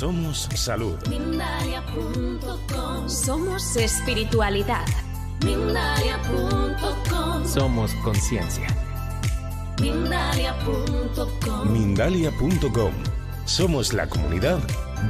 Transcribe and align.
Somos 0.00 0.48
salud. 0.54 0.96
Somos 3.06 3.76
espiritualidad. 3.76 4.86
Somos 7.44 7.92
conciencia. 7.96 8.66
Mindalia.com. 11.68 12.92
Somos 13.44 13.92
la 13.92 14.08
comunidad 14.08 14.60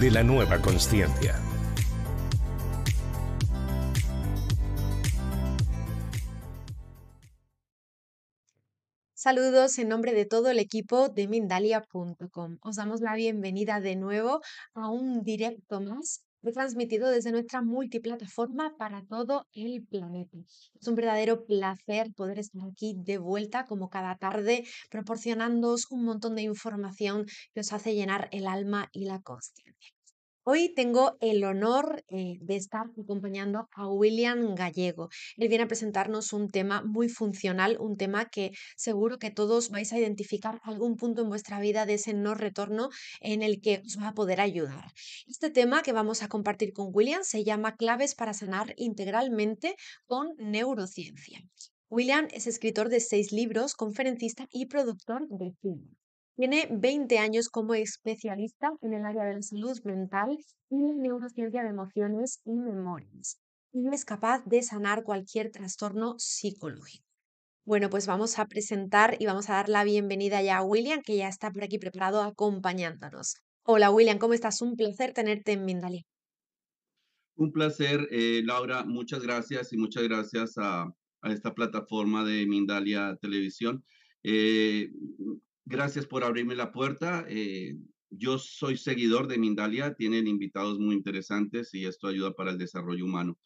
de 0.00 0.10
la 0.10 0.24
nueva 0.24 0.58
conciencia. 0.58 1.40
Saludos 9.22 9.78
en 9.78 9.88
nombre 9.88 10.14
de 10.14 10.24
todo 10.24 10.48
el 10.48 10.58
equipo 10.58 11.10
de 11.10 11.28
Mindalia.com. 11.28 12.56
Os 12.62 12.76
damos 12.76 13.02
la 13.02 13.14
bienvenida 13.14 13.78
de 13.78 13.94
nuevo 13.94 14.40
a 14.72 14.88
un 14.88 15.22
directo 15.22 15.78
más 15.82 16.24
transmitido 16.54 17.10
desde 17.10 17.30
nuestra 17.30 17.60
multiplataforma 17.60 18.74
para 18.78 19.04
todo 19.04 19.46
el 19.52 19.84
planeta. 19.86 20.38
Es 20.80 20.88
un 20.88 20.94
verdadero 20.94 21.44
placer 21.44 22.14
poder 22.16 22.38
estar 22.38 22.62
aquí 22.66 22.94
de 22.96 23.18
vuelta 23.18 23.66
como 23.66 23.90
cada 23.90 24.16
tarde, 24.16 24.64
proporcionándoos 24.90 25.90
un 25.90 26.06
montón 26.06 26.34
de 26.34 26.40
información 26.40 27.26
que 27.52 27.60
os 27.60 27.74
hace 27.74 27.94
llenar 27.94 28.30
el 28.32 28.46
alma 28.46 28.88
y 28.90 29.04
la 29.04 29.20
conciencia. 29.20 29.99
Hoy 30.42 30.72
tengo 30.74 31.18
el 31.20 31.44
honor 31.44 32.02
eh, 32.08 32.38
de 32.40 32.56
estar 32.56 32.86
acompañando 32.98 33.68
a 33.72 33.88
William 33.88 34.54
Gallego. 34.54 35.10
Él 35.36 35.48
viene 35.48 35.64
a 35.64 35.68
presentarnos 35.68 36.32
un 36.32 36.48
tema 36.48 36.82
muy 36.82 37.10
funcional, 37.10 37.76
un 37.78 37.98
tema 37.98 38.30
que 38.30 38.52
seguro 38.74 39.18
que 39.18 39.30
todos 39.30 39.68
vais 39.68 39.92
a 39.92 39.98
identificar 39.98 40.58
algún 40.64 40.96
punto 40.96 41.20
en 41.20 41.28
vuestra 41.28 41.60
vida 41.60 41.84
de 41.84 41.94
ese 41.94 42.14
no 42.14 42.34
retorno 42.34 42.88
en 43.20 43.42
el 43.42 43.60
que 43.60 43.82
os 43.84 43.98
va 43.98 44.08
a 44.08 44.14
poder 44.14 44.40
ayudar. 44.40 44.90
Este 45.28 45.50
tema 45.50 45.82
que 45.82 45.92
vamos 45.92 46.22
a 46.22 46.28
compartir 46.28 46.72
con 46.72 46.88
William 46.90 47.22
se 47.22 47.44
llama 47.44 47.76
Claves 47.76 48.14
para 48.14 48.32
sanar 48.32 48.72
integralmente 48.78 49.76
con 50.06 50.30
neurociencia. 50.38 51.38
William 51.90 52.28
es 52.30 52.46
escritor 52.46 52.88
de 52.88 53.00
seis 53.00 53.30
libros, 53.30 53.74
conferencista 53.74 54.48
y 54.50 54.66
productor 54.66 55.28
de 55.28 55.52
cine. 55.60 55.99
Tiene 56.40 56.68
20 56.70 57.18
años 57.18 57.50
como 57.50 57.74
especialista 57.74 58.72
en 58.80 58.94
el 58.94 59.04
área 59.04 59.24
de 59.24 59.34
la 59.34 59.42
salud 59.42 59.78
mental 59.84 60.38
y 60.70 60.80
la 60.80 60.94
neurociencia 60.94 61.62
de 61.62 61.68
emociones 61.68 62.40
y 62.46 62.52
memorias. 62.52 63.38
Y 63.74 63.86
es 63.92 64.06
capaz 64.06 64.42
de 64.46 64.62
sanar 64.62 65.02
cualquier 65.02 65.50
trastorno 65.50 66.14
psicológico. 66.16 67.04
Bueno, 67.66 67.90
pues 67.90 68.06
vamos 68.06 68.38
a 68.38 68.46
presentar 68.46 69.18
y 69.18 69.26
vamos 69.26 69.50
a 69.50 69.56
dar 69.56 69.68
la 69.68 69.84
bienvenida 69.84 70.40
ya 70.40 70.56
a 70.56 70.62
William, 70.62 71.02
que 71.04 71.18
ya 71.18 71.28
está 71.28 71.50
por 71.50 71.62
aquí 71.62 71.78
preparado 71.78 72.22
acompañándonos. 72.22 73.34
Hola 73.64 73.90
William, 73.90 74.16
¿cómo 74.16 74.32
estás? 74.32 74.62
Un 74.62 74.76
placer 74.76 75.12
tenerte 75.12 75.52
en 75.52 75.66
Mindalia. 75.66 76.04
Un 77.34 77.52
placer, 77.52 78.08
eh, 78.10 78.40
Laura. 78.46 78.84
Muchas 78.86 79.22
gracias 79.22 79.74
y 79.74 79.76
muchas 79.76 80.04
gracias 80.04 80.54
a, 80.56 80.90
esta 81.24 81.52
plataforma 81.52 82.24
de 82.24 82.46
Mindalia 82.46 83.14
Televisión. 83.20 83.84
Eh, 84.22 84.90
Gracias 85.64 86.06
por 86.06 86.24
abrirme 86.24 86.54
la 86.54 86.72
puerta. 86.72 87.24
Eh, 87.28 87.76
yo 88.10 88.38
soy 88.38 88.76
seguidor 88.76 89.28
de 89.28 89.38
Mindalia, 89.38 89.94
tienen 89.94 90.26
invitados 90.26 90.78
muy 90.78 90.94
interesantes 90.94 91.72
y 91.74 91.86
esto 91.86 92.08
ayuda 92.08 92.32
para 92.32 92.50
el 92.50 92.58
desarrollo 92.58 93.04
humano. 93.04 93.38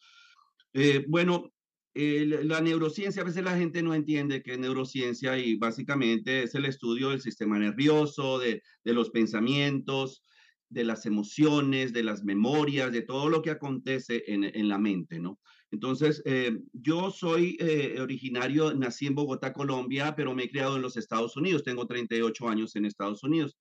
Eh, 0.73 1.05
bueno, 1.07 1.51
la 1.93 2.59
neurociencia, 2.59 3.21
a 3.21 3.25
veces 3.25 3.43
la 3.43 3.57
gente 3.57 3.81
no 3.81 3.93
entiende 3.93 4.43
que 4.43 4.53
es 4.53 4.59
neurociencia 4.59 5.37
y 5.37 5.55
básicamente 5.55 6.43
es 6.43 6.53
el 6.55 6.65
estudio 6.65 7.09
del 7.09 7.21
sistema 7.21 7.57
nervioso, 7.57 8.39
de, 8.39 8.61
los 8.83 9.11
pensamientos, 9.11 10.23
de 10.67 10.83
las 10.83 11.05
emociones, 11.05 11.93
de 11.93 12.03
las 12.03 12.23
memorias, 12.25 12.91
de 12.91 13.03
todo 13.03 13.29
lo 13.29 13.41
que 13.41 13.51
acontece 13.51 14.23
en 14.27 14.67
la 14.67 14.77
mente, 14.77 15.19
¿no? 15.19 15.39
Entonces, 15.71 16.21
eh, 16.25 16.57
yo 16.73 17.11
soy 17.11 17.57
eh, 17.59 17.97
originario, 17.99 18.73
nací 18.73 19.07
en 19.07 19.15
Bogotá, 19.15 19.53
Colombia, 19.53 20.15
pero 20.15 20.33
me 20.35 20.43
he 20.43 20.49
criado 20.49 20.75
en 20.75 20.81
los 20.81 20.97
Estados 20.97 21.35
Unidos. 21.35 21.63
Tengo 21.63 21.87
38 21.87 22.47
años 22.47 22.75
en 22.75 22.85
Estados 22.85 23.23
Unidos. 23.23 23.57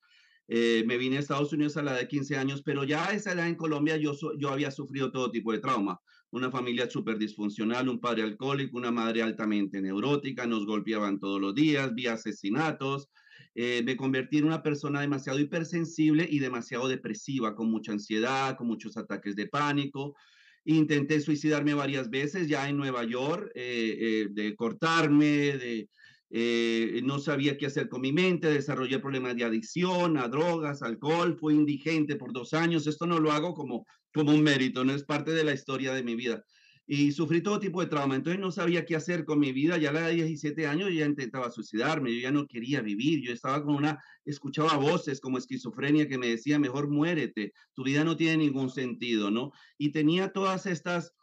Eh, 0.47 0.85
me 0.87 0.99
vine 0.99 1.17
a 1.17 1.21
Estados 1.21 1.53
Unidos 1.55 1.77
a 1.77 1.83
la 1.83 1.93
edad 1.93 2.01
de 2.01 2.09
15 2.09 2.37
años, 2.37 2.63
pero 2.63 2.85
ya 2.85 3.09
a 3.09 3.15
esa 3.15 3.33
edad 3.33 3.49
en 3.49 3.55
Colombia 3.55 3.97
yo, 3.97 4.15
yo 4.39 4.51
había 4.51 4.71
sufrido 4.71 5.11
todo 5.11 5.31
tipo 5.31 5.53
de 5.53 5.59
trauma. 5.59 5.99
Una 6.31 6.51
familia 6.51 6.91
súper 6.91 7.17
disfuncional, 7.17 7.89
un 7.89 8.01
padre 8.01 8.25
alcohólico, 8.25 8.77
una 8.77 8.91
madre 8.91 9.23
altamente 9.23 9.81
neurótica, 9.81 10.47
nos 10.47 10.67
golpeaban 10.67 11.19
todos 11.19 11.41
los 11.41 11.55
días, 11.55 11.95
vi 11.95 12.09
asesinatos. 12.09 13.09
me 13.55 13.97
convertí 13.97 14.39
en 14.39 14.47
una 14.47 14.63
persona 14.63 15.01
demasiado 15.01 15.39
hipersensible 15.39 16.27
y 16.29 16.41
demasiado 16.41 16.89
depresiva, 16.89 17.55
con 17.55 17.71
mucha 17.71 17.93
ansiedad, 17.93 18.57
con 18.57 18.67
muchos 18.67 18.97
ataques 18.97 19.37
de 19.37 19.47
pánico. 19.47 20.17
Intenté 20.65 21.21
suicidarme 21.21 21.75
varias 21.75 22.09
veces 22.11 22.49
ya 22.49 22.69
en 22.69 22.77
Nueva 22.77 23.05
York, 23.05 23.51
eh, 23.55 23.97
eh, 24.01 24.29
de 24.31 24.57
cortarme, 24.57 25.27
de, 25.27 25.89
eh, 26.31 27.01
no 27.05 27.19
sabía 27.19 27.57
qué 27.57 27.67
hacer 27.67 27.89
con 27.89 28.01
mi 28.01 28.13
mente, 28.13 28.49
desarrollé 28.49 28.99
problemas 28.99 29.37
de 29.37 29.45
adicción 29.45 30.17
a 30.17 30.29
drogas, 30.29 30.83
alcohol, 30.83 31.37
fui 31.39 31.55
indigente 31.55 32.17
por 32.17 32.33
dos 32.33 32.55
años. 32.55 32.87
Esto 32.87 33.07
no 33.07 33.21
lo 33.21 33.31
hago 33.31 33.55
como, 33.55 33.87
como 34.13 34.33
un 34.33 34.43
mérito, 34.43 34.85
no 34.85 34.95
es 34.95 35.05
parte 35.05 35.33
de 35.33 35.45
la 35.45 35.53
historia 35.53 35.93
de 35.93 36.03
mi 36.03 36.17
vida 36.17 36.43
y 36.87 37.13
sufrí 37.13 37.41
todo 37.41 37.59
tipo 37.59 37.81
de 37.81 37.87
trauma. 37.87 38.15
Entonces 38.15 38.41
no 38.41 38.51
sabía 38.51 38.85
qué 38.85 38.97
hacer 38.97 39.25
con 39.25 39.39
mi 39.39 39.53
vida. 39.53 39.79
Ya 39.79 39.91
a 39.91 39.93
la 39.93 40.09
de 40.09 40.15
17 40.15 40.67
años 40.67 40.91
ya 40.93 41.07
intentaba 41.07 41.51
suicidarme, 41.51 42.15
yo 42.15 42.21
ya 42.21 42.31
no 42.31 42.47
quería 42.47 42.83
vivir. 42.83 43.23
Yo 43.23 43.33
estaba 43.33 43.63
con 43.65 43.77
una, 43.77 44.03
escuchaba 44.25 44.77
voces 44.77 45.21
como 45.21 45.39
esquizofrenia 45.39 46.09
que 46.09 46.19
me 46.19 46.29
decía, 46.29 46.59
mejor 46.59 46.91
muérete, 46.91 47.53
tu 47.73 47.85
vida 47.85 48.05
no 48.05 48.17
tiene 48.17 48.45
ningún 48.45 48.71
sentido, 48.71 49.31
¿no? 49.31 49.53
Y 49.79 49.93
tenía 49.93 50.33
todas 50.33 50.67
estas 50.67 51.15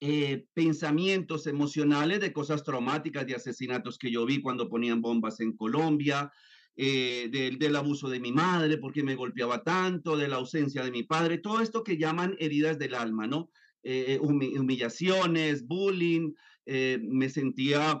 eh, 0.00 0.46
pensamientos 0.54 1.46
emocionales 1.46 2.20
de 2.20 2.32
cosas 2.32 2.64
traumáticas, 2.64 3.26
de 3.26 3.34
asesinatos 3.34 3.98
que 3.98 4.10
yo 4.10 4.24
vi 4.24 4.40
cuando 4.40 4.68
ponían 4.68 5.02
bombas 5.02 5.40
en 5.40 5.56
Colombia. 5.56 6.32
Eh, 6.76 7.28
del, 7.30 7.56
del 7.60 7.76
abuso 7.76 8.08
de 8.08 8.18
mi 8.18 8.32
madre, 8.32 8.78
porque 8.78 9.04
me 9.04 9.14
golpeaba 9.14 9.62
tanto, 9.62 10.16
de 10.16 10.26
la 10.26 10.38
ausencia 10.38 10.82
de 10.82 10.90
mi 10.90 11.04
padre, 11.04 11.38
todo 11.38 11.60
esto 11.60 11.84
que 11.84 11.96
llaman 11.96 12.34
heridas 12.40 12.80
del 12.80 12.96
alma, 12.96 13.28
¿no? 13.28 13.52
Eh, 13.86 14.18
humillaciones, 14.18 15.66
bullying, 15.66 16.32
eh, 16.64 16.98
me 17.02 17.28
sentía 17.28 18.00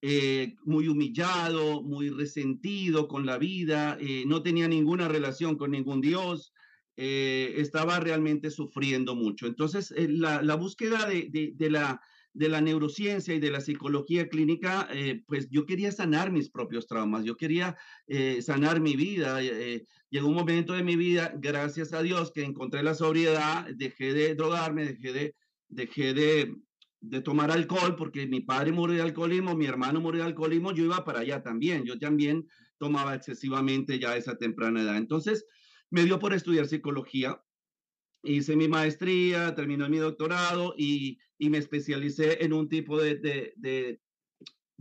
eh, 0.00 0.54
muy 0.64 0.86
humillado, 0.86 1.82
muy 1.82 2.08
resentido 2.08 3.08
con 3.08 3.26
la 3.26 3.36
vida, 3.36 3.98
no 4.26 4.42
tenía 4.42 4.68
ninguna 4.68 5.08
relación 5.08 5.56
con 5.56 5.72
ningún 5.72 6.00
Dios, 6.00 6.52
estaba 6.94 7.98
realmente 7.98 8.50
sufriendo 8.50 9.16
mucho. 9.16 9.46
Entonces, 9.46 9.92
la, 9.96 10.54
búsqueda 10.54 11.08
de, 11.08 11.52
de 11.54 11.70
la 11.70 12.00
de 12.32 12.48
la 12.48 12.60
neurociencia 12.60 13.34
y 13.34 13.40
de 13.40 13.50
la 13.50 13.60
psicología 13.60 14.28
clínica, 14.28 14.88
eh, 14.92 15.22
pues 15.26 15.48
yo 15.50 15.66
quería 15.66 15.90
sanar 15.92 16.30
mis 16.30 16.50
propios 16.50 16.86
traumas, 16.86 17.24
yo 17.24 17.36
quería 17.36 17.76
eh, 18.06 18.40
sanar 18.42 18.80
mi 18.80 18.96
vida. 18.96 19.42
Eh, 19.42 19.84
llegó 20.10 20.28
un 20.28 20.34
momento 20.34 20.72
de 20.72 20.84
mi 20.84 20.96
vida, 20.96 21.32
gracias 21.36 21.92
a 21.92 22.02
Dios, 22.02 22.30
que 22.32 22.44
encontré 22.44 22.82
la 22.82 22.94
sobriedad, 22.94 23.66
dejé 23.74 24.12
de 24.12 24.34
drogarme, 24.34 24.84
dejé 24.84 25.12
de, 25.12 25.34
dejé 25.68 26.14
de, 26.14 26.54
de 27.00 27.20
tomar 27.20 27.50
alcohol, 27.50 27.96
porque 27.96 28.26
mi 28.26 28.40
padre 28.40 28.72
murió 28.72 28.96
de 28.96 29.02
alcoholismo, 29.02 29.56
mi 29.56 29.66
hermano 29.66 30.00
murió 30.00 30.22
de 30.22 30.28
alcoholismo, 30.28 30.72
yo 30.72 30.84
iba 30.84 31.04
para 31.04 31.20
allá 31.20 31.42
también, 31.42 31.84
yo 31.84 31.98
también 31.98 32.46
tomaba 32.78 33.14
excesivamente 33.14 33.98
ya 33.98 34.12
a 34.12 34.16
esa 34.16 34.36
temprana 34.36 34.82
edad. 34.82 34.96
Entonces, 34.96 35.44
me 35.90 36.04
dio 36.04 36.18
por 36.18 36.34
estudiar 36.34 36.66
psicología, 36.66 37.40
hice 38.22 38.56
mi 38.56 38.68
maestría, 38.68 39.54
terminé 39.54 39.88
mi 39.88 39.98
doctorado 39.98 40.74
y, 40.76 41.18
me 41.38 41.58
especialicé 41.58 42.44
en 42.44 42.52
un 42.52 42.68
tipo 42.68 43.00
de, 43.00 43.16
de, 43.56 44.00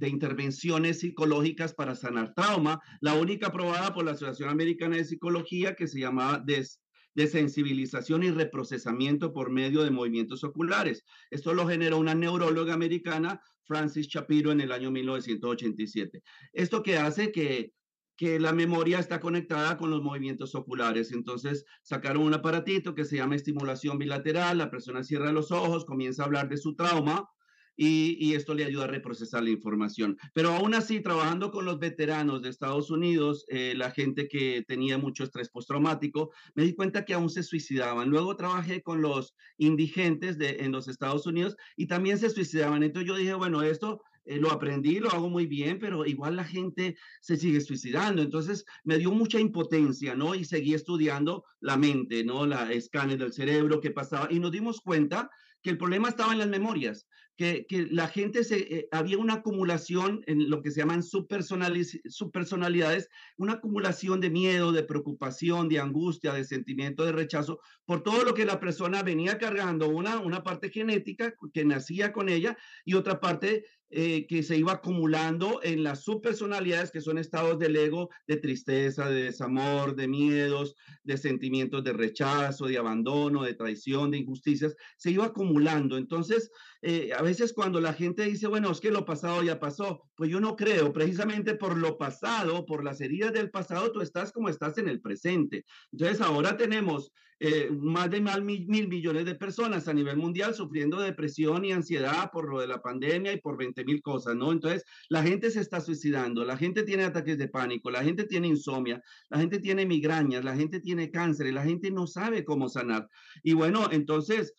intervenciones 0.08 1.00
psicológicas 1.00 1.74
para 1.74 1.96
sanar 1.96 2.34
trauma, 2.34 2.82
la 3.02 3.14
única 3.14 3.48
aprobada 3.48 3.94
por 3.94 4.06
la 4.06 4.12
Asociación 4.12 4.50
Americana 4.50 4.96
de 4.96 5.06
Psicología 5.06 5.76
que 5.76 5.88
se 5.88 6.00
llamaba 6.00 6.40
des, 6.40 6.82
sensibilización 7.16 8.24
y 8.24 8.30
reprocesamiento 8.30 9.34
por 9.34 9.50
medio 9.50 9.84
de 9.84 9.90
movimientos 9.90 10.44
oculares. 10.44 11.04
Esto 11.32 11.54
lo 11.54 11.68
generó 11.68 11.98
una 11.98 12.14
neuróloga 12.14 12.76
americana, 12.76 13.42
Francis 13.64 14.08
Shapiro 14.08 14.52
en 14.52 14.62
el 14.62 14.72
año 14.72 14.92
1987. 14.92 16.22
Esto 16.54 16.84
que 16.84 16.98
hace 16.98 17.32
que 17.32 17.74
que 18.18 18.40
la 18.40 18.52
memoria 18.52 19.00
está 19.00 19.20
conectada 19.20 19.78
con 19.78 19.92
los 19.92 20.02
movimientos 20.02 20.56
oculares. 20.56 21.12
Entonces 21.12 21.66
sacaron 21.84 22.24
un 22.24 22.34
aparatito 22.34 22.96
que 22.96 23.06
se 23.06 23.18
llama 23.18 23.36
estimulación 23.36 23.98
bilateral, 23.98 24.58
la 24.58 24.72
persona 24.72 25.04
cierra 25.04 25.32
los 25.32 25.52
ojos, 25.52 25.86
comienza 25.86 26.24
a 26.24 26.26
hablar 26.26 26.50
de 26.50 26.58
su 26.58 26.76
trauma 26.76 27.30
y, 27.78 28.34
esto 28.34 28.56
le 28.56 28.66
ayuda 28.66 28.86
a 28.86 28.88
reprocesar 28.88 29.44
la 29.44 29.52
información. 29.52 30.18
Pero 30.34 30.50
aún 30.50 30.74
así, 30.74 31.00
trabajando 31.00 31.52
con 31.52 31.66
los 31.66 31.80
veteranos 31.80 32.42
de 32.42 32.50
Estados 32.50 32.90
Unidos, 32.90 33.46
eh, 33.50 33.74
la 33.78 33.92
gente 33.92 34.28
que 34.28 34.66
tenía 34.68 34.98
mucho 34.98 35.24
estrés 35.24 35.50
postraumático, 35.50 36.32
me 36.56 36.64
di 36.64 36.74
cuenta 36.74 37.06
que 37.06 37.14
aún 37.14 37.30
se 37.30 37.44
suicidaban. 37.44 38.10
Luego 38.10 38.36
trabajé 38.36 38.82
con 38.82 39.02
los 39.02 39.36
indigentes 39.58 40.38
de, 40.40 40.58
en 40.62 40.72
los 40.72 40.88
Estados 40.88 41.28
Unidos 41.28 41.56
y 41.76 41.86
también 41.86 42.18
se 42.18 42.32
suicidaban. 42.32 42.82
Entonces 42.82 43.08
yo 43.08 43.16
dije, 43.16 43.36
bueno, 43.36 43.62
esto 43.62 44.02
eh, 44.28 44.38
lo 44.38 44.52
aprendí, 44.52 45.00
lo 45.00 45.10
hago 45.10 45.30
muy 45.30 45.46
bien, 45.46 45.80
pero 45.80 46.06
igual 46.06 46.36
la 46.36 46.44
gente 46.44 46.98
se 47.22 47.38
sigue 47.38 47.62
suicidando. 47.62 48.22
Entonces 48.22 48.66
me 48.84 48.98
dio 48.98 49.12
mucha 49.12 49.40
impotencia, 49.40 50.16
¿no? 50.16 50.36
Y 50.36 50.46
seguí 50.46 50.74
estudiando 50.74 51.44
la 51.60 51.78
mente, 51.78 52.24
¿no? 52.24 52.46
La 52.46 52.72
escáner 52.72 53.18
del 53.18 53.34
cerebro, 53.34 53.82
qué 53.82 53.92
pasaba. 53.92 54.28
Y 54.32 54.40
nos 54.40 54.52
dimos 54.52 54.82
cuenta 54.82 55.30
que 55.62 55.72
el 55.72 55.78
problema 55.78 56.10
estaba 56.10 56.34
en 56.34 56.40
las 56.40 56.48
memorias, 56.48 57.08
que, 57.36 57.66
que 57.68 57.88
la 57.92 58.08
gente 58.08 58.44
se, 58.44 58.58
eh, 58.58 58.88
había 58.92 59.18
una 59.18 59.36
acumulación 59.36 60.22
en 60.26 60.50
lo 60.50 60.62
que 60.62 60.72
se 60.72 60.80
llaman 60.80 61.04
subpersonalidades, 61.04 63.10
una 63.38 63.54
acumulación 63.54 64.20
de 64.20 64.30
miedo, 64.30 64.72
de 64.72 64.84
preocupación, 64.84 65.70
de 65.70 65.80
angustia, 65.80 66.34
de 66.34 66.46
sentimiento 66.46 67.06
de 67.06 67.12
rechazo, 67.12 67.60
por 67.86 68.02
todo 68.02 68.24
lo 68.24 68.34
que 68.34 68.46
la 68.46 68.60
persona 68.60 69.04
venía 69.04 69.38
cargando, 69.38 69.88
una, 69.88 70.20
una 70.20 70.44
parte 70.44 70.70
genética 70.70 71.34
que 71.54 71.64
nacía 71.64 72.12
con 72.12 72.30
ella 72.30 72.58
y 72.86 72.96
otra 72.96 73.20
parte 73.20 73.66
eh, 73.90 74.28
que 74.28 74.44
se 74.44 74.58
iba 74.58 74.74
acumulando 74.74 75.62
en 75.64 75.84
las 75.84 76.04
subpersonalidades, 76.04 76.92
que 76.92 77.00
son 77.00 77.18
estados 77.18 77.58
del 77.58 77.76
ego 77.76 78.10
de 78.28 78.38
tristeza, 78.38 79.10
de 79.10 79.24
desamor, 79.24 79.96
de 79.96 80.08
miedos, 80.08 80.76
de 81.04 81.18
sentimientos 81.18 81.84
de 81.84 81.94
rechazo, 81.94 82.66
de 82.66 82.78
abandono, 82.78 83.44
de 83.44 83.54
traición, 83.54 84.12
de 84.12 84.18
injusticias, 84.18 84.76
se 84.98 85.12
iba 85.12 85.26
acumulando. 85.26 85.98
Entonces, 85.98 86.52
eh, 86.82 87.12
a 87.18 87.22
veces 87.22 87.54
cuando 87.54 87.80
la 87.80 87.94
gente 87.94 88.24
dice, 88.24 88.48
bueno, 88.48 88.72
es 88.72 88.82
que 88.82 88.92
lo 88.92 89.06
pasado 89.06 89.42
ya 89.42 89.60
pasó, 89.60 90.04
pues 90.16 90.30
yo 90.30 90.40
no 90.40 90.56
creo, 90.56 90.92
precisamente 90.92 91.56
por 91.56 91.78
lo 91.78 91.98
pasado, 91.98 92.66
por 92.66 92.84
las 92.84 93.00
heridas 93.00 93.34
del 93.34 93.50
pasado, 93.50 93.92
tú 93.92 94.02
estás 94.02 94.32
como 94.32 94.50
estás 94.50 94.78
en 94.78 94.90
el 94.90 95.02
presente. 95.02 95.66
Entonces, 95.92 96.22
ahora 96.22 96.58
tenemos 96.58 97.12
eh, 97.40 97.70
más 97.72 98.10
de 98.12 98.22
mil, 98.22 98.68
mil 98.68 98.88
millones 98.88 99.26
de 99.26 99.36
personas 99.36 99.88
a 99.88 99.94
nivel 99.94 100.18
mundial 100.18 100.54
sufriendo 100.54 101.00
depresión 101.00 101.66
y 101.66 101.72
ansiedad 101.72 102.30
por 102.32 102.50
lo 102.50 102.60
de 102.60 102.68
la 102.68 102.82
pandemia 102.82 103.34
y 103.34 103.42
por 103.42 103.58
20 103.58 103.84
mil 103.86 104.02
cosas, 104.02 104.36
¿no? 104.36 104.52
Entonces, 104.52 104.84
la 105.10 105.24
gente 105.24 105.50
se 105.50 105.62
está 105.62 105.82
suicidando, 105.82 106.46
la 106.46 106.58
gente 106.58 106.84
tiene 106.84 107.04
ataques 107.04 107.38
de 107.38 107.48
pánico, 107.48 107.90
la 107.90 108.04
gente 108.04 108.26
tiene 108.26 108.48
insomnia, 108.48 109.02
la 109.30 109.40
gente 109.40 109.60
tiene 109.60 109.86
migrañas, 109.86 110.44
la 110.44 110.56
gente 110.56 110.80
tiene 110.80 111.10
cáncer 111.12 111.48
la 111.54 111.64
gente 111.64 111.92
no 111.92 112.08
sabe 112.08 112.44
cómo 112.44 112.70
sanar. 112.70 113.10
Y 113.44 113.54
bueno, 113.54 113.90
entonces, 113.92 114.54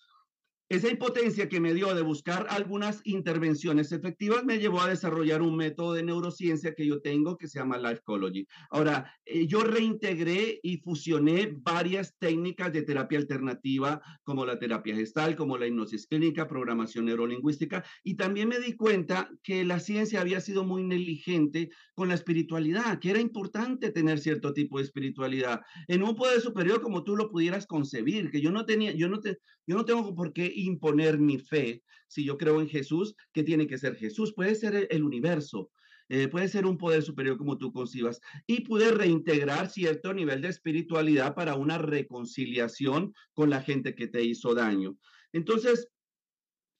esa 0.68 0.90
impotencia 0.90 1.48
que 1.48 1.60
me 1.60 1.72
dio 1.72 1.94
de 1.94 2.02
buscar 2.02 2.46
algunas 2.50 3.00
intervenciones 3.04 3.90
efectivas 3.90 4.44
me 4.44 4.58
llevó 4.58 4.82
a 4.82 4.88
desarrollar 4.88 5.40
un 5.40 5.56
método 5.56 5.94
de 5.94 6.02
neurociencia 6.02 6.74
que 6.74 6.86
yo 6.86 7.00
tengo 7.00 7.38
que 7.38 7.48
se 7.48 7.58
llama 7.58 7.78
Life 7.78 8.00
Ecology. 8.00 8.46
Ahora, 8.70 9.10
eh, 9.24 9.46
yo 9.46 9.62
reintegré 9.62 10.60
y 10.62 10.76
fusioné 10.78 11.54
varias 11.62 12.14
técnicas 12.18 12.72
de 12.72 12.82
terapia 12.82 13.18
alternativa, 13.18 14.02
como 14.22 14.44
la 14.44 14.58
terapia 14.58 14.94
gestal, 14.94 15.36
como 15.36 15.56
la 15.56 15.66
hipnosis 15.66 16.06
clínica, 16.06 16.46
programación 16.46 17.06
neurolingüística, 17.06 17.82
y 18.04 18.16
también 18.16 18.48
me 18.48 18.58
di 18.58 18.74
cuenta 18.74 19.30
que 19.42 19.64
la 19.64 19.80
ciencia 19.80 20.20
había 20.20 20.40
sido 20.40 20.64
muy 20.64 20.82
negligente 20.84 21.70
con 21.94 22.08
la 22.08 22.14
espiritualidad, 22.14 22.98
que 22.98 23.10
era 23.10 23.20
importante 23.20 23.90
tener 23.90 24.18
cierto 24.18 24.52
tipo 24.52 24.78
de 24.78 24.84
espiritualidad 24.84 25.62
en 25.86 26.02
un 26.02 26.14
poder 26.14 26.40
superior 26.40 26.82
como 26.82 27.04
tú 27.04 27.16
lo 27.16 27.30
pudieras 27.30 27.66
concebir, 27.66 28.30
que 28.30 28.40
yo 28.40 28.50
no 28.50 28.66
tenía, 28.66 28.92
yo 28.92 29.08
no 29.08 29.20
te, 29.20 29.38
yo 29.66 29.76
no 29.76 29.84
tengo 29.84 30.14
por 30.14 30.32
qué 30.32 30.46
imponer 30.64 31.18
mi 31.18 31.38
fe. 31.38 31.82
Si 32.06 32.24
yo 32.24 32.38
creo 32.38 32.60
en 32.60 32.68
Jesús, 32.68 33.14
¿qué 33.32 33.42
tiene 33.42 33.66
que 33.66 33.78
ser 33.78 33.96
Jesús? 33.96 34.32
Puede 34.34 34.54
ser 34.54 34.88
el 34.90 35.02
universo, 35.02 35.70
eh, 36.08 36.28
puede 36.28 36.48
ser 36.48 36.64
un 36.64 36.78
poder 36.78 37.02
superior 37.02 37.36
como 37.36 37.58
tú 37.58 37.70
concibas 37.70 38.20
y 38.46 38.62
puede 38.62 38.92
reintegrar 38.92 39.68
cierto 39.68 40.14
nivel 40.14 40.40
de 40.40 40.48
espiritualidad 40.48 41.34
para 41.34 41.54
una 41.54 41.76
reconciliación 41.76 43.12
con 43.34 43.50
la 43.50 43.60
gente 43.60 43.94
que 43.94 44.06
te 44.06 44.24
hizo 44.24 44.54
daño. 44.54 44.96
Entonces, 45.32 45.88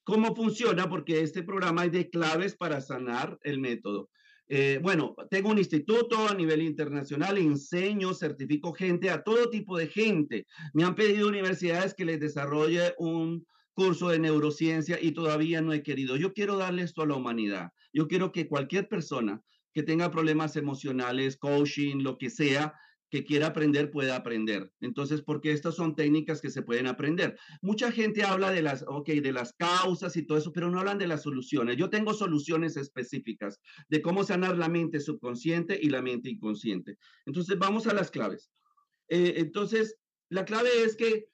¿cómo 0.05 0.35
funciona? 0.35 0.89
Porque 0.89 1.21
este 1.21 1.43
programa 1.43 1.85
es 1.85 1.93
de 1.93 2.09
claves 2.09 2.57
para 2.57 2.81
sanar 2.81 3.39
el 3.43 3.61
método. 3.61 4.09
Eh, 4.51 4.81
bueno, 4.83 5.15
tengo 5.31 5.51
un 5.51 5.59
instituto 5.59 6.27
a 6.27 6.35
nivel 6.35 6.63
internacional, 6.63 7.37
enseño, 7.37 8.15
certifico 8.15 8.73
gente, 8.73 9.11
a 9.11 9.23
todo 9.23 9.51
tipo 9.51 9.77
de 9.77 9.89
gente. 9.89 10.47
Me 10.73 10.85
han 10.85 10.95
pedido 10.95 11.29
universidades 11.29 11.93
que 11.93 12.07
les 12.07 12.19
desarrolle 12.19 12.95
un 12.97 13.47
curso 13.79 14.09
de 14.09 14.19
neurociencia 14.19 14.99
y 15.01 15.13
todavía 15.13 15.63
no 15.63 15.73
he 15.73 15.85
querido. 15.85 16.17
Yo 16.17 16.33
quiero 16.35 16.57
darle 16.57 16.83
esto 16.83 17.03
a 17.03 17.07
la 17.07 17.15
humanidad. 17.15 17.71
Yo 17.93 18.09
quiero 18.09 18.33
que 18.33 18.49
cualquier 18.49 18.89
persona 18.89 19.41
que 19.73 19.85
tenga 19.85 20.11
problemas 20.11 20.57
emocionales, 20.57 21.37
coaching, 21.37 22.03
lo 22.03 22.19
que 22.19 22.29
sea, 22.29 22.75
que 23.09 23.25
quiera 23.25 23.47
aprender 23.47 23.93
pueda 23.93 24.17
aprender. 24.17 24.73
Entonces, 24.81 25.23
porque 25.23 25.53
estas 25.53 25.77
son 25.77 25.95
técnicas 25.95 26.41
que 26.41 26.51
se 26.51 26.63
pueden 26.63 26.89
aprender. 26.89 27.39
Mucha 27.63 27.93
gente 27.93 28.25
habla 28.25 28.51
de 28.51 28.63
las, 28.63 28.85
ok, 28.85 29.11
de 29.11 29.33
las 29.33 29.53
causas 29.53 30.17
y 30.17 30.27
todo 30.27 30.39
eso, 30.39 30.53
pero 30.53 30.69
no 30.73 30.81
hablan 30.81 30.99
de 30.99 31.07
las 31.07 31.23
soluciones. 31.23 31.77
Yo 31.77 31.89
tengo 31.89 32.15
soluciones 32.15 32.77
específicas 32.77 33.61
de 33.89 34.03
cómo 34.03 34.25
sanar 34.25 34.59
la 34.59 34.69
mente 34.69 34.99
subconsciente 34.99 35.79
y 35.81 35.89
la 35.89 36.03
mente 36.03 36.31
inconsciente. 36.31 36.99
Entonces, 37.27 37.57
vamos 37.57 37.87
a 37.87 37.95
las 37.95 38.11
claves. 38.11 38.51
Eh, 39.09 39.35
entonces, 39.37 39.99
la 40.31 40.45
clave 40.45 40.71
es 40.85 40.97
que 40.97 41.27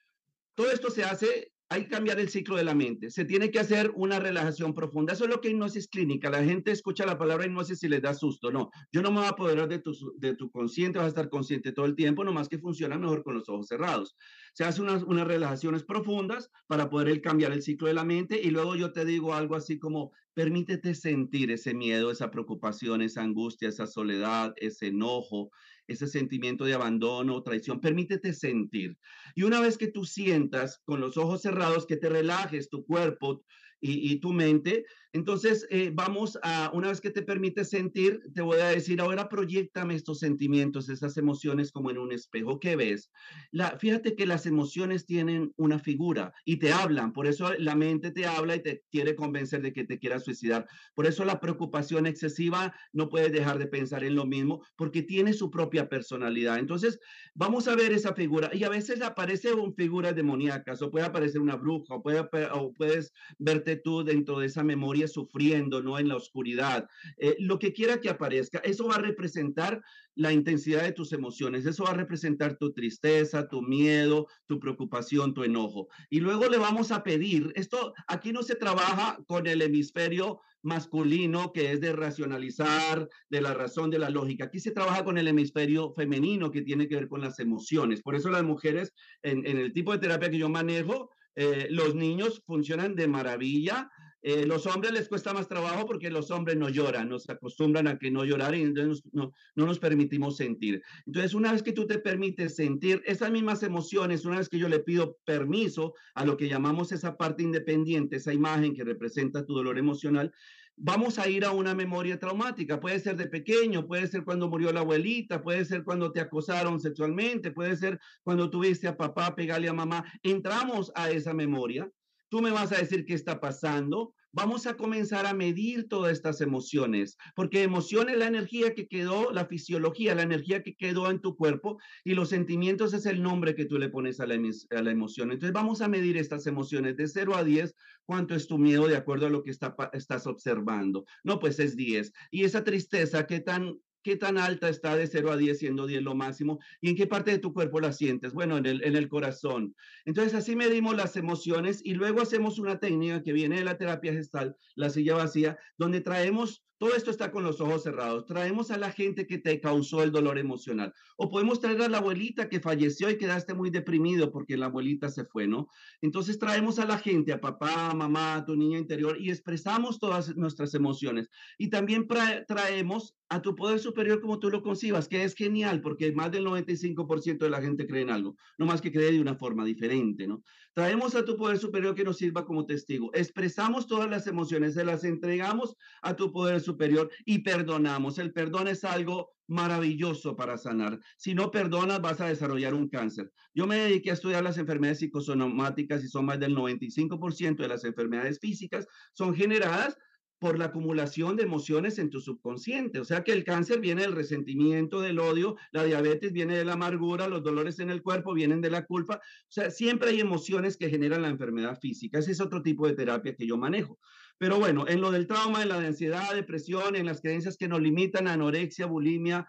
todo 0.53 0.69
esto 0.69 0.91
se 0.91 1.03
hace 1.03 1.54
hay 1.69 1.83
que 1.83 1.89
cambiar 1.89 2.19
el 2.19 2.29
ciclo 2.29 2.57
de 2.57 2.63
la 2.63 2.75
mente. 2.75 3.09
Se 3.09 3.25
tiene 3.25 3.49
que 3.49 3.59
hacer 3.59 3.91
una 3.95 4.19
relajación 4.19 4.73
profunda. 4.73 5.13
Eso 5.13 5.23
es 5.23 5.29
lo 5.29 5.41
que 5.41 5.49
hipnosis 5.49 5.87
clínica. 5.87 6.29
La 6.29 6.43
gente 6.43 6.71
escucha 6.71 7.05
la 7.05 7.17
palabra 7.17 7.45
hipnosis 7.45 7.81
y 7.83 7.89
les 7.89 8.01
da 8.01 8.13
susto. 8.13 8.51
No, 8.51 8.69
yo 8.91 9.01
no 9.01 9.11
me 9.11 9.17
voy 9.17 9.25
a 9.25 9.29
apoderar 9.29 9.67
de 9.67 9.79
tu, 9.79 9.93
de 10.17 10.35
tu 10.35 10.51
consciente, 10.51 10.99
vas 10.99 11.05
a 11.05 11.09
estar 11.09 11.29
consciente 11.29 11.71
todo 11.71 11.85
el 11.85 11.95
tiempo, 11.95 12.23
nomás 12.23 12.49
que 12.49 12.59
funciona 12.59 12.97
mejor 12.97 13.23
con 13.23 13.33
los 13.33 13.49
ojos 13.49 13.67
cerrados. 13.67 14.15
Se 14.53 14.63
hace 14.63 14.81
unas, 14.81 15.03
unas 15.03 15.27
relajaciones 15.27 15.83
profundas 15.83 16.51
para 16.67 16.89
poder 16.89 17.19
cambiar 17.21 17.51
el 17.51 17.63
ciclo 17.63 17.87
de 17.87 17.95
la 17.95 18.03
mente 18.03 18.39
y 18.41 18.51
luego 18.51 18.75
yo 18.75 18.91
te 18.91 19.03
digo 19.03 19.33
algo 19.33 19.55
así 19.55 19.79
como, 19.79 20.11
permítete 20.35 20.93
sentir 20.93 21.49
ese 21.49 21.73
miedo, 21.73 22.11
esa 22.11 22.29
preocupación, 22.29 23.01
esa 23.01 23.23
angustia, 23.23 23.69
esa 23.69 23.87
soledad, 23.87 24.53
ese 24.57 24.87
enojo, 24.87 25.49
ese 25.87 26.07
sentimiento 26.07 26.65
de 26.65 26.73
abandono, 26.73 27.43
traición, 27.43 27.79
permítete 27.79 28.33
sentir. 28.33 28.97
Y 29.35 29.43
una 29.43 29.59
vez 29.59 29.77
que 29.77 29.87
tú 29.87 30.05
sientas 30.05 30.81
con 30.85 30.99
los 30.99 31.17
ojos 31.17 31.41
cerrados, 31.41 31.85
que 31.85 31.97
te 31.97 32.09
relajes 32.09 32.69
tu 32.69 32.85
cuerpo, 32.85 33.43
y, 33.81 34.19
tu 34.19 34.33
mente. 34.33 34.85
Entonces, 35.15 35.65
eh, 35.69 35.91
vamos 35.93 36.37
a, 36.43 36.69
una 36.73 36.89
vez 36.89 36.99
que 36.99 37.09
te 37.09 37.21
permite 37.21 37.63
sentir, 37.63 38.19
te 38.33 38.41
voy 38.41 38.59
a 38.59 38.65
decir, 38.65 38.99
ahora 38.99 39.29
proyectame 39.29 39.95
estos 39.95 40.19
sentimientos, 40.19 40.89
esas 40.89 41.15
emociones 41.15 41.71
como 41.71 41.89
en 41.89 41.99
un 41.99 42.11
espejo. 42.11 42.59
¿Qué 42.59 42.75
ves? 42.75 43.09
La, 43.49 43.79
fíjate 43.79 44.17
que 44.17 44.25
las 44.25 44.45
emociones 44.45 45.05
tienen 45.05 45.53
una 45.55 45.79
figura 45.79 46.33
y 46.43 46.57
te 46.57 46.73
hablan. 46.73 47.13
Por 47.13 47.27
eso 47.27 47.53
la 47.59 47.75
mente 47.75 48.11
te 48.11 48.25
habla 48.25 48.57
y 48.57 48.61
te 48.61 48.83
quiere 48.91 49.15
convencer 49.15 49.61
de 49.61 49.71
que 49.71 49.85
te 49.85 49.99
quieras 49.99 50.25
suicidar. 50.25 50.67
Por 50.95 51.05
eso 51.05 51.23
la 51.23 51.39
preocupación 51.39 52.07
excesiva 52.07 52.75
no 52.91 53.07
puedes 53.07 53.31
dejar 53.31 53.57
de 53.57 53.67
pensar 53.67 54.03
en 54.03 54.15
lo 54.15 54.25
mismo 54.25 54.65
porque 54.75 55.01
tiene 55.01 55.31
su 55.31 55.49
propia 55.49 55.87
personalidad. 55.87 56.59
Entonces, 56.59 56.99
vamos 57.33 57.69
a 57.69 57.75
ver 57.77 57.93
esa 57.93 58.13
figura 58.13 58.49
y 58.51 58.65
a 58.65 58.69
veces 58.69 59.01
aparece 59.01 59.53
una 59.53 59.71
figura 59.77 60.11
demoníaca 60.11 60.73
o 60.81 60.91
puede 60.91 61.05
aparecer 61.05 61.39
una 61.39 61.55
bruja 61.55 61.95
o, 61.95 62.03
puede, 62.03 62.19
o 62.51 62.73
puedes 62.73 63.13
verte 63.39 63.77
tú 63.77 64.03
dentro 64.03 64.39
de 64.39 64.47
esa 64.47 64.61
memoria 64.61 65.04
sufriendo, 65.07 65.81
¿no? 65.81 65.99
En 65.99 66.07
la 66.07 66.15
oscuridad. 66.15 66.87
Eh, 67.17 67.35
lo 67.39 67.59
que 67.59 67.73
quiera 67.73 67.99
que 67.99 68.09
aparezca, 68.09 68.59
eso 68.59 68.87
va 68.87 68.95
a 68.95 69.01
representar 69.01 69.81
la 70.15 70.31
intensidad 70.31 70.83
de 70.83 70.93
tus 70.93 71.11
emociones, 71.11 71.65
eso 71.65 71.83
va 71.83 71.91
a 71.91 71.95
representar 71.95 72.57
tu 72.57 72.71
tristeza, 72.71 73.47
tu 73.47 73.61
miedo, 73.61 74.27
tu 74.45 74.59
preocupación, 74.59 75.33
tu 75.33 75.43
enojo. 75.43 75.89
Y 76.09 76.21
luego 76.21 76.47
le 76.47 76.57
vamos 76.57 76.91
a 76.91 77.03
pedir, 77.03 77.51
esto 77.55 77.93
aquí 78.07 78.31
no 78.31 78.41
se 78.41 78.55
trabaja 78.55 79.19
con 79.27 79.45
el 79.45 79.61
hemisferio 79.61 80.41
masculino 80.65 81.53
que 81.53 81.71
es 81.71 81.79
de 81.79 81.93
racionalizar, 81.93 83.07
de 83.29 83.41
la 83.41 83.53
razón, 83.53 83.91
de 83.91 83.99
la 83.99 84.09
lógica. 84.09 84.45
Aquí 84.45 84.59
se 84.59 84.71
trabaja 84.71 85.03
con 85.03 85.17
el 85.17 85.27
hemisferio 85.27 85.93
femenino 85.93 86.49
que 86.49 86.63
tiene 86.63 86.87
que 86.87 86.95
ver 86.95 87.07
con 87.07 87.21
las 87.21 87.39
emociones. 87.39 88.01
Por 88.01 88.15
eso 88.15 88.29
las 88.29 88.43
mujeres 88.43 88.93
en, 89.21 89.45
el 89.45 89.71
tipo 89.73 89.91
de 89.91 89.99
terapia 89.99 90.31
que 90.31 90.39
yo 90.39 90.49
manejo, 90.49 91.11
eh, 91.35 91.67
los 91.69 91.93
niños 91.93 92.41
funcionan 92.45 92.95
de 92.95 93.07
maravilla. 93.07 93.91
Eh, 94.27 94.47
los 94.47 94.65
hombres 94.65 94.91
les 94.91 95.07
cuesta 95.07 95.35
más 95.35 95.47
trabajo 95.47 95.85
porque 95.85 96.09
los 96.09 96.31
hombres 96.31 96.57
no 96.57 96.67
lloran, 96.67 97.09
nos 97.09 97.29
acostumbran 97.29 97.85
a 97.85 97.99
que 97.99 98.09
no 98.09 98.25
llorar 98.25 98.55
y 98.55 98.63
entonces 98.63 99.03
no, 99.13 99.31
no 99.53 99.67
nos 99.67 99.77
permitimos 99.77 100.37
sentir. 100.37 100.81
Entonces, 101.05 101.35
una 101.35 101.51
vez 101.51 101.61
que 101.61 101.73
tú 101.73 101.85
te 101.85 101.99
permites 101.99 102.55
sentir 102.55 103.03
esas 103.05 103.29
mismas 103.29 103.61
emociones, 103.61 104.25
una 104.25 104.39
vez 104.39 104.49
que 104.49 104.57
yo 104.57 104.67
le 104.67 104.79
pido 104.79 105.19
permiso 105.25 105.93
a 106.15 106.25
lo 106.25 106.37
que 106.37 106.49
llamamos 106.49 106.91
esa 106.91 107.17
parte 107.17 107.43
independiente, 107.43 108.15
esa 108.15 108.33
imagen 108.33 108.73
que 108.73 108.83
representa 108.83 109.45
tu 109.45 109.53
dolor 109.53 109.77
emocional, 109.77 110.33
vamos 110.75 111.19
a 111.19 111.29
ir 111.29 111.45
a 111.45 111.51
una 111.51 111.75
memoria 111.75 112.17
traumática. 112.17 112.79
Puede 112.79 112.99
ser 112.99 113.17
de 113.17 113.27
pequeño, 113.27 113.85
puede 113.85 114.07
ser 114.07 114.23
cuando 114.23 114.49
murió 114.49 114.73
la 114.73 114.79
abuelita, 114.79 115.43
puede 115.43 115.65
ser 115.65 115.83
cuando 115.83 116.11
te 116.11 116.19
acosaron 116.19 116.79
sexualmente, 116.79 117.51
puede 117.51 117.75
ser 117.75 117.99
cuando 118.23 118.49
tuviste 118.49 118.87
a 118.87 118.97
papá 118.97 119.35
pegarle 119.35 119.69
a 119.69 119.73
mamá. 119.73 120.03
Entramos 120.23 120.91
a 120.95 121.11
esa 121.11 121.35
memoria. 121.35 121.87
Tú 122.29 122.41
me 122.41 122.51
vas 122.51 122.71
a 122.71 122.77
decir 122.77 123.05
qué 123.05 123.13
está 123.13 123.39
pasando 123.39 124.13
vamos 124.35 124.67
a 124.67 124.75
comenzar 124.75 125.25
a 125.25 125.33
medir 125.33 125.87
todas 125.87 126.11
estas 126.11 126.41
emociones, 126.41 127.17
porque 127.35 127.63
emoción 127.63 128.09
es 128.09 128.17
la 128.17 128.27
energía 128.27 128.75
que 128.75 128.87
quedó, 128.87 129.31
la 129.31 129.45
fisiología, 129.45 130.13
la 130.13 130.23
energía 130.23 130.61
que 130.61 130.75
quedó 130.75 131.09
en 131.09 131.21
tu 131.21 131.37
cuerpo 131.37 131.77
y 132.03 132.15
los 132.15 132.29
sentimientos 132.29 132.93
es 132.93 133.05
el 133.05 133.23
nombre 133.23 133.55
que 133.55 133.65
tú 133.65 133.79
le 133.79 133.87
pones 133.87 134.19
a 134.19 134.27
la, 134.27 134.35
a 134.35 134.91
emoción. 134.91 135.31
Entonces 135.31 135.53
vamos 135.53 135.81
a 135.81 135.87
medir 135.87 136.17
estas 136.17 136.47
emociones 136.47 136.97
de 136.97 137.07
0 137.07 137.33
a 137.35 137.45
10, 137.45 137.75
cuánto 138.03 138.35
es 138.35 138.47
tu 138.47 138.57
miedo 138.57 138.87
de 138.87 138.97
acuerdo 138.97 139.27
a 139.27 139.29
lo 139.29 139.41
que 139.41 139.51
está, 139.51 139.73
estás 139.93 140.27
observando. 140.27 141.05
No, 141.23 141.39
pues 141.39 141.57
es 141.59 141.77
10. 141.77 142.11
Y 142.29 142.43
esa 142.43 142.65
tristeza, 142.65 143.25
¿qué 143.27 143.39
tan 143.39 143.79
qué 144.05 144.15
tan 144.15 144.37
alta 144.37 144.69
está 144.69 144.95
de 144.95 145.07
0 145.07 145.31
a 145.31 145.35
10, 145.35 145.57
siendo 145.57 145.87
10 145.87 146.03
lo 146.03 146.13
máximo, 146.13 146.59
y 146.79 146.89
en 146.89 146.95
qué 146.95 147.07
parte 147.07 147.31
de 147.31 147.39
tu 147.39 147.51
cuerpo 147.55 147.79
la 147.79 147.91
sientes. 147.91 148.33
Bueno, 148.33 148.55
en 148.55 148.67
el, 148.67 148.83
en 148.83 148.95
el 148.95 149.09
corazón. 149.09 149.75
Entonces, 150.05 150.35
así 150.35 150.55
medimos 150.55 150.95
las 150.95 151.17
emociones 151.17 151.81
y 151.83 151.95
luego 151.95 152.21
hacemos 152.21 152.59
una 152.59 152.79
técnica 152.79 153.23
que 153.23 153.33
viene 153.33 153.57
de 153.57 153.63
la 153.63 153.79
terapia 153.79 154.13
gestal, 154.13 154.57
la 154.75 154.91
silla 154.91 155.15
vacía, 155.15 155.57
donde 155.79 156.01
traemos 156.01 156.63
todo 156.77 156.95
esto 156.95 157.11
está 157.11 157.31
con 157.31 157.43
los 157.43 157.61
ojos 157.61 157.83
cerrados. 157.83 158.25
Traemos 158.25 158.71
a 158.71 158.77
la 158.77 158.91
gente 158.91 159.27
que 159.27 159.37
te 159.37 159.59
causó 159.61 160.03
el 160.03 160.11
dolor 160.11 160.37
emocional. 160.37 160.93
O 161.17 161.29
podemos 161.29 161.59
traer 161.59 161.81
a 161.81 161.89
la 161.89 161.99
abuelita 161.99 162.49
que 162.49 162.59
falleció 162.59 163.09
y 163.09 163.17
quedaste 163.17 163.53
muy 163.53 163.69
deprimido 163.69 164.31
porque 164.31 164.57
la 164.57 164.65
abuelita 164.65 165.09
se 165.09 165.25
fue, 165.25 165.47
¿no? 165.47 165.67
Entonces 166.01 166.37
traemos 166.37 166.77
a 166.79 166.85
la 166.85 166.97
gente, 166.97 167.31
a 167.31 167.39
papá, 167.39 167.91
a 167.91 167.93
mamá, 167.93 168.35
a 168.35 168.45
tu 168.45 168.55
niña 168.55 168.77
interior 168.77 169.17
y 169.19 169.29
expresamos 169.29 169.99
todas 169.99 170.35
nuestras 170.35 170.73
emociones. 170.73 171.29
Y 171.57 171.69
también 171.69 172.07
traemos 172.47 173.15
a 173.29 173.41
tu 173.41 173.55
poder 173.55 173.79
superior 173.79 174.21
como 174.21 174.39
tú 174.39 174.49
lo 174.49 174.61
concibas, 174.61 175.07
que 175.07 175.23
es 175.23 175.33
genial 175.33 175.81
porque 175.81 176.11
más 176.11 176.31
del 176.31 176.45
95% 176.45 177.39
de 177.39 177.49
la 177.49 177.61
gente 177.61 177.87
cree 177.87 178.03
en 178.03 178.11
algo, 178.11 178.35
no 178.57 178.65
más 178.65 178.81
que 178.81 178.91
cree 178.91 179.11
de 179.11 179.21
una 179.21 179.35
forma 179.35 179.65
diferente, 179.65 180.27
¿no? 180.27 180.43
Traemos 180.73 181.15
a 181.15 181.23
tu 181.23 181.37
poder 181.37 181.57
superior 181.57 181.95
que 181.95 182.03
nos 182.03 182.17
sirva 182.17 182.45
como 182.45 182.65
testigo. 182.65 183.09
Expresamos 183.13 183.87
todas 183.87 184.09
las 184.09 184.27
emociones, 184.27 184.73
se 184.73 184.83
las 184.83 185.05
entregamos 185.05 185.75
a 186.01 186.15
tu 186.15 186.31
poder 186.33 186.59
superior 186.65 187.09
y 187.25 187.39
perdonamos. 187.39 188.17
El 188.19 188.33
perdón 188.33 188.67
es 188.67 188.83
algo 188.83 189.31
maravilloso 189.47 190.35
para 190.35 190.57
sanar. 190.57 190.99
Si 191.17 191.33
no 191.35 191.51
perdonas, 191.51 192.01
vas 192.01 192.19
a 192.21 192.27
desarrollar 192.27 192.73
un 192.73 192.89
cáncer. 192.89 193.31
Yo 193.53 193.67
me 193.67 193.77
dediqué 193.77 194.09
a 194.09 194.13
estudiar 194.13 194.43
las 194.43 194.57
enfermedades 194.57 194.99
psicosomáticas 194.99 196.03
y 196.03 196.07
son 196.07 196.25
más 196.25 196.39
del 196.39 196.55
95% 196.55 197.57
de 197.57 197.67
las 197.67 197.83
enfermedades 197.83 198.39
físicas 198.39 198.87
son 199.13 199.35
generadas 199.35 199.97
por 200.39 200.59
la 200.59 200.65
acumulación 200.65 201.37
de 201.37 201.43
emociones 201.43 201.97
en 201.97 202.09
tu 202.09 202.19
subconsciente. 202.19 202.99
O 202.99 203.05
sea 203.05 203.23
que 203.23 203.31
el 203.31 203.43
cáncer 203.43 203.79
viene 203.79 204.01
del 204.01 204.11
resentimiento, 204.11 205.01
del 205.01 205.19
odio, 205.19 205.55
la 205.71 205.83
diabetes 205.83 206.33
viene 206.33 206.57
de 206.57 206.65
la 206.65 206.73
amargura, 206.73 207.27
los 207.27 207.43
dolores 207.43 207.79
en 207.79 207.89
el 207.89 208.01
cuerpo 208.01 208.33
vienen 208.33 208.61
de 208.61 208.69
la 208.69 208.85
culpa. 208.85 209.15
O 209.15 209.51
sea, 209.51 209.71
siempre 209.71 210.09
hay 210.09 210.19
emociones 210.19 210.77
que 210.77 210.89
generan 210.89 211.21
la 211.21 211.29
enfermedad 211.29 211.79
física. 211.79 212.19
Ese 212.19 212.31
es 212.31 212.41
otro 212.41 212.61
tipo 212.61 212.85
de 212.85 212.93
terapia 212.93 213.35
que 213.35 213.47
yo 213.47 213.57
manejo. 213.57 213.97
Pero 214.37 214.59
bueno, 214.59 214.87
en 214.87 215.01
lo 215.01 215.11
del 215.11 215.27
trauma, 215.27 215.61
en 215.61 215.69
la 215.69 215.77
ansiedad, 215.77 216.33
depresión, 216.33 216.95
en 216.95 217.05
las 217.05 217.21
creencias 217.21 217.57
que 217.57 217.67
nos 217.67 217.81
limitan, 217.81 218.27
anorexia, 218.27 218.85
bulimia, 218.85 219.47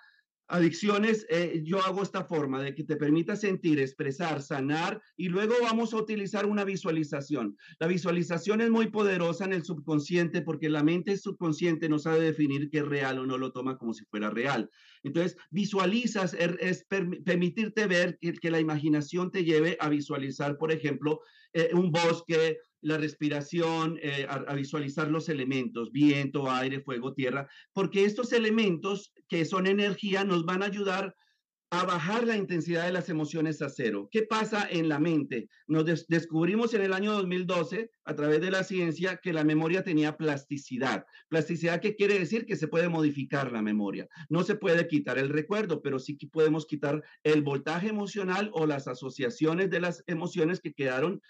adicciones, 0.49 1.26
eh, 1.28 1.61
yo 1.64 1.85
hago 1.85 2.02
esta 2.02 2.25
forma 2.25 2.62
de 2.62 2.75
que 2.75 2.85
te 2.85 2.97
permita 2.97 3.35
sentir, 3.35 3.81
expresar, 3.81 4.43
sanar 4.43 5.02
y 5.16 5.28
luego 5.28 5.55
vamos 5.62 5.93
a 5.93 5.97
utilizar 5.97 6.47
una 6.47 6.64
visualización. 6.64 7.57
La 7.81 7.87
visualización 7.87 8.61
es 8.61 8.71
muy 8.71 8.88
poderosa 8.88 9.45
en 9.45 9.55
el 9.55 9.64
subconsciente 9.64 10.43
porque 10.43 10.69
la 10.69 10.85
mente 10.85 11.16
subconsciente 11.16 11.88
no 11.88 11.99
sabe 11.99 12.21
definir 12.21 12.71
qué 12.71 12.78
es 12.78 12.87
real 12.87 13.19
o 13.19 13.26
no 13.26 13.38
lo 13.38 13.52
toma 13.52 13.76
como 13.76 13.93
si 13.93 14.05
fuera 14.05 14.31
real. 14.31 14.71
Entonces, 15.02 15.37
visualizas, 15.50 16.35
er, 16.35 16.57
es, 16.61 16.85
permitirte 16.85 17.87
ver 17.87 18.19
que, 18.21 18.50
la 18.50 18.61
imaginación 18.61 19.33
te 19.33 19.45
lleve 19.45 19.76
a 19.81 19.88
visualizar, 19.88 20.57
por 20.57 20.71
ejemplo, 20.71 21.21
eh, 21.52 21.71
un 21.73 21.90
bosque, 21.90 22.59
la 22.80 22.99
respiración, 22.99 23.99
eh, 24.02 24.26
a, 24.28 24.54
visualizar 24.54 25.11
los 25.11 25.28
elementos, 25.28 25.90
viento, 25.92 26.50
aire, 26.50 26.80
fuego, 26.80 27.14
tierra, 27.14 27.49
porque 27.73 28.04
estos 28.04 28.33
elementos 28.33 29.12
que 29.28 29.45
son 29.45 29.66
energía 29.66 30.25
nos 30.25 30.45
van 30.45 30.62
a 30.62 30.66
ayudar 30.66 31.14
a 31.71 31.85
bajar 31.85 32.25
la 32.26 32.37
intensidad 32.37 32.87
de 32.87 32.92
las 32.92 33.09
emociones 33.09 33.61
a 33.61 33.68
cero. 33.68 34.09
¿Qué 34.12 34.23
pasa 34.23 34.68
en 34.71 34.88
la 34.88 35.00
mente? 35.00 35.49
Nos 35.66 35.85
descubrimos 36.06 36.75
en 36.75 36.83
el 36.83 36.92
año 36.92 37.12
2012 37.12 37.90
a 38.04 38.14
través 38.14 38.40
de 38.40 38.52
la 38.52 38.62
ciencia 38.62 39.16
que 39.16 39.33
la 39.33 39.42
memoria 39.42 39.83
tenía 39.83 40.16
plasticidad. 40.16 41.04
Plasticidad 41.28 41.80
que 41.80 41.97
quiere 41.97 42.18
decir 42.18 42.47
que 42.47 42.54
se 42.54 42.68
puede 42.68 42.88
modificar 42.88 43.50
la 43.50 43.62
memoria. 43.62 44.06
No 44.28 44.45
se 44.45 44.54
puede 44.54 44.87
quitar 44.87 45.18
el 45.18 45.28
recuerdo, 45.28 45.83
pero 45.83 45.99
sí 45.99 46.16
que 46.16 46.28
podemos 46.28 46.66
quitar 46.66 47.02
el 47.25 47.42
voltaje 47.42 47.88
emocional 47.88 48.50
o 48.52 48.64
las 48.66 48.87
asociaciones 48.87 49.68
de 49.68 49.80
las 49.80 50.04
emociones 50.06 50.61
que 50.61 50.73
quedaron 50.73 51.21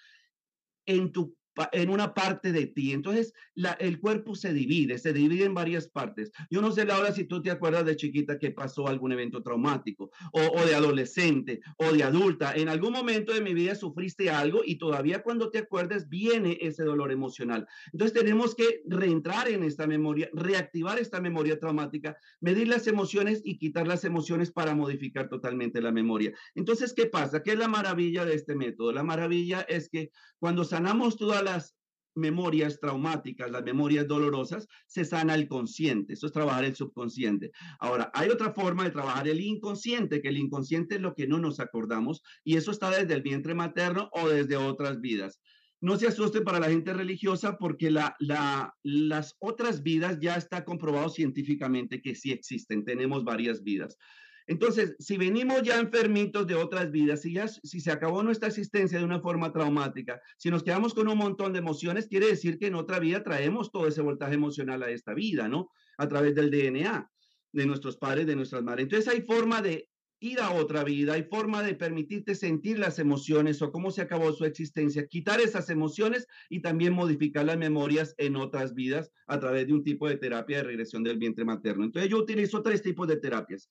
en 0.87 1.11
tu 1.12 1.35
en 1.73 1.91
una 1.91 2.15
parte 2.15 2.53
de 2.53 2.67
ti. 2.67 2.93
Entonces, 2.93 3.33
la, 3.55 3.73
el 3.73 4.01
cuerpo 4.01 4.35
se 4.35 4.53
divide, 4.53 4.99
se 4.99 5.13
divide 5.13 5.45
en 5.45 5.55
varias 5.55 5.89
partes. 5.89 6.31
Yo 6.51 6.61
no 6.61 6.73
sé, 6.73 6.85
Laura, 6.85 7.13
si 7.13 7.25
tú 7.25 7.43
te 7.43 7.51
acuerdas 7.51 7.85
de 7.87 7.97
chiquita 7.97 8.39
que 8.39 8.51
pasó 8.51 8.89
algún 8.89 9.13
evento 9.13 9.43
traumático, 9.43 10.11
o, 10.33 10.41
o, 10.41 10.67
de 10.67 10.75
adolescente, 10.75 11.61
o 11.79 11.93
de 11.93 12.03
adulta. 12.03 12.55
En 12.55 12.69
algún 12.69 12.93
momento 12.93 13.33
de 13.33 13.41
mi 13.41 13.55
vida 13.55 13.75
sufriste 13.75 14.31
algo 14.31 14.63
y 14.65 14.77
todavía 14.77 15.23
cuando 15.23 15.51
te 15.51 15.59
acuerdes 15.59 16.09
viene 16.09 16.59
ese 16.61 16.85
dolor 16.85 17.13
emocional. 17.13 17.67
Entonces, 17.93 18.19
tenemos 18.19 18.55
que 18.55 18.83
reentrar 18.87 19.49
en 19.49 19.63
esta 19.65 19.87
memoria, 19.87 20.29
reactivar 20.33 20.99
esta 20.99 21.21
memoria 21.21 21.59
traumática, 21.59 22.17
medir 22.41 22.69
las 22.69 22.87
emociones 22.87 23.41
y 23.45 23.59
quitar 23.59 23.87
las 23.87 24.05
emociones 24.05 24.51
para 24.51 24.75
modificar 24.75 25.29
totalmente 25.29 25.81
la 25.81 25.93
memoria. 25.93 26.33
Entonces, 26.55 26.93
¿qué 26.93 27.07
pasa? 27.07 27.43
¿Qué 27.43 27.53
es 27.53 27.59
la 27.59 27.69
maravilla 27.69 28.25
de 28.25 28.35
este 28.35 28.55
método? 28.55 28.93
La 28.93 29.03
maravilla 29.03 29.61
es 29.63 29.89
que 29.89 30.11
cuando 30.39 30.65
sanamos 30.65 31.17
toda 31.17 31.43
las 31.47 31.76
memorias 32.17 32.81
traumáticas, 32.81 33.50
las 33.50 33.62
memorias 33.62 34.09
dolorosas, 34.09 34.67
se 34.87 35.05
sana 35.05 35.35
el 35.35 35.47
consciente. 35.49 36.15
Eso 36.15 36.26
es 36.26 36.33
trabajar 36.33 36.65
el 36.65 36.75
subconsciente. 36.75 37.53
Ahora, 37.79 38.11
hay 38.15 38.31
otra 38.31 38.53
forma 38.53 38.85
de 38.85 38.91
trabajar 38.91 39.29
el 39.29 39.41
inconsciente, 39.41 40.21
que 40.21 40.29
el 40.29 40.38
inconsciente 40.38 40.97
es 40.97 41.00
lo 41.00 41.15
que 41.15 41.29
no 41.29 41.38
nos 41.38 41.61
acordamos 41.61 42.23
y 42.43 42.57
eso 42.57 42.71
está 42.71 42.91
desde 42.91 43.15
el 43.15 43.23
vientre 43.23 43.55
materno 43.55 44.09
o 44.12 44.29
desde 44.29 44.57
otras 44.57 45.00
vidas. 45.00 45.41
No 45.81 45.99
se 45.99 46.09
asuste 46.09 46.41
para 46.41 46.59
la 46.59 46.71
gente 46.71 46.95
religiosa 46.95 47.59
porque 47.59 47.91
la, 47.91 48.17
la, 48.19 48.75
las 48.83 49.37
otras 49.38 49.83
vidas 49.83 50.19
ya 50.21 50.37
está 50.37 50.65
comprobado 50.65 51.11
científicamente 51.11 52.00
que 52.00 52.15
sí 52.15 52.33
existen. 52.33 52.85
Tenemos 52.85 53.25
varias 53.25 53.62
vidas. 53.62 53.99
Entonces, 54.47 54.95
si 54.99 55.17
venimos 55.17 55.62
ya 55.62 55.79
enfermitos 55.79 56.47
de 56.47 56.55
otras 56.55 56.91
vidas, 56.91 57.23
si 57.23 57.33
ya 57.33 57.49
si 57.49 57.81
se 57.81 57.91
acabó 57.91 58.23
nuestra 58.23 58.49
existencia 58.49 58.99
de 58.99 59.05
una 59.05 59.21
forma 59.21 59.53
traumática, 59.53 60.21
si 60.38 60.50
nos 60.50 60.62
quedamos 60.62 60.95
con 60.95 61.09
un 61.09 61.19
montón 61.19 61.53
de 61.53 61.59
emociones, 61.59 62.07
quiere 62.07 62.29
decir 62.29 62.59
que 62.59 62.69
en 62.69 62.76
otra 62.76 62.99
vida 62.99 63.23
traemos 63.23 63.73
todo 63.73 63.88
ese 63.88 64.03
voltaje 64.03 64.35
emocional 64.35 64.83
a 64.83 64.91
esta 64.91 65.15
vida, 65.15 65.49
¿no? 65.49 65.71
A 65.99 66.09
través 66.09 66.35
del 66.35 66.50
DNA 66.50 67.11
de 67.53 67.67
nuestros 67.67 67.97
padres, 67.97 68.26
de 68.26 68.37
nuestras 68.37 68.62
madres. 68.62 68.85
Entonces, 68.85 69.12
hay 69.12 69.23
forma 69.23 69.62
de 69.62 69.88
ir 70.21 70.41
a 70.41 70.50
otra 70.53 70.83
vida, 70.83 71.15
hay 71.15 71.25
forma 71.25 71.62
de 71.62 71.75
permitirte 71.75 72.35
sentir 72.35 72.79
las 72.79 72.99
emociones 72.99 73.61
o 73.61 73.71
cómo 73.71 73.91
se 73.91 74.03
acabó 74.03 74.33
su 74.33 74.45
existencia, 74.45 75.07
quitar 75.07 75.41
esas 75.41 75.69
emociones 75.69 76.26
y 76.49 76.61
también 76.61 76.95
modificar 76.95 77.45
las 77.45 77.59
memorias 77.59 78.15
en 78.17 78.37
otras 78.37 78.75
vidas 78.75 79.12
a 79.26 79.38
través 79.38 79.67
de 79.67 79.75
un 79.75 79.85
tipo 79.85 80.09
de 80.09 80.17
terapia 80.17 80.59
de 80.59 80.62
regresión 80.65 81.03
del 81.03 81.19
vientre 81.19 81.45
materno. 81.45 81.85
Entonces 81.85 82.11
yo 82.11 82.19
utilizo 82.19 82.62
tres 82.62 82.83
tipos 82.83 83.07
de 83.09 83.17
terapias. 83.17 83.69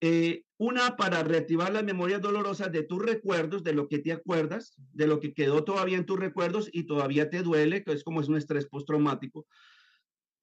Eh, 0.00 0.44
una 0.56 0.96
para 0.96 1.22
reactivar 1.22 1.72
las 1.72 1.84
memorias 1.84 2.20
dolorosas 2.20 2.72
de 2.72 2.82
tus 2.82 3.02
recuerdos, 3.02 3.64
de 3.64 3.74
lo 3.74 3.88
que 3.88 3.98
te 3.98 4.12
acuerdas, 4.12 4.74
de 4.92 5.06
lo 5.06 5.20
que 5.20 5.34
quedó 5.34 5.64
todavía 5.64 5.98
en 5.98 6.06
tus 6.06 6.18
recuerdos 6.18 6.68
y 6.72 6.84
todavía 6.84 7.30
te 7.30 7.42
duele, 7.42 7.82
que 7.84 7.92
es 7.92 8.04
como 8.04 8.20
es 8.20 8.28
un 8.28 8.36
estrés 8.36 8.66
postraumático 8.66 9.46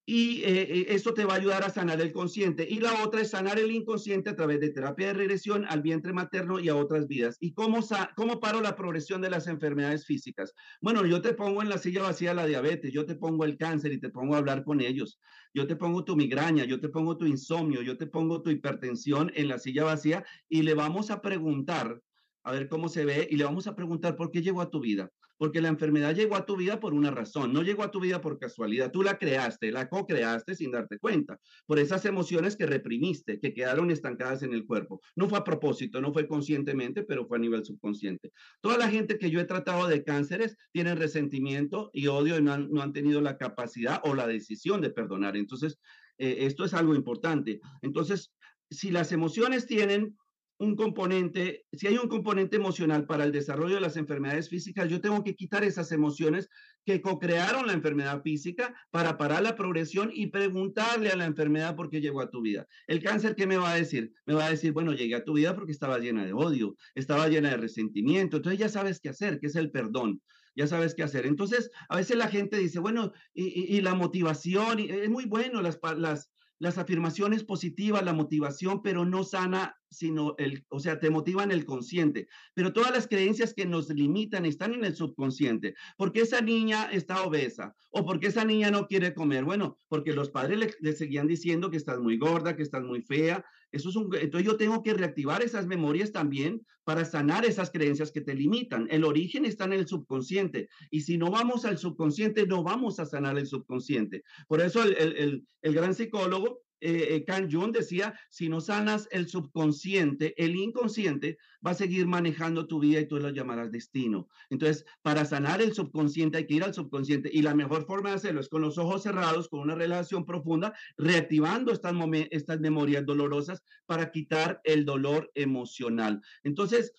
y 0.10 0.42
eh, 0.44 0.62
eh, 0.62 0.86
eso 0.92 1.14
te 1.14 1.26
va 1.26 1.34
a 1.34 1.36
ayudar 1.36 1.66
a 1.66 1.70
sanar 1.70 2.00
el 2.00 2.14
consciente. 2.14 2.66
Y 2.68 2.80
la 2.80 3.04
otra 3.04 3.20
es 3.20 3.32
sanar 3.32 3.60
el 3.60 3.72
inconsciente 3.72 4.30
a 4.30 4.38
través 4.38 4.62
de 4.62 4.70
terapia 4.70 5.08
de 5.08 5.14
regresión 5.14 5.66
al 5.68 5.82
vientre 5.82 6.14
materno 6.14 6.62
y 6.62 6.70
a 6.70 6.78
otras 6.78 7.10
vidas. 7.10 7.36
¿Y 7.42 7.54
cómo, 7.54 7.82
cómo 8.16 8.40
paro 8.40 8.62
la 8.62 8.78
progresión 8.78 9.22
de 9.22 9.30
las 9.30 9.48
enfermedades 9.48 10.06
físicas? 10.06 10.54
Bueno, 10.80 11.06
yo 11.06 11.22
te 11.22 11.34
pongo 11.34 11.62
en 11.62 11.68
la 11.68 11.78
silla 11.78 12.04
vacía 12.04 12.34
la 12.34 12.46
diabetes, 12.46 12.94
yo 12.94 13.06
te 13.06 13.16
pongo 13.16 13.44
el 13.44 13.58
cáncer 13.58 13.92
y 13.92 14.00
te 14.00 14.10
pongo 14.10 14.36
a 14.36 14.38
hablar 14.38 14.64
con 14.64 14.80
ellos. 14.80 15.20
Yo 15.54 15.68
te 15.68 15.76
pongo 15.76 16.06
tu 16.06 16.16
migraña, 16.16 16.64
yo 16.64 16.80
te 16.80 16.88
pongo 16.88 17.18
tu 17.18 17.26
insomnio, 17.26 17.82
yo 17.82 17.98
te 17.98 18.08
pongo 18.08 18.42
tu 18.42 18.50
hipertensión 18.50 19.30
en 19.36 19.50
la 19.50 19.60
silla 19.60 19.84
vacía 19.84 20.26
y 20.48 20.62
le 20.62 20.74
vamos 20.74 21.12
a 21.12 21.22
preguntar, 21.22 22.02
a 22.44 22.54
ver 22.54 22.70
cómo 22.70 22.88
se 22.88 23.04
ve, 23.04 23.28
y 23.30 23.36
le 23.36 23.44
vamos 23.44 23.68
a 23.68 23.76
preguntar 23.76 24.16
por 24.16 24.32
qué 24.32 24.42
llegó 24.42 24.62
a 24.62 24.70
tu 24.70 24.80
vida 24.80 25.12
porque 25.38 25.62
la 25.62 25.70
enfermedad 25.70 26.16
llegó 26.16 26.36
a 26.36 26.46
tu 26.46 26.56
vida 26.56 26.80
por 26.80 26.94
una 26.94 27.12
razón, 27.12 27.54
no 27.54 27.62
llegó 27.62 27.84
a 27.84 27.92
tu 27.92 28.00
vida 28.00 28.22
por 28.22 28.40
casualidad, 28.40 28.92
tú 28.92 29.04
la 29.04 29.18
creaste, 29.18 29.72
la 29.72 29.90
co-creaste 29.90 30.56
sin 30.56 30.72
darte 30.72 31.00
cuenta, 31.00 31.40
por 31.66 31.80
esas 31.80 32.06
emociones 32.06 32.56
que 32.56 32.66
reprimiste, 32.66 33.40
que 33.40 33.54
quedaron 33.54 33.92
estancadas 33.92 34.44
en 34.44 34.54
el 34.54 34.66
cuerpo. 34.66 35.02
No 35.16 35.30
fue 35.30 35.38
a 35.38 35.44
propósito, 35.44 36.02
no 36.02 36.14
fue 36.14 36.28
conscientemente, 36.28 37.04
pero 37.04 37.28
fue 37.28 37.38
a 37.38 37.42
nivel 37.42 37.66
subconsciente. 37.66 38.32
Toda 38.62 38.78
la 38.78 38.90
gente 38.90 39.18
que 39.18 39.30
yo 39.30 39.40
he 39.40 39.46
tratado 39.46 39.88
de 39.88 40.04
cánceres 40.04 40.58
tiene 40.72 40.96
resentimiento 40.96 41.90
y 41.94 42.08
odio 42.08 42.38
y 42.38 42.42
no 42.42 42.54
han, 42.54 42.70
no 42.72 42.82
han 42.82 42.94
tenido 42.94 43.22
la 43.22 43.38
capacidad 43.38 44.02
o 44.04 44.16
la 44.16 44.28
decisión 44.28 44.82
de 44.82 44.90
perdonar. 44.90 45.38
Entonces, 45.38 45.80
eh, 46.18 46.38
esto 46.42 46.66
es 46.66 46.74
algo 46.74 46.96
importante. 46.96 47.60
Entonces, 47.82 48.34
si 48.70 48.92
las 48.92 49.12
emociones 49.12 49.66
tienen 49.66 50.18
un 50.60 50.76
componente, 50.76 51.66
si 51.72 51.88
hay 51.88 51.98
un 51.98 52.08
componente 52.08 52.56
emocional 52.56 53.06
para 53.06 53.24
el 53.24 53.32
desarrollo 53.32 53.76
de 53.76 53.82
las 53.82 53.98
enfermedades 53.98 54.50
físicas, 54.50 54.90
yo 54.90 55.02
tengo 55.02 55.24
que 55.24 55.36
quitar 55.36 55.64
esas 55.64 55.92
emociones 55.92 56.50
que 56.86 57.02
co-crearon 57.02 57.68
la 57.68 57.74
enfermedad 57.74 58.22
física 58.22 58.74
para 58.90 59.18
parar 59.18 59.44
la 59.44 59.56
progresión 59.56 60.10
y 60.14 60.28
preguntarle 60.28 61.10
a 61.10 61.16
la 61.16 61.26
enfermedad 61.26 61.76
por 61.76 61.90
qué 61.90 62.02
llegó 62.02 62.22
a 62.22 62.30
tu 62.30 62.42
vida. 62.42 62.66
El 62.88 63.04
cáncer, 63.04 63.36
¿qué 63.36 63.46
me 63.46 63.58
va 63.58 63.72
a 63.72 63.76
decir? 63.76 64.14
Me 64.26 64.34
va 64.34 64.46
a 64.46 64.50
decir, 64.50 64.72
bueno, 64.72 64.94
llegué 64.94 65.16
a 65.16 65.24
tu 65.24 65.34
vida 65.34 65.56
porque 65.56 65.72
estaba 65.72 66.00
llena 66.00 66.26
de 66.26 66.34
odio, 66.34 66.76
estaba 66.96 67.28
llena 67.28 67.50
de 67.52 67.58
resentimiento, 67.58 68.38
entonces 68.38 68.60
ya 68.60 68.70
sabes 68.70 69.00
qué 69.00 69.10
hacer, 69.10 69.40
que 69.40 69.48
es 69.48 69.56
el 69.56 69.72
perdón 69.72 70.22
ya 70.58 70.66
sabes 70.66 70.96
qué 70.96 71.04
hacer. 71.04 71.28
Entonces, 71.28 71.70
a 71.88 71.98
veces 71.98 72.18
la 72.18 72.30
gente 72.30 72.58
dice, 72.58 72.80
bueno, 72.80 73.14
y, 73.32 73.80
la 73.82 73.94
motivación, 73.94 74.80
y 74.80 74.90
es 74.90 75.08
muy 75.08 75.26
bueno 75.26 75.62
las, 75.62 75.80
las, 75.96 76.32
las 76.60 76.78
afirmaciones 76.78 77.44
positivas, 77.44 78.04
la 78.04 78.14
motivación, 78.14 78.82
pero 78.82 79.06
no 79.06 79.24
sana, 79.24 79.76
sino 79.90 80.36
el, 80.38 80.66
o 80.70 80.80
sea, 80.80 81.00
te 81.00 81.10
motivan 81.10 81.52
el 81.52 81.66
consciente. 81.66 82.28
Pero 82.54 82.74
todas 82.74 82.92
las 82.92 83.08
creencias 83.08 83.54
que 83.54 83.66
nos 83.66 83.90
limitan 83.90 84.46
están 84.46 84.74
en 84.74 84.84
el 84.86 84.96
subconsciente. 84.96 85.76
porque 85.98 86.22
esa 86.22 86.42
niña 86.42 86.90
está 86.92 87.24
obesa? 87.24 87.76
¿O 87.92 88.06
porque 88.06 88.28
esa 88.28 88.46
niña 88.46 88.72
no 88.72 88.88
quiere 88.88 89.14
comer? 89.14 89.44
Bueno, 89.44 89.80
porque 89.88 90.14
los 90.14 90.30
padres 90.30 90.60
le, 90.60 90.74
le 90.80 90.94
seguían 90.94 91.28
diciendo 91.28 91.70
que 91.70 91.78
estás 91.78 92.00
muy 92.00 92.18
gorda, 92.18 92.56
que 92.56 92.64
estás 92.64 92.84
muy 92.84 93.02
fea, 93.02 93.46
entonces 93.72 94.46
yo 94.46 94.58
tengo 94.58 94.82
que 94.82 94.94
reactivar 94.94 95.42
esas 95.44 95.68
memorias 95.68 96.12
también 96.12 96.66
para 96.84 97.04
sanar 97.04 97.46
esas 97.46 97.70
creencias 97.70 98.12
que 98.12 98.22
te 98.22 98.34
limitan. 98.34 98.88
El 98.90 99.04
origen 99.04 99.46
está 99.46 99.66
en 99.66 99.74
el 99.74 99.88
subconsciente 99.88 100.70
y 100.90 101.02
si 101.02 101.18
no 101.18 101.30
vamos 101.30 101.66
al 101.66 101.78
subconsciente, 101.78 102.48
no 102.48 102.64
vamos 102.64 103.00
a 103.00 103.06
sanar 103.06 103.38
el 103.38 103.46
subconsciente. 103.46 104.24
Por 104.48 104.62
eso 104.62 104.84
el 104.84 105.44
gran 105.62 105.94
psicólogo 105.94 106.62
eh, 106.80 107.16
eh, 107.16 107.26
Can 107.26 107.50
decía, 107.72 108.20
si 108.30 108.50
no 108.50 108.62
sanas 108.62 109.08
el 109.12 109.28
subconsciente, 109.28 110.34
el 110.38 110.56
inconsciente 110.56 111.38
va 111.66 111.72
a 111.72 111.76
seguir 111.76 112.06
manejando 112.08 112.68
tu 112.68 112.80
vida 112.80 113.00
y 113.00 113.08
tú 113.08 113.18
lo 113.18 113.30
llamarás 113.30 113.72
destino. 113.72 114.28
Entonces, 114.50 114.86
para 115.02 115.26
sanar 115.26 115.62
el 115.62 115.74
subconsciente 115.74 116.38
hay 116.38 116.48
que 116.48 116.56
ir 116.56 116.64
al 116.64 116.74
subconsciente 116.74 117.30
y 117.34 117.42
la 117.42 117.56
mejor 117.56 117.86
forma 117.86 118.10
de 118.10 118.16
hacerlo 118.16 118.42
es 118.42 118.50
con 118.50 118.62
los 118.62 118.78
ojos 118.78 119.04
cerrados, 119.04 119.50
con 119.50 119.62
una 119.62 119.76
relación 119.76 120.26
profunda, 120.26 120.74
reactivando 120.98 121.72
estas 121.72 122.60
memorias 122.60 123.06
dolorosas 123.06 123.64
para 123.86 124.12
quitar 124.12 124.62
el 124.64 124.86
dolor 124.86 125.32
emocional. 125.34 126.22
Entonces, 126.44 126.94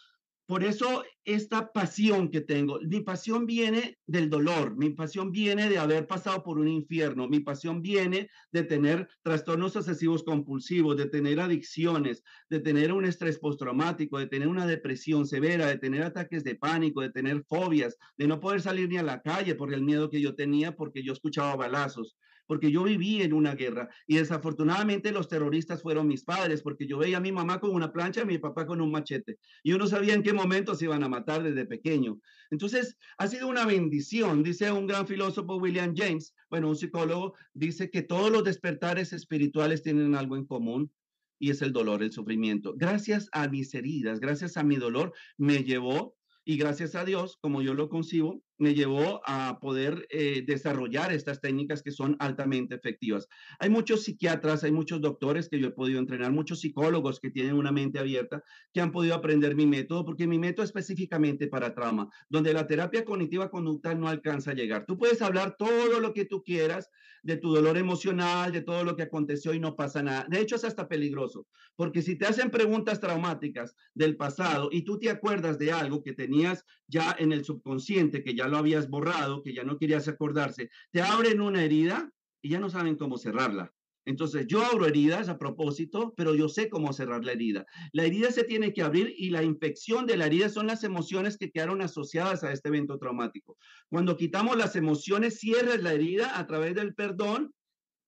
por 0.49 0.65
eso 0.65 1.05
esta 1.27 1.73
pasión 1.73 2.31
que 2.31 2.41
tengo, 2.41 2.81
mi 2.81 3.03
pasión 3.03 3.45
viene 3.45 3.99
del 4.07 4.31
dolor, 4.31 4.75
mi 4.79 4.89
pasión 4.89 5.31
viene 5.31 5.69
de 5.69 5.77
haber 5.77 6.07
pasado 6.07 6.43
por 6.43 6.59
un 6.59 6.69
infierno, 6.69 7.29
mi 7.29 7.41
pasión 7.41 7.83
viene 7.83 8.31
de 8.51 8.63
tener 8.63 9.07
trastornos 9.23 9.77
obsesivos 9.77 10.23
compulsivos, 10.23 10.97
de 10.97 11.05
tener 11.05 11.39
adicciones, 11.39 12.23
de 12.49 12.61
tener 12.61 12.95
un 12.95 13.05
estrés 13.05 13.39
postraumático, 13.39 14.19
de 14.19 14.27
tener 14.27 14.49
una 14.49 14.67
depresión 14.67 15.27
severa, 15.27 15.67
de 15.67 15.77
tener 15.77 16.03
ataques 16.03 16.43
de 16.45 16.55
pánico, 16.55 17.03
de 17.03 17.11
tener 17.11 17.45
fobias, 17.45 17.99
de 18.17 18.27
no 18.27 18.41
poder 18.41 18.63
salir 18.63 18.89
ni 18.89 18.97
a 18.97 19.03
la 19.03 19.21
calle 19.21 19.55
por 19.55 19.75
el 19.75 19.83
miedo 19.83 20.09
que 20.09 20.23
yo 20.23 20.35
tenía 20.35 20.75
porque 20.75 21.03
yo 21.03 21.13
escuchaba 21.13 21.57
balazos 21.57 22.17
porque 22.49 22.73
yo 22.73 22.83
viví 22.83 23.23
en 23.23 23.35
una 23.35 23.55
guerra 23.55 23.89
y 24.07 24.17
desafortunadamente 24.17 25.13
los 25.13 25.29
terroristas 25.29 25.83
fueron 25.83 26.09
mis 26.09 26.25
padres, 26.25 26.63
porque 26.63 26.87
yo 26.87 26.99
veía 26.99 27.19
a 27.19 27.21
mi 27.21 27.31
mamá 27.31 27.61
con 27.61 27.71
una 27.71 27.93
plancha 27.93 28.21
y 28.21 28.23
a 28.25 28.27
mi 28.27 28.39
papá 28.39 28.67
con 28.67 28.81
un 28.81 28.91
machete. 28.91 29.39
Y 29.63 29.71
yo 29.71 29.79
no 29.79 29.87
sabía 29.87 30.15
en 30.15 30.23
qué 30.23 30.33
momento 30.33 30.75
se 30.75 30.87
iban 30.87 31.05
a 31.05 31.09
matar 31.09 31.43
desde 31.43 31.67
pequeño. 31.67 32.19
Entonces, 32.51 32.97
ha 33.19 33.29
sido 33.29 33.49
una 33.49 33.67
bendición, 33.67 34.43
dice 34.43 34.73
un 34.73 34.87
gran 34.87 35.07
filósofo, 35.07 35.57
William 35.57 35.95
James, 35.95 36.35
bueno, 36.49 36.71
un 36.71 36.77
psicólogo, 36.77 37.35
dice 37.53 37.91
que 37.91 38.03
todos 38.03 38.33
los 38.33 38.45
despertares 38.45 39.13
espirituales 39.13 39.83
tienen 39.83 40.15
algo 40.15 40.37
en 40.37 40.47
común 40.47 40.91
y 41.39 41.51
es 41.51 41.61
el 41.61 41.75
dolor, 41.75 42.03
el 42.03 42.13
sufrimiento. 42.13 42.75
Gracias 42.77 43.29
a 43.33 43.47
mis 43.49 43.75
heridas, 43.75 44.21
gracias 44.21 44.57
a 44.57 44.65
mi 44.65 44.77
dolor, 44.77 45.13
me 45.37 45.65
llevó 45.65 46.17
y 46.47 46.57
gracias 46.57 46.95
a 46.95 47.05
Dios, 47.05 47.37
como 47.43 47.61
yo 47.61 47.75
lo 47.75 47.91
concibo, 47.91 48.43
me 48.59 48.75
llevó 48.75 49.21
a 49.25 49.59
poder 49.61 50.07
eh, 50.11 50.43
desarrollar 50.47 51.13
estas 51.13 51.41
técnicas 51.41 51.83
que 51.83 51.93
son 51.93 52.17
altamente 52.19 52.75
efectivas. 52.75 53.29
Hay 53.59 53.71
muchos 53.71 54.03
psiquiatras, 54.05 54.65
hay 54.65 54.73
muchos 54.73 55.01
doctores 55.01 55.49
que 55.49 55.59
yo 55.59 55.69
he 55.69 55.73
podido 55.73 55.99
entrenar, 55.99 56.33
muchos 56.33 56.61
psicólogos 56.61 57.21
que 57.21 57.31
tienen 57.31 57.55
una 57.55 57.73
mente 57.73 57.99
abierta, 57.99 58.43
que 58.73 58.81
han 58.81 58.93
podido 58.93 59.15
aprender 59.15 59.55
mi 59.55 59.67
método, 59.67 60.05
porque 60.05 60.27
mi 60.27 60.39
método 60.39 60.65
es 60.65 60.71
específicamente 60.71 61.47
para 61.47 61.75
trauma, 61.75 62.11
donde 62.29 62.53
la 62.53 62.67
terapia 62.67 63.05
cognitiva 63.05 63.51
conductal 63.51 63.99
no 63.99 64.09
alcanza 64.09 64.51
a 64.51 64.55
llegar. 64.55 64.85
Tú 64.87 64.99
puedes 64.99 65.23
hablar 65.23 65.57
todo 65.57 66.01
lo 66.01 66.13
que 66.13 66.25
tú 66.25 66.43
quieras 66.43 66.91
de 67.23 67.37
tu 67.37 67.53
dolor 67.53 67.77
emocional, 67.77 68.53
de 68.53 68.63
todo 68.63 68.85
lo 68.85 68.97
que 68.97 69.03
aconteció 69.03 69.55
y 69.55 69.61
no 69.61 69.77
pasa 69.77 70.03
nada. 70.03 70.27
De 70.29 70.41
hecho, 70.41 70.57
es 70.57 70.65
hasta 70.65 70.89
peligroso, 70.89 71.47
porque 71.77 72.03
si 72.03 72.17
te 72.17 72.27
hacen 72.27 72.51
preguntas 72.51 73.01
traumáticas 73.01 73.75
del 73.95 74.17
pasado 74.17 74.69
y 74.73 74.83
tú 74.83 74.99
te 74.99 75.11
acuerdas 75.11 75.59
de 75.59 75.73
algo 75.73 76.03
que 76.03 76.13
tenías 76.13 76.65
ya 76.87 77.15
en 77.19 77.33
el 77.33 77.45
subconsciente, 77.45 78.23
que 78.23 78.35
ya 78.35 78.48
lo 78.49 78.59
habías 78.59 78.89
borrado, 78.89 79.43
que 79.43 79.55
ya 79.55 79.65
no 79.65 79.79
querías 79.79 80.09
acordarse, 80.09 80.71
te 80.91 81.03
abren 81.03 81.41
una 81.41 81.65
herida 81.65 82.11
y 82.43 82.51
ya 82.51 82.61
no 82.61 82.71
saben 82.71 82.97
cómo 82.97 83.19
cerrarla. 83.19 83.73
Entonces, 84.09 84.47
yo 84.47 84.65
abro 84.65 84.87
heridas 84.87 85.29
a 85.29 85.39
propósito, 85.39 86.15
pero 86.17 86.35
yo 86.35 86.49
sé 86.49 86.71
cómo 86.71 86.95
cerrar 86.95 87.27
la 87.27 87.33
herida. 87.33 87.67
La 87.93 88.05
herida 88.05 88.31
se 88.31 88.43
tiene 88.43 88.73
que 88.73 88.81
abrir 88.81 89.13
y 89.15 89.29
la 89.29 89.43
infección 89.43 90.07
de 90.07 90.17
la 90.17 90.25
herida 90.25 90.49
son 90.49 90.67
las 90.67 90.83
emociones 90.83 91.37
que 91.37 91.51
quedaron 91.51 91.83
asociadas 91.83 92.43
a 92.43 92.51
este 92.51 92.71
evento 92.71 92.99
traumático. 92.99 93.59
Cuando 93.91 94.17
quitamos 94.17 94.57
las 94.57 94.77
emociones, 94.77 95.39
cierras 95.41 95.83
la 95.83 95.93
herida 95.93 96.39
a 96.39 96.47
través 96.47 96.75
del 96.75 96.95
perdón, 96.95 97.53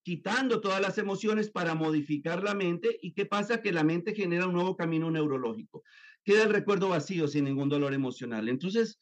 quitando 0.02 0.62
todas 0.62 0.80
las 0.80 0.96
emociones 0.96 1.50
para 1.50 1.74
modificar 1.74 2.42
la 2.42 2.54
mente. 2.54 2.98
¿Y 3.02 3.12
qué 3.12 3.26
pasa? 3.26 3.60
Que 3.60 3.70
la 3.70 3.84
mente 3.84 4.14
genera 4.14 4.46
un 4.46 4.54
nuevo 4.54 4.76
camino 4.76 5.10
neurológico. 5.10 5.82
Queda 6.24 6.44
el 6.44 6.50
recuerdo 6.50 6.88
vacío 6.88 7.28
sin 7.28 7.44
ningún 7.44 7.68
dolor 7.68 7.92
emocional. 7.92 8.48
Entonces, 8.48 8.98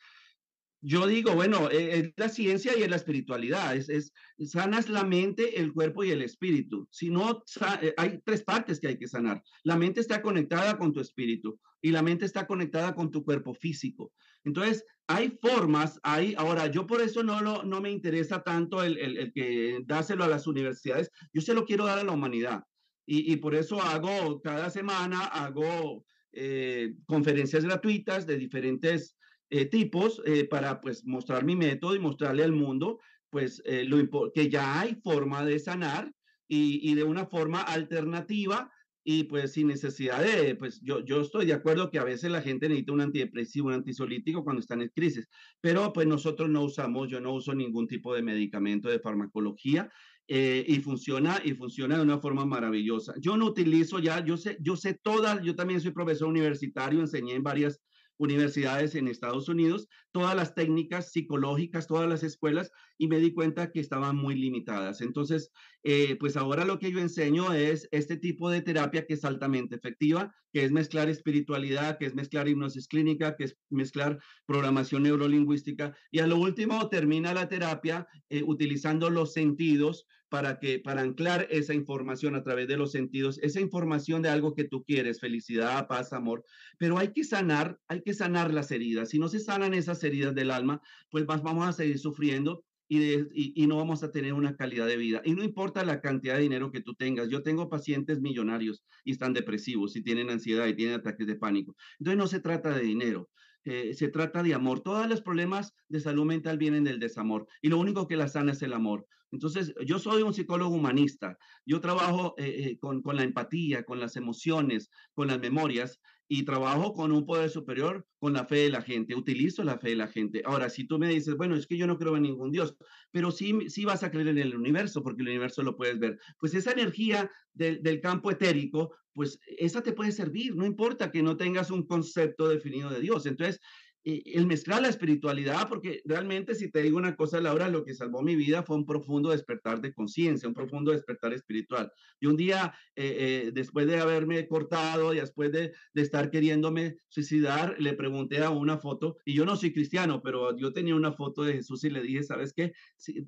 yo 0.81 1.07
digo, 1.07 1.35
bueno, 1.35 1.71
e, 1.71 1.99
es 1.99 2.13
la 2.17 2.29
ciencia 2.29 2.77
y 2.77 2.83
es 2.83 2.91
la 2.91 2.97
espiritualidad, 2.97 3.77
es, 3.77 3.89
es, 3.89 4.13
sanas 4.51 4.89
la 4.89 5.05
mente, 5.05 5.61
el 5.61 5.73
cuerpo 5.73 6.05
y 6.05 6.11
el 6.11 6.23
espíritu. 6.23 6.87
Si 6.91 7.11
no, 7.11 7.43
eh, 7.83 7.95
hay 7.97 8.21
tres 8.25 8.45
partes 8.45 8.79
que 8.79 8.89
hay 8.89 8.99
que 8.99 9.09
sanar. 9.09 9.43
La 9.65 9.77
mente 9.77 10.01
está 10.01 10.23
conectada 10.23 10.79
con 10.79 10.93
tu 10.93 11.01
espíritu 11.01 11.59
y 11.81 11.91
la 11.91 12.03
mente 12.03 12.25
está 12.25 12.47
conectada 12.47 12.95
con 12.95 13.11
tu 13.11 13.25
cuerpo 13.25 13.55
físico. 13.55 14.13
Entonces, 14.45 14.85
hay 15.09 15.37
formas, 15.41 15.99
hay, 16.03 16.35
ahora, 16.39 16.67
yo 16.69 16.87
por 16.87 17.01
eso 17.01 17.23
no, 17.23 17.41
lo, 17.41 17.65
no 17.65 17.81
me 17.81 17.91
interesa 17.91 18.43
tanto 18.43 18.83
el, 18.83 18.99
el, 18.99 19.17
el 19.17 19.33
que 19.33 19.81
dáselo 19.85 20.25
a 20.25 20.29
las 20.29 20.47
universidades, 20.47 21.11
yo 21.33 21.41
se 21.41 21.55
lo 21.55 21.65
quiero 21.65 21.87
dar 21.87 21.99
a 21.99 22.05
la 22.05 22.13
humanidad. 22.13 22.63
Y, 23.07 23.33
y 23.33 23.37
por 23.37 23.55
eso 23.55 23.81
hago, 23.83 24.41
cada 24.43 24.71
semana 24.71 25.25
hago 25.25 26.05
eh, 26.33 26.95
conferencias 27.07 27.65
gratuitas 27.65 28.27
de 28.27 28.37
diferentes 28.37 29.18
eh, 29.51 29.67
tipos 29.67 30.23
eh, 30.25 30.45
para 30.45 30.81
pues 30.81 31.05
mostrar 31.05 31.45
mi 31.45 31.57
método 31.57 31.95
y 31.95 32.01
mostrarle 32.01 32.45
al 32.45 32.53
mundo 32.53 32.99
pues 33.31 33.63
eh, 33.65 33.85
lo 33.85 34.33
que 34.33 34.49
ya 34.49 34.81
hay 34.81 34.95
forma 35.03 35.45
de 35.45 35.59
sanar 35.59 36.13
y, 36.49 36.91
y, 36.91 36.95
de 36.95 37.05
una 37.05 37.27
forma 37.27 37.61
alternativa 37.61 38.73
y 39.05 39.25
pues 39.25 39.53
sin 39.53 39.69
necesidad 39.69 40.23
de, 40.23 40.55
pues 40.55 40.81
yo, 40.83 41.05
yo 41.05 41.21
estoy 41.21 41.47
de 41.47 41.55
acuerdo 41.55 41.91
que 41.91 41.99
a 41.99 42.05
veces 42.05 42.31
la 42.31 42.43
gente 42.43 42.69
necesita 42.69 42.93
un 42.93 43.01
antidepresivo, 43.01 43.69
un 43.69 43.75
antisolítico 43.75 44.45
cuando 44.45 44.61
están 44.61 44.83
en 44.83 44.89
crisis, 44.89 45.27
pero 45.61 45.93
pues 45.93 46.07
nosotros 46.07 46.51
no 46.51 46.63
usamos, 46.63 47.09
yo 47.09 47.21
no 47.21 47.33
uso 47.33 47.55
ningún 47.55 47.87
tipo 47.87 48.15
de 48.15 48.23
medicamento 48.23 48.89
de 48.89 49.01
farmacología 49.01 49.91
eh, 50.27 50.63
y 50.69 50.81
funciona 50.81 51.41
y 51.43 51.55
funciona 51.55 51.97
de 51.97 52.03
una 52.03 52.19
forma 52.19 52.45
maravillosa. 52.45 53.15
Yo 53.19 53.39
no 53.39 53.47
utilizo 53.47 53.99
ya, 53.99 54.23
yo 54.23 54.37
sé, 54.37 54.59
yo 54.61 54.77
sé 54.77 54.93
todas, 55.03 55.43
yo 55.43 55.55
también 55.55 55.81
soy 55.81 55.93
profesor 55.93 56.29
universitario, 56.29 57.01
enseñé 57.01 57.35
en 57.35 57.43
varias 57.43 57.81
universidades 58.19 58.95
en 58.95 59.09
Estados 59.09 59.49
Unidos, 59.49 59.89
todas 60.13 60.37
las 60.37 60.55
técnicas 60.55 61.13
psicológicas, 61.13 61.87
todas 61.87 62.09
las 62.09 62.23
escuelas, 62.23 62.71
y 62.99 63.09
me 63.09 63.19
di 63.19 63.33
cuenta 63.33 63.71
que 63.71 63.81
estaban 63.81 64.17
muy 64.17 64.35
limitadas. 64.35 65.01
Entonces, 65.01 65.51
eh, 65.85 66.17
pues 66.19 66.37
ahora 66.37 66.65
lo 66.65 66.79
que 66.79 66.91
yo 66.91 66.99
enseño 66.99 67.53
es 67.53 67.89
este 67.93 68.17
tipo 68.17 68.51
de 68.51 68.61
terapia 68.61 69.07
que 69.07 69.15
es 69.15 69.25
altamente 69.25 69.77
efectiva, 69.77 70.35
que 70.53 70.65
es 70.65 70.73
mezclar 70.73 71.09
espiritualidad, 71.09 71.99
que 71.99 72.07
es 72.07 72.15
mezclar 72.15 72.49
hipnosis 72.49 72.89
clínica, 72.89 73.37
que 73.37 73.45
es 73.45 73.57
mezclar 73.71 74.19
programación 74.47 75.05
neurolingüística, 75.05 75.97
y 76.11 76.19
a 76.19 76.27
lo 76.27 76.37
último 76.37 76.89
termina 76.89 77.35
la 77.35 77.49
terapia 77.49 78.07
eh, 78.31 78.43
utilizando 78.43 79.11
los 79.11 79.33
sentidos 79.33 80.07
para 80.29 80.59
que 80.59 80.79
para 80.79 81.03
anclar 81.03 81.47
esa 81.51 81.75
información 81.75 82.35
a 82.35 82.43
través 82.43 82.69
de 82.69 82.77
los 82.77 82.93
sentidos, 82.93 83.39
esa 83.43 83.61
información 83.61 84.23
de 84.23 84.29
algo 84.29 84.55
que 84.55 84.65
tú 84.65 84.85
quieres, 84.85 85.21
felicidad, 85.21 85.87
paz, 85.89 86.13
amor, 86.13 86.45
pero 86.79 86.99
hay 86.99 87.13
que 87.13 87.25
sanar, 87.25 87.79
hay 87.89 88.03
que 88.03 88.15
sanar 88.15 88.53
las 88.53 88.71
heridas. 88.71 89.11
Si 89.11 89.19
no 89.19 89.29
se 89.29 89.41
sanan 89.41 89.75
esas 89.75 90.03
heridas 90.05 90.35
del 90.35 90.51
alma, 90.51 90.81
pues 91.11 91.27
vamos 91.27 91.67
a 91.67 91.73
seguir 91.73 91.99
sufriendo 91.99 92.65
y, 92.89 93.63
y, 93.63 93.67
no 93.67 93.77
vamos 93.77 94.03
a 94.03 94.11
tener 94.11 94.33
una 94.33 94.57
calidad 94.57 94.87
de 94.87 94.97
vida. 94.97 95.21
Y 95.25 95.35
no 95.35 95.45
importa 95.45 95.85
la 95.85 96.01
cantidad 96.01 96.37
de 96.37 96.43
dinero 96.43 96.73
que 96.73 96.81
tú 96.81 96.95
tengas. 96.95 97.29
Yo 97.29 97.43
tengo 97.43 97.69
pacientes 97.69 98.21
millonarios 98.21 98.83
y 99.05 99.13
están 99.13 99.35
depresivos 99.35 99.95
y 99.95 100.03
tienen 100.03 100.31
ansiedad 100.31 100.67
y 100.67 100.75
tienen 100.75 100.95
ataques 100.95 101.27
de 101.27 101.37
pánico. 101.37 101.77
Entonces 101.99 102.19
no 102.19 102.27
se 102.27 102.41
trata 102.41 102.75
de 102.75 102.83
dinero. 102.83 103.29
Eh, 103.65 103.95
se 103.95 104.09
trata 104.09 104.43
de 104.43 104.55
amor. 104.55 104.81
Todos 104.81 105.09
los 105.09 105.21
problemas 105.21 105.75
de 105.89 106.01
salud 106.01 106.25
mental 106.25 106.59
vienen 106.59 106.85
del 106.85 107.01
desamor 107.01 107.47
y 107.61 107.69
lo 107.69 107.79
único 107.79 108.07
que 108.07 108.17
la 108.17 108.29
sana 108.29 108.53
es 108.53 108.63
el 108.63 108.73
amor. 108.73 109.07
Entonces, 109.31 109.75
yo 109.85 109.99
soy 109.99 110.23
un 110.23 110.33
psicólogo 110.33 110.75
humanista. 110.75 111.37
Yo 111.67 111.81
trabajo 111.81 112.35
eh, 112.39 112.47
eh, 112.47 112.79
con, 112.79 113.03
con 113.03 113.17
la 113.17 113.25
empatía, 113.25 113.85
con 113.85 114.01
las 114.01 114.17
emociones, 114.17 114.91
con 115.13 115.29
las 115.29 115.39
memorias 115.39 116.01
y 116.29 116.45
trabajo 116.45 116.93
con 116.93 117.11
un 117.11 117.25
poder 117.25 117.49
superior, 117.49 118.07
con 118.19 118.35
la 118.35 118.45
fe 118.45 118.57
de 118.57 118.71
la 118.71 118.83
gente, 118.83 119.15
utilizo 119.15 119.65
la 119.65 119.79
fe 119.79 119.91
de 119.91 119.97
la 119.97 120.09
gente. 120.09 120.43
Ahora, 120.45 120.69
si 120.69 120.87
tú 120.87 120.99
me 120.99 121.09
dices, 121.09 121.37
bueno, 121.37 121.57
es 121.57 121.67
que 121.67 121.79
yo 121.79 121.87
no 121.87 121.99
creo 121.99 122.17
en 122.17 122.25
ningún 122.25 122.53
Dios, 122.53 122.77
pero 123.11 123.31
sí, 123.31 123.55
sí 123.69 123.87
vas 123.87 124.03
a 124.03 124.11
creer 124.11 124.29
en 124.29 124.39
el 124.39 124.55
universo, 124.55 125.03
porque 125.03 125.23
el 125.23 125.29
universo 125.29 125.63
lo 125.63 125.77
puedes 125.77 125.99
ver, 125.99 126.19
pues 126.39 126.55
esa 126.55 126.73
energía 126.73 127.31
del, 127.55 127.83
del 127.83 128.01
campo 128.01 128.31
etérico, 128.31 128.95
pues 129.15 129.41
esa 129.47 129.83
te 129.83 129.93
puede 129.93 130.13
servir, 130.13 130.55
no 130.55 130.67
importa 130.67 131.11
que 131.11 131.23
no 131.23 131.37
tengas 131.37 131.71
un 131.71 131.87
concepto 131.87 132.49
definido 132.49 132.91
de 132.91 133.01
Dios. 133.01 133.27
Entonces, 133.27 133.61
el 134.05 134.47
mezclar 134.47 134.81
la 134.81 134.89
espiritualidad, 134.89 135.69
porque 135.69 136.01
realmente 136.05 136.55
si 136.55 136.71
te 136.71 136.83
digo 136.83 136.97
una 136.97 137.17
cosa, 137.17 137.41
Laura, 137.41 137.69
lo 137.69 137.85
que 137.85 137.95
salvó 137.95 138.23
mi 138.23 138.37
vida 138.37 138.63
fue 138.63 138.77
un 138.77 138.87
profundo 138.87 139.31
despertar 139.31 139.81
de 139.81 139.93
conciencia, 139.93 140.49
un 140.49 140.55
profundo 140.55 140.93
despertar 140.93 141.33
espiritual. 141.33 141.93
Y 142.21 142.27
un 142.27 142.37
día, 142.37 142.75
eh, 142.97 143.17
eh, 143.47 143.51
después 143.53 143.87
de 143.87 143.99
haberme 143.99 144.47
cortado 144.47 145.13
y 145.13 145.21
después 145.21 145.53
de, 145.53 145.73
estar 145.95 146.31
queriéndome 146.31 146.97
suicidar, 147.09 147.75
le 147.79 147.93
pregunté 147.93 148.39
a 148.43 148.51
una 148.51 148.79
foto, 148.79 149.17
y 149.25 149.35
yo 149.35 149.45
no 149.45 149.57
soy 149.57 149.73
cristiano, 149.73 150.23
pero 150.23 150.57
yo 150.57 150.73
tenía 150.73 150.95
una 150.95 151.13
foto 151.13 151.43
de 151.43 151.55
Jesús 151.55 151.85
y 151.85 151.91
le 151.91 152.03
dije, 152.03 152.23
¿sabes 152.23 152.53
qué? 152.53 152.73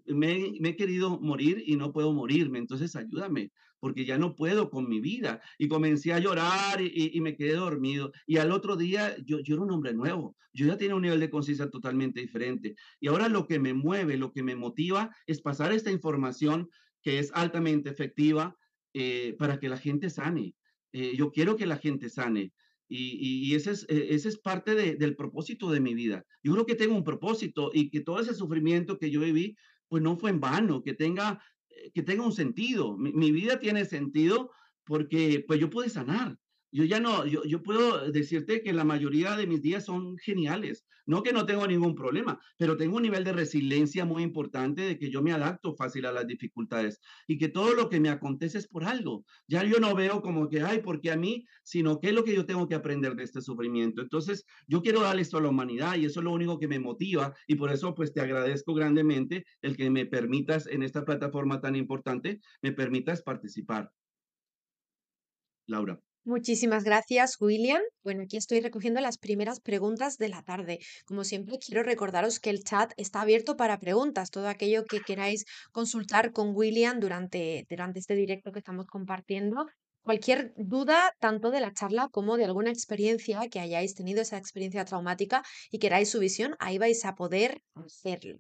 me, 0.07 0.53
me 0.61 0.71
he 0.71 0.77
querido 0.77 1.19
morir 1.21 1.63
y 1.67 1.77
no 1.77 1.93
puedo 1.93 2.13
morirme, 2.13 2.59
entonces 2.59 2.95
ayúdame 2.97 3.51
porque 3.81 4.05
ya 4.05 4.19
no 4.19 4.37
puedo 4.37 4.71
con 4.71 4.89
mi 4.89 5.01
vida. 5.01 5.41
Y 5.59 5.69
comencé 5.69 6.13
a 6.13 6.19
llorar 6.19 6.81
y, 6.81 7.11
y 7.13 7.21
me 7.21 7.37
quedé 7.37 7.55
dormido. 7.55 8.13
Y 8.27 8.37
al 8.37 8.53
otro 8.53 8.77
día 8.77 9.17
yo, 9.25 9.41
yo 9.41 9.55
era 9.55 9.65
un 9.65 9.73
hombre 9.73 9.93
nuevo. 9.95 10.37
Yo 10.53 10.67
ya 10.67 10.77
tenía 10.77 10.95
un 10.95 11.03
nivel 11.03 11.21
de 11.21 11.31
conciencia 11.31 11.71
totalmente 11.71 12.21
diferente. 12.21 12.77
Y 13.01 13.09
ahora 13.09 13.29
lo 13.29 13.47
que 13.47 13.59
me 13.59 13.75
mueve, 13.75 14.17
lo 14.17 14.33
que 14.33 14.43
me 14.43 14.57
motiva 14.57 15.15
es 15.27 15.41
pasar 15.41 15.73
esta 15.73 15.91
información 15.91 16.69
que 17.03 17.19
es 17.19 17.31
altamente 17.35 17.89
efectiva 17.89 18.57
eh, 18.93 19.35
para 19.39 19.59
que 19.59 19.69
la 19.69 19.79
gente 19.79 20.11
sane. 20.11 20.55
Eh, 20.93 21.15
yo 21.17 21.31
quiero 21.31 21.57
que 21.57 21.67
la 21.67 21.79
gente 21.79 22.09
sane. 22.09 22.53
Y, 22.89 23.49
y 23.49 23.55
ese, 23.55 23.71
es, 23.71 23.87
eh, 23.89 24.09
ese 24.11 24.29
es 24.29 24.39
parte 24.39 24.75
de, 24.75 24.97
del 24.97 25.15
propósito 25.15 25.71
de 25.71 25.79
mi 25.79 25.95
vida. 25.95 26.25
Yo 26.43 26.53
creo 26.53 26.67
que 26.67 26.75
tengo 26.75 26.97
un 26.97 27.05
propósito 27.05 27.71
y 27.73 27.89
que 27.89 28.01
todo 28.01 28.19
ese 28.21 28.35
sufrimiento 28.35 28.99
que 28.99 29.11
yo 29.13 29.21
viví, 29.21 29.57
pues 29.89 30.03
no 30.03 30.17
fue 30.17 30.31
en 30.31 30.41
vano, 30.41 30.83
que 30.83 30.95
tenga 30.95 31.41
que 31.95 32.03
tenga 32.03 32.25
un 32.25 32.33
sentido. 32.33 32.97
Mi, 32.97 33.13
mi, 33.13 33.31
vida 33.31 33.59
tiene 33.59 33.85
sentido 33.85 34.51
porque 34.85 35.45
pues 35.47 35.61
yo 35.61 35.71
pude 35.71 35.89
sanar. 35.89 36.39
Yo 36.73 36.85
ya 36.85 37.01
no, 37.01 37.27
yo, 37.27 37.43
yo 37.45 37.63
puedo 37.63 38.11
decirte 38.11 38.63
que 38.63 38.73
la 38.73 38.85
mayoría 38.85 39.37
de 39.37 39.47
mis 39.47 39.63
días 39.63 39.85
son 39.85 40.17
geniales. 40.19 40.87
No 41.07 41.23
que 41.25 41.33
no 41.33 41.45
tengo 41.45 41.67
ningún 41.67 41.97
problema, 41.97 42.39
pero 42.57 42.77
tengo 42.77 42.97
un 42.97 43.03
nivel 43.03 43.25
de 43.25 43.33
resiliencia 43.33 44.05
muy 44.05 44.23
importante 44.23 44.83
de 44.83 44.99
que 44.99 45.11
yo 45.11 45.23
me 45.23 45.33
adapto 45.33 45.75
fácil 45.75 46.07
a 46.07 46.13
las 46.13 46.27
dificultades 46.27 47.01
y 47.27 47.39
que 47.39 47.49
todo 47.49 47.75
lo 47.75 47.89
que 47.89 47.99
me 47.99 48.11
acontece 48.11 48.59
es 48.59 48.69
por 48.69 48.85
algo. 48.85 49.25
Ya 49.49 49.65
yo 49.65 49.81
no 49.81 49.95
veo 49.95 50.23
como 50.23 50.49
que, 50.49 50.63
ay, 50.63 50.81
porque 50.81 51.11
a 51.11 51.17
mí, 51.17 51.45
sino 51.65 51.99
qué 51.99 52.09
es 52.11 52.15
lo 52.15 52.23
que 52.23 52.35
yo 52.35 52.47
tengo 52.47 52.69
que 52.69 52.77
aprender 52.77 53.17
de 53.17 53.25
este 53.25 53.41
sufrimiento. 53.41 54.03
Entonces, 54.03 54.45
yo 54.69 54.83
quiero 54.83 55.01
darle 55.01 55.23
esto 55.23 55.39
a 55.39 55.41
la 55.43 55.49
humanidad 55.49 55.97
y 55.97 56.05
eso 56.05 56.21
es 56.21 56.25
lo 56.25 56.33
único 56.33 56.59
que 56.59 56.69
me 56.69 56.79
motiva 56.79 57.35
y 57.49 57.57
por 57.57 57.73
eso 57.73 57.95
pues 57.95 58.13
te 58.13 58.21
agradezco 58.21 58.75
grandemente 58.75 59.45
el 59.63 59.77
que 59.77 59.91
me 59.91 60.07
permitas 60.07 60.67
en 60.69 60.83
esta 60.83 61.05
plataforma 61.05 61.61
tan 61.61 61.75
importante, 61.77 62.41
me 62.63 62.73
permitas 62.73 63.23
participar. 63.23 63.91
Laura. 65.67 66.01
Muchísimas 66.25 66.85
gracias, 66.85 67.37
William. 67.41 67.81
Bueno, 68.05 68.23
aquí 68.23 68.37
estoy 68.37 68.61
recogiendo 68.61 69.01
las 69.01 69.17
primeras 69.19 69.61
preguntas 69.61 70.19
de 70.19 70.29
la 70.29 70.43
tarde. 70.43 70.79
Como 71.07 71.25
siempre, 71.25 71.59
quiero 71.59 71.83
recordaros 71.83 72.41
que 72.41 72.51
el 72.51 72.63
chat 72.63 72.93
está 72.97 73.23
abierto 73.23 73.57
para 73.57 73.79
preguntas, 73.79 74.31
todo 74.31 74.49
aquello 74.49 74.85
que 74.85 75.01
queráis 75.01 75.45
consultar 75.73 76.33
con 76.33 76.55
William 76.55 77.01
durante, 77.01 77.67
durante 77.71 77.99
este 78.01 78.15
directo 78.15 78.53
que 78.53 78.59
estamos 78.59 78.87
compartiendo. 78.87 79.67
Cualquier 80.03 80.53
duda, 80.57 81.13
tanto 81.21 81.51
de 81.51 81.61
la 81.61 81.73
charla 81.73 82.09
como 82.11 82.37
de 82.37 82.45
alguna 82.45 82.71
experiencia 82.71 83.41
que 83.51 83.61
hayáis 83.61 83.95
tenido, 83.95 84.21
esa 84.23 84.39
experiencia 84.39 84.85
traumática 84.85 85.43
y 85.71 85.79
queráis 85.79 86.11
su 86.11 86.19
visión, 86.19 86.55
ahí 86.59 86.79
vais 86.79 87.05
a 87.05 87.15
poder 87.15 87.63
hacerlo. 87.75 88.39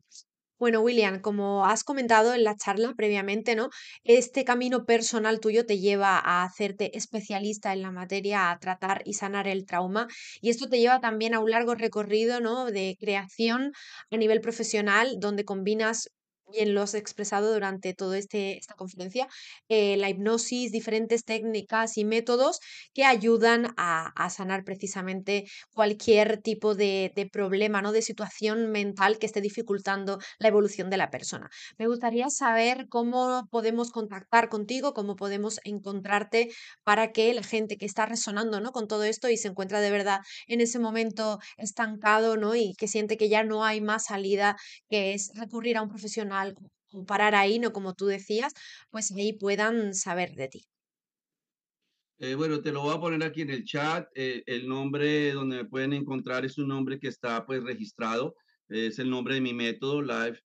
Bueno, 0.60 0.80
William, 0.82 1.20
como 1.22 1.64
has 1.64 1.82
comentado 1.84 2.34
en 2.34 2.44
la 2.44 2.54
charla 2.54 2.92
previamente, 2.94 3.56
¿no? 3.56 3.70
Este 4.04 4.44
camino 4.44 4.84
personal 4.84 5.40
tuyo 5.40 5.64
te 5.64 5.78
lleva 5.78 6.18
a 6.18 6.44
hacerte 6.44 6.96
especialista 6.98 7.72
en 7.72 7.80
la 7.80 7.90
materia, 7.90 8.50
a 8.50 8.58
tratar 8.58 9.00
y 9.06 9.14
sanar 9.14 9.48
el 9.48 9.64
trauma, 9.64 10.06
y 10.42 10.50
esto 10.50 10.68
te 10.68 10.78
lleva 10.78 11.00
también 11.00 11.32
a 11.34 11.40
un 11.40 11.50
largo 11.50 11.74
recorrido, 11.74 12.40
¿no? 12.40 12.66
De 12.66 12.94
creación 13.00 13.72
a 14.10 14.16
nivel 14.18 14.42
profesional, 14.42 15.16
donde 15.18 15.46
combinas 15.46 16.10
bien 16.50 16.74
lo 16.74 16.82
has 16.82 16.94
expresado 16.94 17.52
durante 17.52 17.94
toda 17.94 18.18
este, 18.18 18.58
esta 18.58 18.74
conferencia, 18.74 19.28
eh, 19.68 19.96
la 19.96 20.08
hipnosis, 20.10 20.72
diferentes 20.72 21.24
técnicas 21.24 21.96
y 21.96 22.04
métodos 22.04 22.60
que 22.94 23.04
ayudan 23.04 23.74
a, 23.76 24.12
sanar 24.30 24.64
precisamente 24.64 25.44
cualquier 25.74 26.40
tipo 26.40 26.74
de, 26.74 27.12
de, 27.16 27.26
problema, 27.26 27.82
¿no? 27.82 27.90
de 27.92 28.02
situación 28.02 28.70
mental 28.70 29.18
que 29.18 29.26
esté 29.26 29.40
dificultando 29.40 30.18
la 30.38 30.48
evolución 30.48 30.88
de 30.90 30.96
la 30.96 31.10
persona. 31.10 31.48
Me 31.78 31.86
gustaría 31.86 32.28
saber 32.30 32.86
cómo 32.88 33.48
podemos 33.50 33.90
contactar 33.90 34.48
contigo, 34.48 34.94
cómo 34.94 35.16
podemos 35.16 35.58
encontrarte 35.64 36.50
para 36.84 37.12
que 37.12 37.34
la 37.34 37.42
gente 37.42 37.76
que 37.76 37.86
está 37.86 38.06
resonando 38.06 38.60
¿no? 38.60 38.72
con 38.72 38.86
todo 38.88 39.04
esto 39.04 39.28
y 39.28 39.36
se 39.36 39.48
encuentra 39.48 39.80
de 39.80 39.90
verdad 39.90 40.20
en 40.46 40.60
ese 40.60 40.78
momento 40.78 41.38
estancado 41.56 42.36
¿no? 42.36 42.54
y 42.54 42.74
que 42.78 42.88
siente 42.88 43.16
que 43.16 43.28
ya 43.28 43.42
no 43.42 43.64
hay 43.64 43.80
más 43.80 44.04
salida, 44.04 44.56
que 44.88 45.14
es 45.14 45.32
recurrir 45.34 45.76
a 45.76 45.82
un 45.82 45.88
profesional 45.88 46.39
o 46.92 47.05
parar 47.05 47.35
ahí, 47.35 47.59
no 47.59 47.72
como 47.72 47.94
tú 47.94 48.07
decías, 48.07 48.53
pues 48.90 49.12
ahí 49.12 49.33
puedan 49.33 49.94
saber 49.94 50.35
de 50.35 50.48
ti. 50.48 50.66
Eh, 52.18 52.35
bueno, 52.35 52.61
te 52.61 52.70
lo 52.70 52.83
voy 52.83 52.94
a 52.94 53.00
poner 53.00 53.22
aquí 53.22 53.40
en 53.40 53.50
el 53.50 53.64
chat. 53.64 54.07
Eh, 54.14 54.42
el 54.44 54.68
nombre 54.68 55.33
donde 55.33 55.57
me 55.57 55.64
pueden 55.64 55.94
encontrar 55.94 56.44
es 56.44 56.59
un 56.59 56.68
nombre 56.68 56.98
que 56.98 57.09
está 57.09 57.46
pues 57.46 57.62
registrado. 57.62 58.35
es 58.68 58.98
el 58.98 59.09
nombre 59.09 59.35
de 59.35 59.40
mi 59.40 59.55
método, 59.55 60.03
Life 60.03 60.40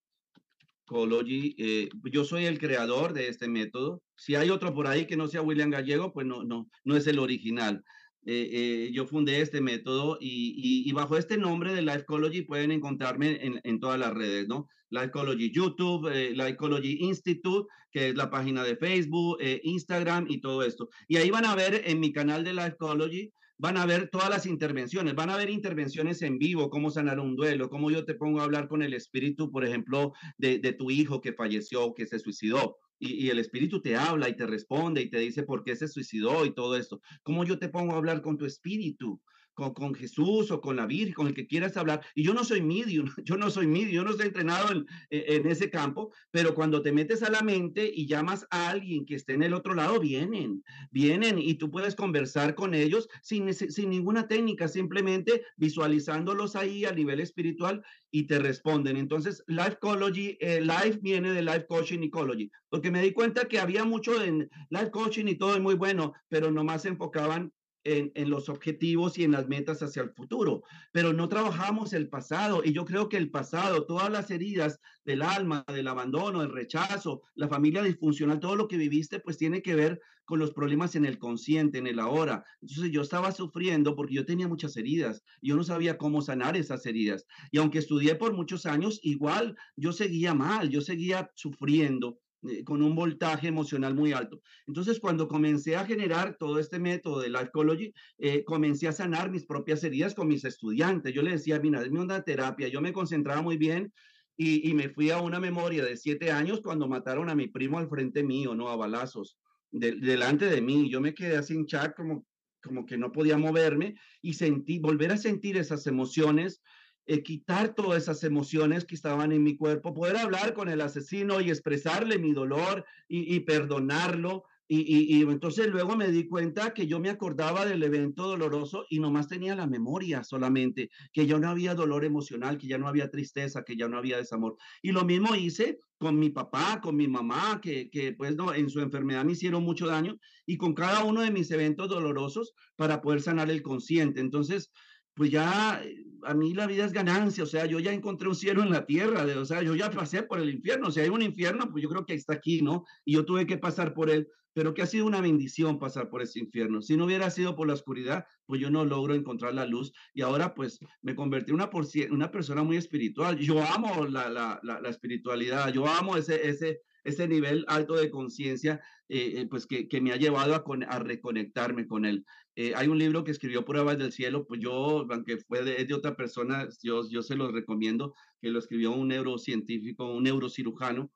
Ecology. 0.86 1.54
Eh, 1.58 1.90
yo 2.12 2.24
soy 2.24 2.46
el 2.46 2.60
creador 2.60 3.12
de 3.12 3.28
este 3.28 3.50
método. 3.50 4.02
Si 4.16 4.36
hay 4.36 4.52
otro 4.52 4.74
por 4.74 4.88
ahí 4.88 5.06
que 5.06 5.18
no 5.18 5.28
sea 5.28 5.42
William 5.42 5.70
Gallego, 5.70 6.14
pues 6.14 6.26
no, 6.26 6.44
no, 6.44 6.70
no 6.86 6.96
es 6.96 7.08
el 7.08 7.20
original. 7.20 7.84
Eh, 8.26 8.50
eh, 8.52 8.92
yo 8.92 9.06
fundé 9.06 9.42
este 9.42 9.62
método 9.62 10.18
y, 10.20 10.92
bajo 10.94 11.18
este 11.18 11.38
nombre 11.38 11.74
de 11.74 11.82
Life 11.82 12.00
Ecology 12.00 12.42
pueden 12.42 12.72
encontrarme 12.72 13.46
en, 13.46 13.62
en 13.64 13.80
todas 13.80 14.00
las 14.00 14.14
redes, 14.14 14.48
¿no? 14.48 14.68
Life 14.90 15.08
Ecology 15.08 15.52
YouTube, 15.52 16.08
eh, 16.08 16.32
Life 16.32 16.50
Ecology 16.50 16.98
Institute, 17.02 17.68
que 17.92 18.10
es 18.10 18.16
la 18.16 18.30
página 18.30 18.64
de 18.64 18.76
Facebook, 18.76 19.38
eh, 19.42 19.60
Instagram 19.64 20.26
y 20.30 20.40
todo 20.40 20.64
esto. 20.64 20.90
Y 21.08 21.18
ahí 21.18 21.30
van 21.30 21.46
a 21.46 21.56
ver 21.56 21.82
en 21.86 22.00
mi 22.00 22.12
canal 22.12 22.44
de 22.44 22.54
Life 22.54 22.76
Ecology, 22.76 23.32
van 23.58 23.78
a 23.78 23.86
ver 23.86 24.10
todas 24.10 24.30
las 24.30 24.46
intervenciones, 24.46 25.16
van 25.16 25.30
a 25.30 25.38
ver 25.38 25.50
intervenciones 25.50 26.22
en 26.22 26.38
vivo, 26.38 26.70
cómo 26.70 26.92
sanar 26.92 27.20
un 27.20 27.36
duelo, 27.36 27.70
cómo 27.70 27.90
yo 27.90 28.06
te 28.06 28.16
pongo 28.16 28.42
a 28.42 28.44
hablar 28.44 28.68
con 28.68 28.82
el 28.82 28.94
espíritu, 28.94 29.52
por 29.52 29.66
ejemplo, 29.66 30.14
de, 30.38 30.60
de 30.60 30.74
tu 30.74 30.92
hijo 30.92 31.22
que 31.22 31.34
falleció, 31.34 31.94
que 31.94 32.06
se 32.06 32.20
suicidó 32.20 32.78
y, 33.00 33.30
el 33.30 33.40
espíritu 33.40 33.82
te 33.82 33.96
habla 33.96 34.30
y 34.30 34.36
te 34.36 34.46
responde 34.46 35.02
y 35.02 35.10
te 35.10 35.20
dice 35.20 35.44
por 35.44 35.64
qué 35.64 35.76
se 35.76 35.88
suicidó 35.88 36.46
y 36.46 36.54
todo 36.54 36.78
esto. 36.78 37.02
¿Cómo 37.24 37.44
yo 37.44 37.60
te 37.60 37.70
pongo 37.70 37.94
a 37.94 37.98
hablar 37.98 38.22
con 38.22 38.38
tu 38.38 38.46
espíritu? 38.46 39.22
Con, 39.56 39.74
con, 39.74 39.96
Jesús 39.96 40.52
o 40.52 40.62
con 40.62 40.76
la 40.76 40.86
Virgen, 40.86 41.14
con 41.14 41.28
el 41.28 41.34
que 41.34 41.48
quieras 41.48 41.78
hablar. 41.78 42.06
Y 42.14 42.24
yo 42.24 42.34
no 42.34 42.44
soy 42.44 42.62
medium, 42.62 43.08
yo 43.24 43.38
no 43.38 43.50
soy 43.50 43.68
medium, 43.68 43.92
yo 43.92 44.04
no 44.04 44.12
estoy 44.12 44.28
entrenado 44.28 44.72
en, 44.72 44.86
en, 45.10 45.48
ese 45.48 45.70
campo, 45.70 46.12
pero 46.30 46.54
cuando 46.54 46.82
te 46.82 46.92
metes 46.92 47.24
a 47.24 47.32
la 47.32 47.42
mente 47.42 47.90
y 47.94 48.06
llamas 48.06 48.46
a 48.52 48.70
alguien 48.70 49.06
que 49.06 49.16
esté 49.16 49.34
en 49.34 49.44
el 49.44 49.54
otro 49.54 49.74
lado, 49.74 50.00
vienen, 50.00 50.64
vienen 50.92 51.40
y 51.40 51.56
tú 51.56 51.72
puedes 51.72 51.96
conversar 51.96 52.54
con 52.54 52.74
ellos 52.74 53.08
sin, 53.22 53.54
sin 53.54 53.90
ninguna 53.90 54.28
técnica, 54.28 54.68
simplemente 54.68 55.44
visualizándolos 55.56 56.56
ahí 56.56 56.86
a 56.86 56.92
nivel 56.92 57.20
espiritual 57.22 57.82
y 58.12 58.28
te 58.28 58.40
responden. 58.40 58.98
Entonces, 58.98 59.44
Life 59.48 59.74
Ecology, 59.74 60.38
eh, 60.40 60.62
Life 60.62 61.00
viene 61.02 61.32
de 61.32 61.42
Life 61.42 61.66
Coaching 61.68 62.00
Ecology, 62.04 62.50
porque 62.70 62.92
me 62.92 63.02
di 63.02 63.12
cuenta 63.12 63.48
que 63.48 63.60
había 63.60 63.84
mucho 63.84 64.22
en 64.24 64.50
Life 64.70 64.92
Coaching 64.92 65.26
y 65.28 65.36
todo 65.36 65.56
es 65.56 65.62
muy 65.62 65.76
bueno, 65.76 66.14
pero 66.30 66.52
nomás 66.52 66.84
se 66.84 66.90
enfocaban 66.90 67.52
en, 67.86 68.30
los 68.30 68.50
objetivos 68.50 69.18
y 69.18 69.24
en 69.24 69.32
las 69.32 69.48
metas 69.48 69.82
hacia 69.84 70.02
el 70.02 70.10
futuro, 70.10 70.64
pero 70.92 71.14
no 71.14 71.30
trabajamos 71.30 71.94
el 71.94 72.10
pasado 72.10 72.64
y 72.66 72.74
yo 72.74 72.84
creo 72.84 73.10
que 73.10 73.18
el 73.18 73.30
pasado, 73.30 73.86
todas 73.86 74.10
las 74.10 74.32
heridas 74.32 74.80
del 75.06 75.22
alma, 75.22 75.64
del 75.68 75.88
abandono, 75.88 76.42
el 76.42 76.52
rechazo, 76.52 77.22
la 77.36 77.48
familia 77.48 77.84
disfuncional, 77.84 78.40
todo 78.40 78.56
lo 78.56 78.68
que 78.68 78.78
viviste, 78.78 79.20
pues 79.20 79.38
tiene 79.38 79.62
que 79.62 79.76
ver 79.76 80.02
con 80.26 80.40
los 80.40 80.52
problemas 80.52 80.96
en 80.96 81.06
el 81.06 81.20
consciente, 81.20 81.78
en 81.78 81.86
el 81.86 82.00
ahora. 82.00 82.44
Entonces 82.60 82.92
yo 82.92 83.04
estaba 83.04 83.32
sufriendo 83.32 83.96
porque 83.96 84.16
yo 84.16 84.26
tenía 84.26 84.48
muchas 84.48 84.76
heridas, 84.76 85.24
yo 85.42 85.56
no 85.56 85.64
sabía 85.64 86.00
cómo 86.00 86.22
sanar 86.22 86.58
esas 86.58 86.86
heridas. 86.88 87.28
Y 87.52 87.60
aunque 87.60 87.78
estudié 87.78 88.16
por 88.16 88.34
muchos 88.34 88.66
años, 88.66 89.00
igual 89.04 89.56
yo 89.76 89.94
seguía 89.94 90.34
mal, 90.34 90.70
yo 90.70 90.82
seguía 90.82 91.32
sufriendo 91.36 92.20
con 92.66 92.82
un 92.82 92.96
voltaje 92.96 93.48
emocional 93.48 93.94
muy 93.96 94.14
alto. 94.14 94.42
Entonces, 94.68 95.00
cuando 95.00 95.28
comencé 95.28 95.76
a 95.76 95.86
generar 95.86 96.38
todo 96.38 96.60
este 96.60 96.80
método 96.80 97.22
de 97.22 97.30
Life 97.30 97.46
Ecology, 97.46 97.94
eh, 98.18 98.44
comencé 98.44 98.88
a 98.88 98.92
sanar 98.92 99.32
mis 99.32 99.46
propias 99.46 99.84
heridas 99.84 100.14
con 100.14 100.28
mis 100.28 100.46
estudiantes. 100.46 101.14
Yo 101.14 101.22
les 101.22 101.34
decía, 101.34 101.60
mira, 101.60 101.82
es 101.82 101.90
una 101.90 102.22
terapia. 102.22 102.68
Yo 102.68 102.82
me 102.82 102.94
concentraba 102.94 103.42
muy 103.42 103.58
bien 103.58 103.92
y, 104.38 104.70
y, 104.70 104.74
me 104.74 104.90
fui 104.90 105.12
a 105.12 105.20
una 105.20 105.40
memoria 105.40 105.84
de 105.86 105.96
siete 105.96 106.32
años 106.32 106.62
cuando 106.62 106.88
mataron 106.88 107.30
a 107.30 107.36
mi 107.36 107.48
primo 107.48 107.80
al 107.80 107.88
frente 107.88 108.24
mío, 108.24 108.54
¿no? 108.54 108.70
A 108.70 108.76
balazos, 108.76 109.38
delante 109.72 110.46
de 110.46 110.62
mí. 110.62 110.90
Yo 110.90 111.00
me 111.00 111.14
quedé 111.14 111.38
así 111.38 111.54
en 111.54 111.66
chat 111.66 111.96
como, 111.96 112.26
como 112.62 112.86
que 112.86 112.98
no 112.98 113.12
podía 113.12 113.38
moverme 113.38 113.96
y 114.22 114.34
sentí, 114.34 114.80
volver 114.80 115.12
a 115.12 115.18
sentir 115.18 115.58
esas 115.58 115.88
emociones 115.88 116.62
eh, 117.08 117.22
quitar 117.22 117.76
todas 117.76 118.02
esas 118.02 118.24
emociones 118.24 118.86
que 118.86 118.96
estaban 118.96 119.32
en 119.32 119.44
mi 119.44 119.56
cuerpo, 119.56 119.94
poder 119.94 120.18
hablar 120.18 120.54
con 120.54 120.70
el 120.70 120.82
asesino 120.82 121.40
y 121.40 121.50
expresarle 121.50 122.18
mi 122.18 122.34
dolor 122.34 122.84
y, 123.08 123.40
perdonarlo. 123.42 124.44
Y, 124.68 125.16
y, 125.16 125.22
entonces 125.22 125.68
luego 125.68 125.96
me 125.96 126.10
di 126.10 126.28
cuenta 126.28 126.74
que 126.74 126.88
yo 126.88 127.00
me 127.00 127.12
acordaba 127.12 127.64
del 127.68 127.84
evento 127.84 128.28
doloroso 128.28 128.88
y 128.90 129.00
nomás 129.00 129.28
tenía 129.28 129.54
la 129.54 129.68
memoria 129.68 130.24
solamente, 130.24 130.90
que 131.14 131.28
ya 131.28 131.38
no 131.38 131.50
había 131.50 131.76
dolor 131.76 132.04
emocional, 132.04 132.58
que 132.58 132.68
ya 132.68 132.80
no 132.80 132.88
había 132.88 133.12
tristeza, 133.12 133.64
que 133.64 133.78
ya 133.78 133.88
no 133.88 134.00
había 134.00 134.18
desamor. 134.18 134.58
Y 134.82 134.92
lo 134.92 135.06
mismo 135.06 135.36
hice 135.36 135.78
con 136.00 136.18
mi 136.18 136.32
papá, 136.32 136.82
con 136.82 136.96
mi 136.96 137.08
mamá, 137.08 137.62
que, 137.62 137.92
que 137.92 138.14
pues 138.14 138.36
no, 138.36 138.52
en 138.54 138.70
su 138.72 138.80
enfermedad 138.82 139.24
me 139.24 139.34
hicieron 139.34 139.64
mucho 139.64 139.86
daño, 139.86 140.18
y 140.48 140.58
con 140.58 140.74
cada 140.74 141.04
uno 141.04 141.22
de 141.22 141.30
mis 141.30 141.52
eventos 141.52 141.88
dolorosos 141.88 142.54
para 142.76 143.02
poder 143.02 143.22
sanar 143.22 143.52
el 143.52 143.62
consciente. 143.62 144.20
Entonces, 144.22 144.72
pues 145.16 145.32
ya 145.32 145.82
eh, 145.84 146.06
a 146.24 146.34
mí 146.34 146.54
la 146.54 146.68
vida 146.68 146.86
es 146.86 146.94
ganancia, 146.94 147.44
o 147.44 147.48
sea, 147.48 147.66
yo 147.66 147.80
ya 147.80 147.94
encontré 147.94 148.28
un 148.28 148.36
cielo 148.36 148.62
en 148.64 148.70
la 148.70 148.86
tierra, 148.86 149.26
o 149.38 149.46
sea, 149.46 149.62
yo 149.62 149.76
ya 149.76 149.90
pasé 149.90 150.24
por 150.24 150.40
el 150.40 150.50
infierno, 150.50 150.92
sea, 150.92 151.04
hay 151.04 151.10
un 151.10 151.22
infierno, 151.22 151.70
pues 151.72 151.82
yo 151.84 151.90
creo 151.90 152.06
que 152.06 152.14
está 152.14 152.34
aquí, 152.34 152.62
¿no? 152.62 152.84
Y 153.04 153.14
yo 153.14 153.26
tuve 153.26 153.46
que 153.46 153.58
pasar 153.58 153.94
por 153.94 154.10
él, 154.10 154.28
pero 154.54 154.74
que 154.74 154.82
ha 154.82 154.88
sido 154.88 155.06
una 155.06 155.22
bendición 155.22 155.80
pasar 155.80 156.10
por 156.10 156.22
ese 156.22 156.40
infierno. 156.40 156.82
Si 156.82 156.96
no 156.96 157.06
hubiera 157.06 157.30
sido 157.30 157.56
por 157.56 157.68
la 157.68 157.74
oscuridad, 157.74 158.26
pues 158.46 158.62
yo 158.62 158.70
no 158.70 158.86
logro 158.86 159.14
encontrar 159.14 159.54
la 159.54 159.66
luz 159.66 159.92
y 160.14 160.22
ahora 160.22 160.56
pues 160.56 160.80
me 161.02 161.14
convertí 161.14 161.52
en 161.52 161.56
una, 161.56 161.70
una 162.10 162.32
persona 162.32 162.64
muy 162.64 162.78
espiritual. 162.78 163.38
Yo 163.38 163.62
amo 163.62 164.06
la, 164.06 164.30
la, 164.30 164.60
la, 164.64 164.90
espiritualidad, 164.90 165.74
yo 165.74 165.86
amo 165.86 166.16
ese, 166.16 166.48
ese, 166.48 166.82
ese 167.06 167.28
nivel 167.28 167.64
alto 167.68 167.96
de 167.96 168.10
conciencia, 168.10 168.82
eh, 169.08 169.34
eh, 169.38 169.48
pues 169.48 169.68
que, 169.68 169.88
me 170.02 170.12
ha 170.12 170.18
llevado 170.18 170.56
a, 170.56 171.00
reconectarme 171.00 171.88
con 171.88 172.04
él. 172.04 172.26
Eh, 172.56 172.74
hay 172.76 172.88
un 172.88 172.98
libro 172.98 173.24
que 173.24 173.32
escribió 173.32 173.64
Pruebas 173.64 173.98
del 173.98 174.12
Cielo, 174.12 174.46
pues 174.46 174.60
yo, 174.60 175.06
aunque 175.10 175.38
fue 175.38 175.64
de, 175.64 175.86
de, 175.86 175.94
otra 175.94 176.16
persona, 176.16 176.68
yo, 176.82 177.08
yo 177.10 177.22
se 177.22 177.36
lo 177.36 177.52
recomiendo, 177.52 178.16
que 178.42 178.50
lo 178.50 178.60
escribió 178.60 178.92
un 178.92 179.08
neurocientífico, 179.08 180.12
un 180.12 180.24
neurocirujano, 180.24 181.12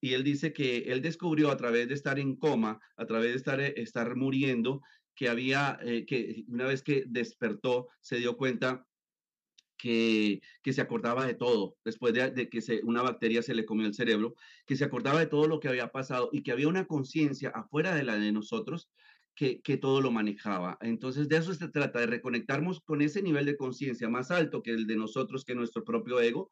y 0.00 0.14
él 0.14 0.24
dice 0.24 0.52
que 0.52 0.78
él 0.78 1.02
descubrió 1.02 1.50
a 1.50 1.56
través 1.56 1.88
de 1.88 1.94
estar 1.94 2.18
en 2.18 2.34
coma, 2.34 2.80
a 2.96 3.06
través 3.06 3.32
de 3.32 3.36
estar, 3.36 3.60
estar 3.60 4.16
muriendo, 4.16 4.80
que 5.14 5.28
había, 5.28 5.78
que 6.06 6.44
una 6.48 6.64
vez 6.64 6.82
que 6.82 7.04
despertó, 7.06 7.88
se 8.00 8.16
dio 8.16 8.36
cuenta 8.38 8.86
que, 9.82 10.40
que, 10.62 10.72
se 10.72 10.80
acordaba 10.80 11.26
de 11.26 11.34
todo, 11.34 11.76
después 11.84 12.14
de, 12.14 12.48
que 12.48 12.80
una 12.84 13.02
bacteria 13.02 13.42
se 13.42 13.52
le 13.52 13.64
comió 13.64 13.84
el 13.84 13.94
cerebro, 13.94 14.36
que 14.64 14.76
se 14.76 14.84
acordaba 14.84 15.18
de 15.18 15.26
todo 15.26 15.48
lo 15.48 15.58
que 15.58 15.66
había 15.66 15.90
pasado 15.90 16.30
y 16.32 16.44
que 16.44 16.52
había 16.52 16.68
una 16.68 16.86
conciencia 16.86 17.48
afuera 17.48 17.92
de 17.92 18.04
la 18.04 18.16
de 18.16 18.30
nosotros 18.30 18.92
que, 19.34 19.60
que, 19.60 19.76
todo 19.78 20.00
lo 20.00 20.12
manejaba. 20.12 20.78
Entonces, 20.82 21.28
de 21.28 21.38
eso 21.38 21.52
se 21.52 21.68
trata, 21.68 21.98
de 21.98 22.06
reconectarnos 22.06 22.78
con 22.78 23.02
ese 23.02 23.22
nivel 23.22 23.44
de 23.44 23.56
conciencia 23.56 24.08
más 24.08 24.30
alto 24.30 24.62
que 24.62 24.70
el 24.70 24.86
de 24.86 24.94
nosotros, 24.94 25.44
que 25.44 25.56
nuestro 25.56 25.82
propio 25.82 26.20
ego, 26.20 26.48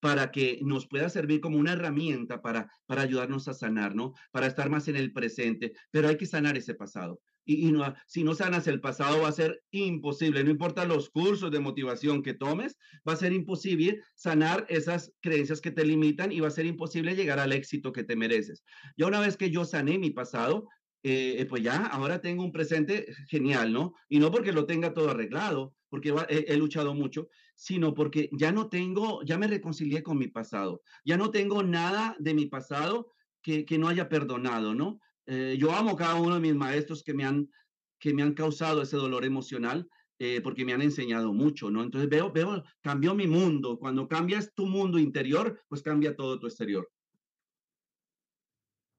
para 0.00 0.32
que 0.32 0.58
nos 0.62 0.88
pueda 0.88 1.08
servir 1.08 1.40
como 1.40 1.58
una 1.58 1.74
herramienta 1.74 2.42
para, 2.42 2.68
para 2.86 3.02
ayudarnos 3.02 3.46
a 3.46 3.54
sanar, 3.54 3.94
¿no? 3.94 4.14
Para 4.32 4.48
estar 4.48 4.68
más 4.68 4.88
en 4.88 4.96
el 4.96 5.12
presente, 5.12 5.72
pero 5.92 6.08
hay 6.08 6.16
que 6.16 6.26
sanar 6.26 6.56
ese 6.56 6.74
pasado. 6.74 7.20
Y, 7.44 7.72
no, 7.72 7.94
si 8.06 8.22
no 8.22 8.34
sanas 8.34 8.66
el 8.66 8.80
pasado 8.80 9.22
va 9.22 9.28
a 9.28 9.32
ser 9.32 9.62
imposible, 9.70 10.44
no 10.44 10.50
importa 10.50 10.84
los 10.84 11.10
cursos 11.10 11.50
de 11.50 11.60
motivación 11.60 12.22
que 12.22 12.34
tomes, 12.34 12.76
va 13.08 13.14
a 13.14 13.16
ser 13.16 13.32
imposible 13.32 14.00
sanar 14.14 14.64
esas 14.68 15.12
creencias 15.20 15.60
que 15.60 15.72
te 15.72 15.84
limitan 15.84 16.30
y 16.30 16.40
va 16.40 16.48
a 16.48 16.52
ser 16.52 16.66
imposible 16.66 17.16
llegar 17.16 17.38
al 17.38 17.52
éxito 17.52 17.92
que 17.92 18.04
te 18.04 18.16
mereces. 18.16 18.64
Ya 18.96 19.06
una 19.06 19.20
vez 19.20 19.36
que 19.36 19.50
yo 19.50 19.64
sané 19.64 19.98
mi 19.98 20.10
pasado, 20.10 20.68
eh, 21.04 21.36
eh, 21.38 21.46
pues 21.46 21.64
ya 21.64 21.86
ahora 21.86 22.20
tengo 22.20 22.44
un 22.44 22.52
presente 22.52 23.06
genial, 23.28 23.72
¿no? 23.72 23.94
Y 24.08 24.20
no 24.20 24.30
porque 24.30 24.52
lo 24.52 24.66
tenga 24.66 24.94
todo 24.94 25.10
arreglado, 25.10 25.74
porque 25.88 26.14
he, 26.28 26.56
luchado 26.56 26.94
mucho, 26.94 27.28
sino 27.56 27.92
porque 27.92 28.30
ya 28.32 28.52
no 28.52 28.68
tengo, 28.68 29.22
ya 29.24 29.36
me 29.36 29.48
reconcilié 29.48 30.02
con 30.02 30.16
mi 30.16 30.28
pasado, 30.28 30.80
ya 31.04 31.16
no 31.16 31.30
tengo 31.30 31.62
nada 31.62 32.16
de 32.18 32.34
mi 32.34 32.46
pasado 32.46 33.12
que 33.42 33.76
no 33.78 33.88
haya 33.88 34.08
perdonado, 34.08 34.74
¿no? 34.74 35.00
Eh, 35.26 35.56
yo 35.58 35.72
amo 35.72 35.96
cada 35.96 36.16
uno 36.16 36.34
de 36.34 36.40
mis 36.40 36.54
maestros 36.54 37.02
que 37.02 37.14
me 37.14 37.24
han, 37.24 37.48
que 37.98 38.12
me 38.12 38.22
han 38.22 38.34
causado 38.34 38.82
ese 38.82 38.96
dolor 38.96 39.24
emocional, 39.24 39.88
porque 40.44 40.64
me 40.64 40.72
han 40.72 40.82
enseñado 40.82 41.32
mucho, 41.32 41.68
¿no? 41.68 41.82
Entonces 41.82 42.08
veo, 42.08 42.30
veo, 42.30 42.62
cambió 42.80 43.12
mi 43.12 43.26
mundo. 43.26 43.76
Cuando 43.76 44.06
cambias 44.06 44.52
tu 44.54 44.66
mundo 44.66 45.00
interior, 45.00 45.60
pues 45.68 45.82
cambia 45.82 46.14
todo 46.14 46.38
tu 46.38 46.46
exterior. 46.46 46.88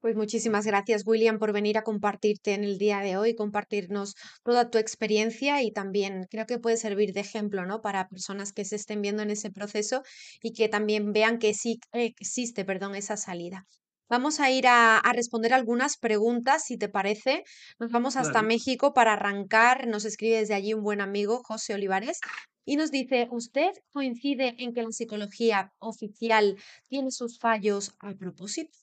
Pues 0.03 0.17
muchísimas 0.17 0.65
gracias, 0.65 1.03
William, 1.05 1.39
por 1.39 1.53
venir 1.53 1.77
a 1.77 1.83
compartirte 1.83 2.53
en 2.53 2.65
el 2.65 2.77
día 2.77 2.99
de 2.99 3.15
hoy, 3.15 3.35
compartirnos 3.35 4.15
toda 4.43 4.69
tu 4.69 4.77
experiencia 4.77 5.63
y 5.63 5.71
también 5.71 6.27
creo 6.29 6.45
que 6.45 6.59
puede 6.59 6.75
servir 6.75 7.13
de 7.13 7.21
ejemplo, 7.21 7.65
¿no? 7.65 7.81
Para 7.81 8.09
personas 8.09 8.51
que 8.51 8.65
se 8.65 8.75
estén 8.75 9.01
viendo 9.01 9.23
en 9.23 9.29
ese 9.29 9.49
proceso 9.49 10.03
y 10.41 10.51
que 10.51 10.67
también 10.67 11.13
vean 11.13 11.39
que 11.39 11.53
sí 11.53 11.79
existe, 11.93 12.65
perdón, 12.65 12.95
esa 12.95 13.15
salida. 13.15 13.65
Vamos 14.09 14.39
a 14.39 14.51
ir 14.51 14.67
a, 14.67 15.01
responder 15.13 15.53
algunas 15.53 15.97
preguntas, 15.97 16.65
si 16.65 16.77
te 16.77 16.89
parece. 16.89 17.43
Nos 17.79 17.91
vamos 17.91 18.15
hasta 18.15 18.41
México 18.41 18.93
para 18.93 19.13
arrancar. 19.13 19.87
Nos 19.87 20.05
escribe 20.05 20.37
desde 20.37 20.53
allí 20.53 20.73
un 20.73 20.83
buen 20.83 21.01
amigo, 21.01 21.41
José 21.43 21.73
Olivares, 21.73 22.19
y 22.65 22.75
nos 22.75 22.91
dice, 22.91 23.27
¿usted 23.31 23.71
coincide 23.91 24.55
en 24.59 24.73
que 24.73 24.83
la 24.83 24.91
psicología 24.91 25.73
oficial 25.79 26.57
tiene 26.87 27.11
sus 27.11 27.39
fallos 27.39 27.95
a 27.99 28.13
propósito? 28.13 28.77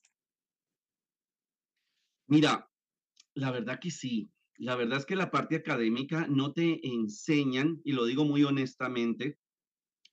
Mira, 2.27 2.71
la 3.35 3.51
verdad 3.51 3.79
que 3.81 3.91
sí. 3.91 4.31
La 4.57 4.77
verdad 4.77 4.99
es 4.99 5.07
que 5.07 5.17
la 5.17 5.31
parte 5.31 5.57
académica 5.57 6.27
no 6.29 6.53
te 6.53 6.87
enseñan, 6.87 7.81
y 7.85 7.93
lo 7.93 8.05
digo 8.05 8.25
muy 8.25 8.45
honestamente, 8.45 9.39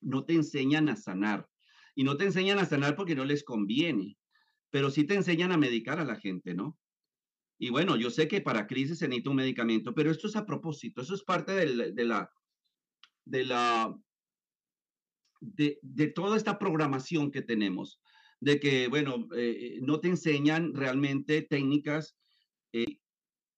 no 0.00 0.24
te 0.24 0.34
enseñan 0.34 0.88
a 0.88 0.96
sanar. 0.96 1.48
Y 1.94 2.04
no 2.04 2.16
te 2.16 2.24
enseñan 2.24 2.58
a 2.58 2.64
sanar 2.64 2.96
porque 2.96 3.14
no 3.14 3.24
les 3.24 3.44
conviene, 3.44 4.16
pero 4.70 4.90
sí 4.90 5.04
te 5.04 5.14
enseñan 5.14 5.52
a 5.52 5.56
medicar 5.56 5.98
a 5.98 6.04
la 6.04 6.16
gente, 6.16 6.54
¿no? 6.54 6.78
Y 7.58 7.70
bueno, 7.70 7.96
yo 7.96 8.10
sé 8.10 8.28
que 8.28 8.40
para 8.40 8.66
crisis 8.66 8.98
se 8.98 9.08
necesita 9.08 9.30
un 9.30 9.36
medicamento, 9.36 9.94
pero 9.94 10.10
esto 10.10 10.28
es 10.28 10.36
a 10.36 10.46
propósito, 10.46 11.02
eso 11.02 11.14
es 11.14 11.24
parte 11.24 11.52
de 11.52 12.04
la, 12.04 12.30
de 13.24 13.44
la, 13.44 13.98
de, 15.40 16.06
toda 16.14 16.36
esta 16.36 16.58
programación 16.58 17.30
que 17.30 17.42
tenemos 17.42 18.00
de 18.40 18.60
que, 18.60 18.86
bueno, 18.86 19.26
eh, 19.36 19.80
no 19.82 19.98
te 19.98 20.08
enseñan 20.08 20.72
realmente 20.72 21.42
técnicas 21.42 22.16
eh, 22.72 23.00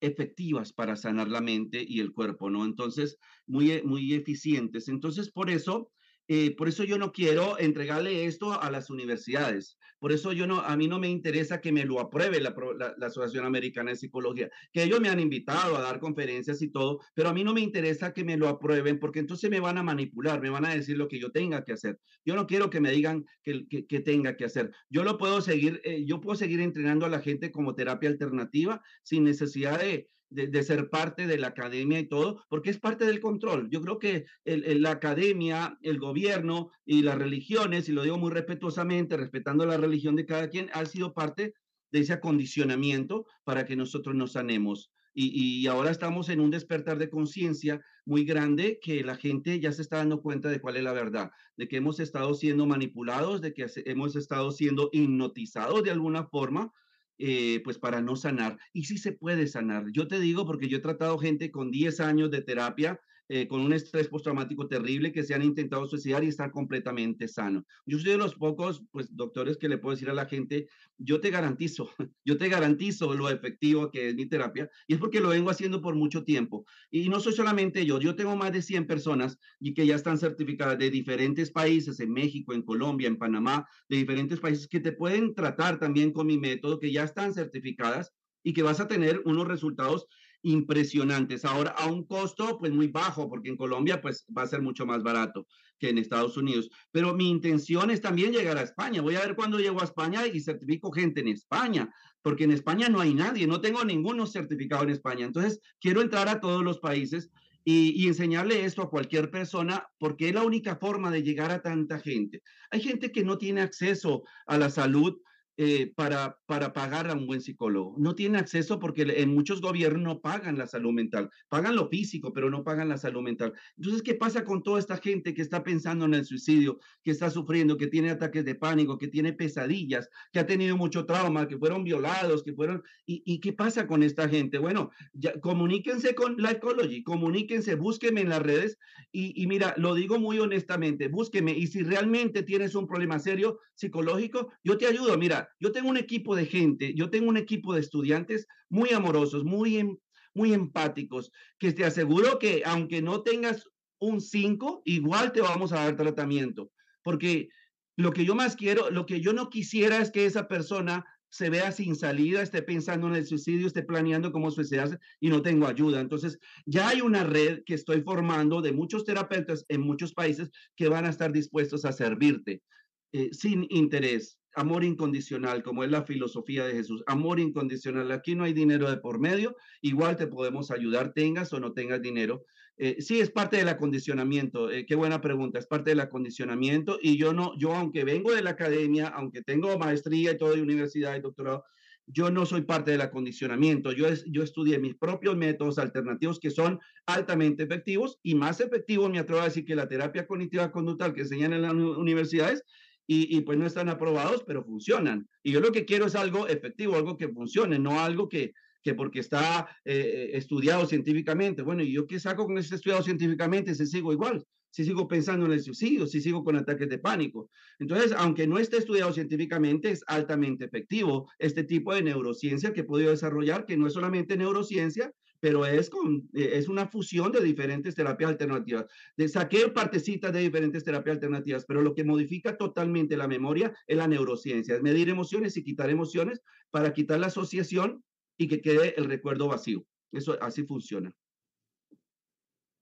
efectivas 0.01 0.73
para 0.73 0.97
sanar 0.97 1.29
la 1.29 1.43
mente 1.43 1.85
y 1.87 2.01
el 2.01 2.13
cuerpo, 2.13 2.49
¿no? 2.49 2.65
Entonces, 2.65 3.19
muy, 3.47 3.83
muy 3.83 4.15
eficientes. 4.15 4.89
Entonces, 4.89 5.31
por 5.31 5.51
eso 5.51 5.93
eh, 6.33 6.55
por 6.55 6.69
eso 6.69 6.85
yo 6.85 6.97
no 6.97 7.11
quiero 7.11 7.59
entregarle 7.59 8.25
esto 8.25 8.63
a 8.63 8.71
las 8.71 8.89
universidades. 8.89 9.77
Por 9.99 10.13
eso 10.13 10.33
yo 10.33 10.47
no, 10.47 10.61
a 10.61 10.77
mí 10.77 10.87
no 10.87 11.01
me 11.01 11.09
interesa 11.09 11.61
que 11.61 11.73
me 11.73 11.85
lo 11.85 11.99
apruebe 11.99 12.41
la, 12.41 12.55
la, 12.97 13.07
Asociación 13.09 13.45
Americana 13.45 13.91
de 13.91 13.97
Psicología, 13.97 14.49
que 14.73 14.85
ellos 14.85 15.01
me 15.01 15.09
han 15.09 15.19
invitado 15.19 15.77
a 15.77 15.81
dar 15.81 15.99
conferencias 15.99 16.63
y 16.63 16.69
todo, 16.69 17.01
pero 17.15 17.31
a 17.31 17.35
mí 17.35 17.43
no 17.43 17.53
me 17.53 17.63
interesa 17.63 18.13
que 18.13 18.23
me 18.23 18.37
lo 18.37 18.47
aprueben 18.47 19.01
porque 19.01 19.19
entonces 19.19 19.51
me 19.51 19.59
van 19.59 19.77
a 19.77 19.83
manipular, 19.83 20.41
me 20.41 20.51
van 20.51 20.67
a 20.67 20.73
decir 20.73 20.97
lo 20.97 21.09
que 21.09 21.19
yo 21.19 21.33
tenga 21.33 21.65
que 21.65 21.73
hacer. 21.73 21.99
Yo 22.25 22.37
no 22.37 22.47
quiero 22.47 22.71
que 22.71 22.81
me 22.81 22.93
digan 22.93 23.25
que, 23.43 23.67
que, 23.67 23.99
tenga 23.99 24.37
que 24.37 24.45
hacer. 24.45 24.71
Yo 24.89 25.03
lo 25.03 25.19
puedo 25.19 25.41
seguir, 25.41 25.81
eh, 25.83 26.05
yo 26.07 26.21
puedo 26.21 26.37
seguir 26.37 26.61
entrenando 26.61 27.07
a 27.07 27.09
la 27.09 27.19
gente 27.19 27.51
como 27.51 27.75
terapia 27.75 28.09
alternativa 28.09 28.81
sin 29.03 29.25
necesidad 29.25 29.81
de, 29.81 30.09
de, 30.31 30.63
ser 30.63 30.89
parte 30.89 31.27
de 31.27 31.39
la 31.39 31.49
academia 31.49 31.99
y 31.99 32.07
todo, 32.07 32.45
porque 32.49 32.71
es 32.71 32.79
parte 32.79 33.05
del 33.05 33.21
control. 33.21 33.69
Yo 33.71 33.83
creo 33.83 33.99
que 33.99 34.27
el, 34.45 34.83
la 34.83 34.93
academia, 34.93 35.77
el 35.83 35.99
gobierno 35.99 36.71
y 36.85 37.03
las 37.03 37.19
religiones, 37.19 37.89
y 37.89 37.93
lo 37.93 38.05
digo 38.05 38.17
muy 38.17 38.31
respetuosamente, 38.31 39.17
respetando 39.17 39.67
la 39.67 39.77
religión 39.77 40.17
de 40.17 40.27
cada 40.27 40.49
quien, 40.49 40.71
ha 40.73 40.87
sido 40.87 41.13
parte 41.13 41.55
de 41.91 41.99
ese 42.01 42.13
acondicionamiento 42.13 43.27
para 43.45 43.65
que 43.65 43.77
nosotros 43.77 44.15
nos 44.15 44.33
sanemos. 44.33 44.93
Y, 45.13 45.33
y, 45.35 45.67
ahora 45.67 45.91
estamos 45.91 46.29
en 46.29 46.39
un 46.41 46.53
despertar 46.53 46.97
de 46.97 47.11
conciencia 47.11 47.85
muy 48.05 48.25
grande 48.25 48.79
que 48.81 49.03
la 49.03 49.17
gente 49.17 49.59
ya 49.59 49.73
se 49.73 49.83
está 49.83 49.97
dando 49.97 50.23
cuenta 50.23 50.49
de 50.49 50.61
cuál 50.61 50.77
es 50.77 50.85
la 50.85 50.93
verdad, 50.93 51.33
de 51.57 51.67
que 51.67 51.79
hemos 51.79 51.99
estado 51.99 52.33
siendo 52.35 52.65
manipulados, 52.65 53.41
de 53.41 53.53
que 53.53 53.67
hemos 53.87 54.15
estado 54.15 54.53
siendo 54.53 54.89
hipnotizados 54.93 55.83
de 55.83 55.91
alguna 55.91 56.27
forma, 56.27 56.73
eh, 57.21 57.61
pues 57.63 57.79
para 57.79 58.01
no 58.01 58.17
sanar. 58.17 58.59
Y 58.73 58.85
sí 58.85 58.99
se 58.99 59.13
puede 59.13 59.47
sanar. 59.47 59.91
Yo 59.93 60.09
te 60.09 60.19
digo 60.19 60.47
porque 60.47 60.69
yo 60.69 60.79
he 60.79 60.81
tratado 60.81 61.19
gente 61.19 61.51
con 61.51 61.71
10 61.71 62.01
años 62.01 62.31
de 62.31 62.43
terapia 62.43 63.01
eh, 63.33 63.47
con 63.47 63.61
un 63.61 63.73
estrés 63.73 64.09
postraumático 64.09 64.67
terrible 64.67 65.13
que 65.13 65.23
se 65.23 65.35
han 65.35 65.45
intentado 65.45 65.87
suicidar 65.87 66.25
y 66.25 66.27
estar 66.27 66.51
completamente 66.51 67.29
sano. 67.29 67.65
Yo 67.87 67.97
soy 68.01 68.11
de 68.11 68.19
los 68.19 68.35
pocos, 68.35 68.83
pues, 68.91 69.15
doctores 69.15 69.57
que 69.57 69.69
le 69.69 69.79
puedo 69.79 69.95
decir 69.95 70.11
a 70.11 70.15
la 70.15 70.27
gente, 70.27 70.67
yo 70.99 71.21
te 71.21 71.31
garantizo, 71.31 71.89
yo 72.25 72.37
te 72.37 72.49
garantizo 72.49 73.15
lo 73.15 73.31
efectivo 73.31 73.93
que 73.93 74.09
es 74.09 74.17
mi 74.17 74.27
terapia 74.27 74.69
y 74.89 74.95
es 74.95 74.99
porque 74.99 75.21
lo 75.21 75.29
vengo 75.29 75.49
haciendo 75.49 75.81
por 75.81 75.95
mucho 75.95 76.25
tiempo. 76.25 76.67
Y 76.91 77.09
no 77.09 77.21
soy 77.21 77.33
solamente 77.33 77.87
yo, 77.87 78.01
yo 78.01 78.17
tengo 78.17 78.35
más 78.35 78.51
de 78.51 78.63
100 78.63 78.89
personas 78.89 79.39
y 79.61 79.75
que 79.75 79.87
ya 79.87 79.95
están 79.95 80.19
certificadas 80.19 80.77
de 80.81 80.91
diferentes 80.91 81.53
países, 81.53 82.01
en 82.01 82.13
México, 82.13 82.53
en 82.53 82.63
Colombia, 82.63 83.07
en 83.07 83.17
Panamá, 83.17 83.65
de 83.89 83.99
diferentes 83.99 84.41
países 84.41 84.67
que 84.67 84.81
te 84.81 84.91
pueden 84.91 85.37
tratar 85.37 85.79
también 85.79 86.13
con 86.13 86.27
mi 86.27 86.37
método, 86.37 86.81
que 86.81 86.91
ya 86.91 87.05
están 87.05 87.33
certificadas 87.33 88.13
y 88.43 88.55
que 88.55 88.65
vas 88.65 88.81
a 88.81 88.89
tener 88.89 89.23
unos 89.25 89.47
resultados 89.47 90.09
impresionantes. 90.43 91.45
Ahora 91.45 91.71
a 91.71 91.87
un 91.87 92.05
costo 92.05 92.59
pues 92.59 92.73
muy 92.73 92.89
bajo, 92.89 93.29
porque 93.29 93.49
en 93.49 93.57
Colombia 93.57 94.01
pues 94.01 94.25
va 94.37 94.43
a 94.43 94.47
ser 94.47 94.63
mucho 94.63 94.87
más 94.87 95.03
barato 95.03 95.47
que 95.79 95.89
en 95.89 95.99
Estados 95.99 96.37
Unidos. 96.37 96.71
Pero 96.91 97.15
mi 97.15 97.29
intención 97.31 97.91
es 97.91 98.01
también 98.01 98.33
llegar 98.33 98.59
a 98.59 98.63
España. 98.63 99.03
Voy 99.03 99.17
a 99.17 99.21
ver 99.21 99.35
cuándo 99.35 99.59
llego 99.59 99.81
a 99.81 99.85
España 99.85 100.27
y 100.27 100.41
certifico 100.41 100.93
gente 100.93 101.21
en 101.21 101.29
España, 101.29 101.93
porque 102.23 102.45
en 102.45 102.53
España 102.53 102.89
no 102.89 103.01
hay 103.01 103.15
nadie, 103.15 103.47
no 103.47 103.61
tengo 103.61 103.85
ninguno 103.85 104.27
certificado 104.27 104.83
en 104.83 104.91
España. 104.91 105.25
Entonces 105.27 105.61
quiero 105.81 106.03
entrar 106.03 106.29
a 106.29 106.41
todos 106.41 106.63
los 106.63 106.79
países 106.79 107.31
y, 107.65 108.03
y, 108.03 108.09
enseñarle 108.09 108.65
esto 108.65 108.81
a 108.81 108.89
cualquier 108.89 109.31
persona 109.31 109.87
porque 109.99 110.29
es 110.29 110.35
la 110.35 110.45
única 110.45 110.77
forma 110.77 111.11
de 111.11 111.23
llegar 111.23 111.51
a 111.51 111.61
tanta 111.61 111.99
gente. 111.99 112.43
Hay 112.71 112.81
gente 112.81 113.13
que 113.13 113.23
no 113.23 113.37
tiene 113.37 113.61
acceso 113.61 114.23
a 114.47 114.57
la 114.57 114.71
salud 114.71 115.19
eh, 115.63 115.93
para, 115.95 116.39
para 116.47 116.73
pagar 116.73 117.11
a 117.11 117.13
un 117.13 117.27
buen 117.27 117.43
psicólogo. 117.43 117.95
No 117.99 118.15
tiene 118.15 118.39
acceso 118.39 118.79
porque 118.79 119.03
en 119.03 119.35
muchos 119.35 119.61
gobiernos 119.61 120.03
no 120.03 120.21
pagan 120.23 120.57
la 120.57 120.67
salud 120.67 120.91
mental, 120.91 121.29
pagan 121.51 121.77
lo 121.77 121.91
físico, 121.91 122.33
pero 122.33 122.49
no 122.49 122.65
pagan 122.65 122.89
la 122.89 122.97
salud 122.97 123.21
mental. 123.21 123.53
Entonces, 123.77 124.01
¿qué 124.01 124.15
pasa 124.15 124.43
con 124.43 124.63
toda 124.63 124.79
esta 124.79 124.97
gente 124.97 125.35
que 125.35 125.43
está 125.43 125.63
pensando 125.63 126.07
en 126.07 126.15
el 126.15 126.25
suicidio, 126.25 126.79
que 127.05 127.11
está 127.11 127.29
sufriendo, 127.29 127.77
que 127.77 127.89
tiene 127.89 128.09
ataques 128.09 128.47
de 128.47 128.55
pánico, 128.55 128.97
que 128.97 129.09
tiene 129.09 129.35
pesadillas, 129.35 130.09
que 130.33 130.39
ha 130.39 130.47
tenido 130.47 130.79
mucho 130.79 131.05
trauma, 131.05 131.47
que 131.47 131.59
fueron 131.59 131.85
violados, 131.85 132.43
que 132.43 132.55
fueron... 132.55 132.83
¿Y, 133.05 133.39
qué 133.41 133.53
pasa 133.53 133.87
con 133.87 134.03
esta 134.03 134.31
gente? 134.31 134.57
Bueno, 134.57 134.93
ya, 135.13 135.39
comuníquense 135.41 136.15
con 136.15 136.37
la 136.39 136.53
Ecology, 136.53 137.03
comuníquense, 137.03 137.75
búsquenme 137.75 138.23
en 138.23 138.31
las 138.31 138.41
redes 138.41 138.79
y, 139.13 139.35
y 139.43 139.47
mira, 139.47 139.75
lo 139.77 139.95
digo 139.95 140.19
muy 140.19 140.39
honestamente, 140.39 141.09
búsqueme 141.09 141.53
y 141.53 141.67
si 141.67 141.83
realmente 141.83 142.45
tienes 142.45 142.75
un 142.75 142.87
problema 142.87 143.19
serio 143.19 143.59
psicológico, 143.75 144.53
yo 144.63 144.79
te 144.79 144.87
ayudo. 144.87 145.19
Mira, 145.19 145.50
yo 145.59 145.73
tengo 145.73 145.89
un 145.89 145.97
equipo 145.97 146.37
de 146.37 146.47
gente, 146.47 146.95
yo 146.95 147.11
tengo 147.11 147.29
un 147.29 147.37
equipo 147.37 147.75
de 147.75 147.81
estudiantes 147.81 148.47
muy 148.69 148.91
amorosos, 148.91 149.45
muy, 149.45 149.79
em, 149.79 149.97
muy 150.35 150.53
empáticos, 150.53 151.31
que 151.59 151.73
te 151.73 151.85
aseguro 151.85 152.39
que 152.39 152.63
aunque 152.65 153.03
no 153.03 153.23
tengas 153.23 153.69
un 153.99 154.21
5, 154.21 154.83
igual 154.85 155.33
te 155.33 155.41
vamos 155.41 155.73
a 155.73 155.85
dar 155.85 155.97
tratamiento, 155.97 156.71
porque 157.03 157.49
lo 157.97 158.13
que 158.13 158.25
yo 158.25 158.35
más 158.35 158.57
quiero, 158.57 158.91
lo 158.91 159.05
que 159.07 159.21
yo 159.21 159.33
no 159.33 159.51
quisiera 159.51 159.99
es 159.99 160.11
que 160.11 160.25
esa 160.25 160.49
persona 160.49 161.05
se 161.31 161.49
vea 161.49 161.71
sin 161.71 161.95
salida, 161.95 162.43
esté 162.43 162.63
pensando 162.63 163.07
en 163.07 163.15
el 163.15 163.27
suicidio, 163.27 163.67
esté 163.67 163.83
planeando 163.83 164.33
cómo 164.33 164.51
suicidarse 164.51 164.99
y 165.21 165.29
no 165.29 165.43
tengo 165.43 165.67
ayuda. 165.67 166.01
Entonces, 166.01 166.39
ya 166.67 166.89
hay 166.89 167.01
una 167.01 167.25
red 167.25 167.63
que 167.65 167.75
estoy 167.75 168.03
formando 168.03 168.61
de 168.61 168.73
muchos 168.73 169.05
terapeutas 169.05 169.65
en 169.69 169.81
muchos 169.81 170.13
países 170.13 170.51
que 170.77 170.89
van 170.89 171.05
a 171.05 171.11
estar 171.11 171.31
dispuestos 171.31 171.85
a 171.85 171.93
servirte 171.93 172.63
eh, 173.13 173.31
sin 173.33 173.67
interés 173.71 174.41
amor 174.55 174.85
incondicional, 174.85 175.63
como 175.63 175.85
es 175.85 175.91
la 175.91 176.03
filosofía 176.03 176.65
de 176.65 176.73
Jesús, 176.73 177.03
amor 177.07 177.41
incondicional. 177.41 178.11
Aquí 178.11 178.35
no 178.35 178.45
hay 178.45 178.53
dinero 178.53 178.91
de 178.91 178.97
por 178.97 179.21
medio, 179.21 179.57
igual 179.81 180.17
te 180.17 180.27
podemos 180.27 180.71
ayudar, 180.71 181.13
tengas 181.13 181.53
o 181.53 181.61
no 181.61 181.73
tengas 181.73 182.03
dinero. 182.03 182.45
Eh, 182.77 182.97
sí, 183.01 183.21
es 183.21 183.31
parte 183.31 183.59
del 183.59 183.69
acondicionamiento. 183.69 184.71
Eh, 184.71 184.87
qué 184.87 184.95
buena 184.95 185.21
pregunta, 185.21 185.59
es 185.59 185.67
parte 185.67 185.91
del 185.91 186.01
acondicionamiento. 186.01 186.99
Y 187.01 187.19
yo 187.19 187.33
no, 187.33 187.57
yo 187.59 187.75
aunque 187.75 188.05
vengo 188.05 188.33
de 188.33 188.43
la 188.43 188.51
academia, 188.51 189.09
aunque 189.09 189.43
tengo 189.43 189.79
maestría 189.79 190.33
y 190.33 190.39
todo 190.39 190.55
de 190.55 190.63
universidad 190.63 191.15
y 191.17 191.21
doctorado, 191.21 191.65
yo 192.07 192.31
no 192.31 192.47
soy 192.47 192.63
parte 192.63 192.91
del 192.91 193.03
acondicionamiento. 193.03 193.93
Yo, 193.93 194.07
yo 194.27 194.43
estudié 194.43 194.79
mis 194.79 194.97
propios 194.97 195.37
métodos 195.37 195.79
alternativos 195.79 196.41
que 196.41 196.51
son 196.51 196.81
altamente 197.07 197.63
efectivos 197.63 198.19
y 198.23 198.35
más 198.35 198.61
efectivos, 198.61 199.11
me 199.11 199.19
atrevo 199.19 199.43
a 199.43 199.45
decir, 199.45 199.65
que 199.65 199.77
la 199.77 199.87
terapia 199.87 200.27
cognitiva 200.27 200.73
conductual 200.73 201.13
que 201.13 201.21
enseñan 201.21 201.53
en 201.53 201.63
las 201.63 201.73
universidades 201.75 202.65
y, 203.13 203.41
pues 203.41 203.59
no 203.59 203.67
están 203.67 203.89
aprobados, 203.89 204.45
pero 204.47 204.63
funcionan. 204.63 205.29
Y 205.43 205.51
yo 205.51 205.59
lo 205.59 205.73
que 205.73 205.85
quiero 205.85 206.07
es 206.07 206.15
algo 206.15 206.47
efectivo, 206.47 206.95
algo 206.95 207.17
que 207.17 207.29
funcione, 207.29 207.77
no 207.77 207.99
algo 207.99 208.29
que, 208.29 208.53
que 208.85 208.95
porque 208.95 209.19
está 209.19 209.69
eh, 209.85 210.31
estudiado 210.35 210.87
científicamente. 210.87 211.63
Bueno, 211.63 211.83
¿y 211.83 211.93
yo 211.93 212.07
qué 212.07 212.21
saco 212.21 212.47
con 212.47 212.57
ese 212.57 212.77
estudiado 212.77 213.03
científicamente 213.03 213.75
si 213.75 213.87
sigo 213.87 214.13
igual? 214.13 214.45
Si 214.71 214.85
sigo 214.85 215.09
pensando 215.09 215.47
en 215.47 215.53
el 215.53 215.61
suicidio, 215.61 216.07
si 216.07 216.21
sigo 216.21 216.45
con 216.45 216.55
ataques 216.55 216.89
de 216.89 216.99
pánico. 216.99 217.51
Entonces, 217.81 218.13
aunque 218.17 218.47
no 218.47 218.61
esté 218.61 218.77
estudiado 218.77 219.13
científicamente, 219.13 219.91
es 219.91 220.05
altamente 220.07 220.67
efectivo 220.67 221.29
este 221.41 221.65
tipo 221.65 221.93
de 221.93 222.03
neurociencia 222.03 222.73
que 222.73 222.83
he 222.83 222.85
podido 222.85 223.11
desarrollar, 223.11 223.67
que 223.67 223.77
no 223.77 223.89
es 223.89 223.93
solamente 223.93 224.37
neurociencia, 224.37 225.13
pero 225.41 225.67
es, 225.67 225.91
con, 225.91 226.29
eh, 226.35 226.51
es 226.53 226.69
una 226.69 226.87
fusión 226.87 227.33
de 227.33 227.43
diferentes 227.43 227.95
terapias 227.95 228.31
alternativas. 228.31 228.87
De, 229.17 229.29
saqué 229.29 229.69
partecitas 229.69 230.33
de 230.33 230.41
diferentes 230.41 230.85
terapias 230.85 231.17
alternativas, 231.17 231.65
pero 231.67 231.83
lo 231.83 231.95
que 231.95 232.05
modifica 232.05 232.57
totalmente 232.57 233.17
la 233.17 233.27
memoria 233.27 233.75
es 233.87 233.97
la 233.97 234.07
neurociencia, 234.07 234.77
es 234.77 234.83
medir 234.83 235.09
emociones 235.09 235.57
y 235.57 235.65
quitar 235.65 235.91
emociones 235.91 236.43
para 236.71 236.93
quitar 236.93 237.19
la 237.19 237.29
asociación 237.29 238.05
y 238.39 238.49
que 238.49 238.61
quede 238.61 238.95
el 238.97 239.07
recuerdo 239.07 239.49
vacío. 239.49 239.85
Eso 240.13 240.37
así 240.41 240.65
funciona. 240.65 241.15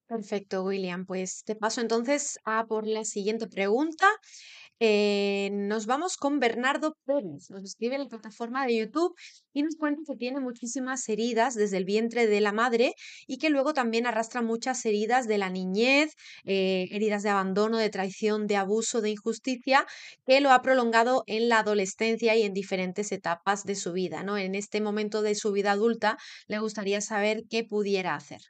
Perfecto, 0.08 0.64
William. 0.64 1.04
Pues 1.04 1.44
te 1.44 1.54
paso 1.54 1.82
entonces 1.82 2.38
a 2.44 2.66
por 2.66 2.86
la 2.86 3.04
siguiente 3.04 3.46
pregunta. 3.46 4.06
Eh, 4.80 5.50
nos 5.52 5.86
vamos 5.86 6.16
con 6.16 6.38
Bernardo 6.38 6.96
Pérez. 7.04 7.50
Nos 7.50 7.64
escribe 7.64 7.96
en 7.96 8.02
la 8.02 8.08
plataforma 8.08 8.64
de 8.66 8.76
YouTube 8.76 9.14
y 9.52 9.62
nos 9.62 9.76
cuenta 9.76 10.02
que 10.06 10.16
tiene 10.16 10.40
muchísimas 10.40 11.08
heridas 11.08 11.54
desde 11.54 11.78
el 11.78 11.84
vientre 11.84 12.26
de 12.28 12.40
la 12.40 12.52
madre 12.52 12.94
y 13.26 13.38
que 13.38 13.50
luego 13.50 13.74
también 13.74 14.06
arrastra 14.06 14.40
muchas 14.40 14.84
heridas 14.86 15.26
de 15.26 15.38
la 15.38 15.50
niñez, 15.50 16.14
eh, 16.44 16.86
heridas 16.92 17.24
de 17.24 17.30
abandono, 17.30 17.78
de 17.78 17.90
traición, 17.90 18.46
de 18.46 18.56
abuso, 18.56 19.00
de 19.00 19.10
injusticia, 19.10 19.84
que 20.26 20.40
lo 20.40 20.52
ha 20.52 20.62
prolongado 20.62 21.24
en 21.26 21.48
la 21.48 21.60
adolescencia 21.60 22.36
y 22.36 22.42
en 22.42 22.54
diferentes 22.54 23.10
etapas 23.10 23.64
de 23.64 23.74
su 23.74 23.92
vida. 23.92 24.22
¿no? 24.22 24.38
En 24.38 24.54
este 24.54 24.80
momento 24.80 25.22
de 25.22 25.34
su 25.34 25.52
vida 25.52 25.72
adulta 25.72 26.18
le 26.46 26.58
gustaría 26.60 27.00
saber 27.00 27.42
qué 27.50 27.64
pudiera 27.64 28.14
hacer. 28.14 28.40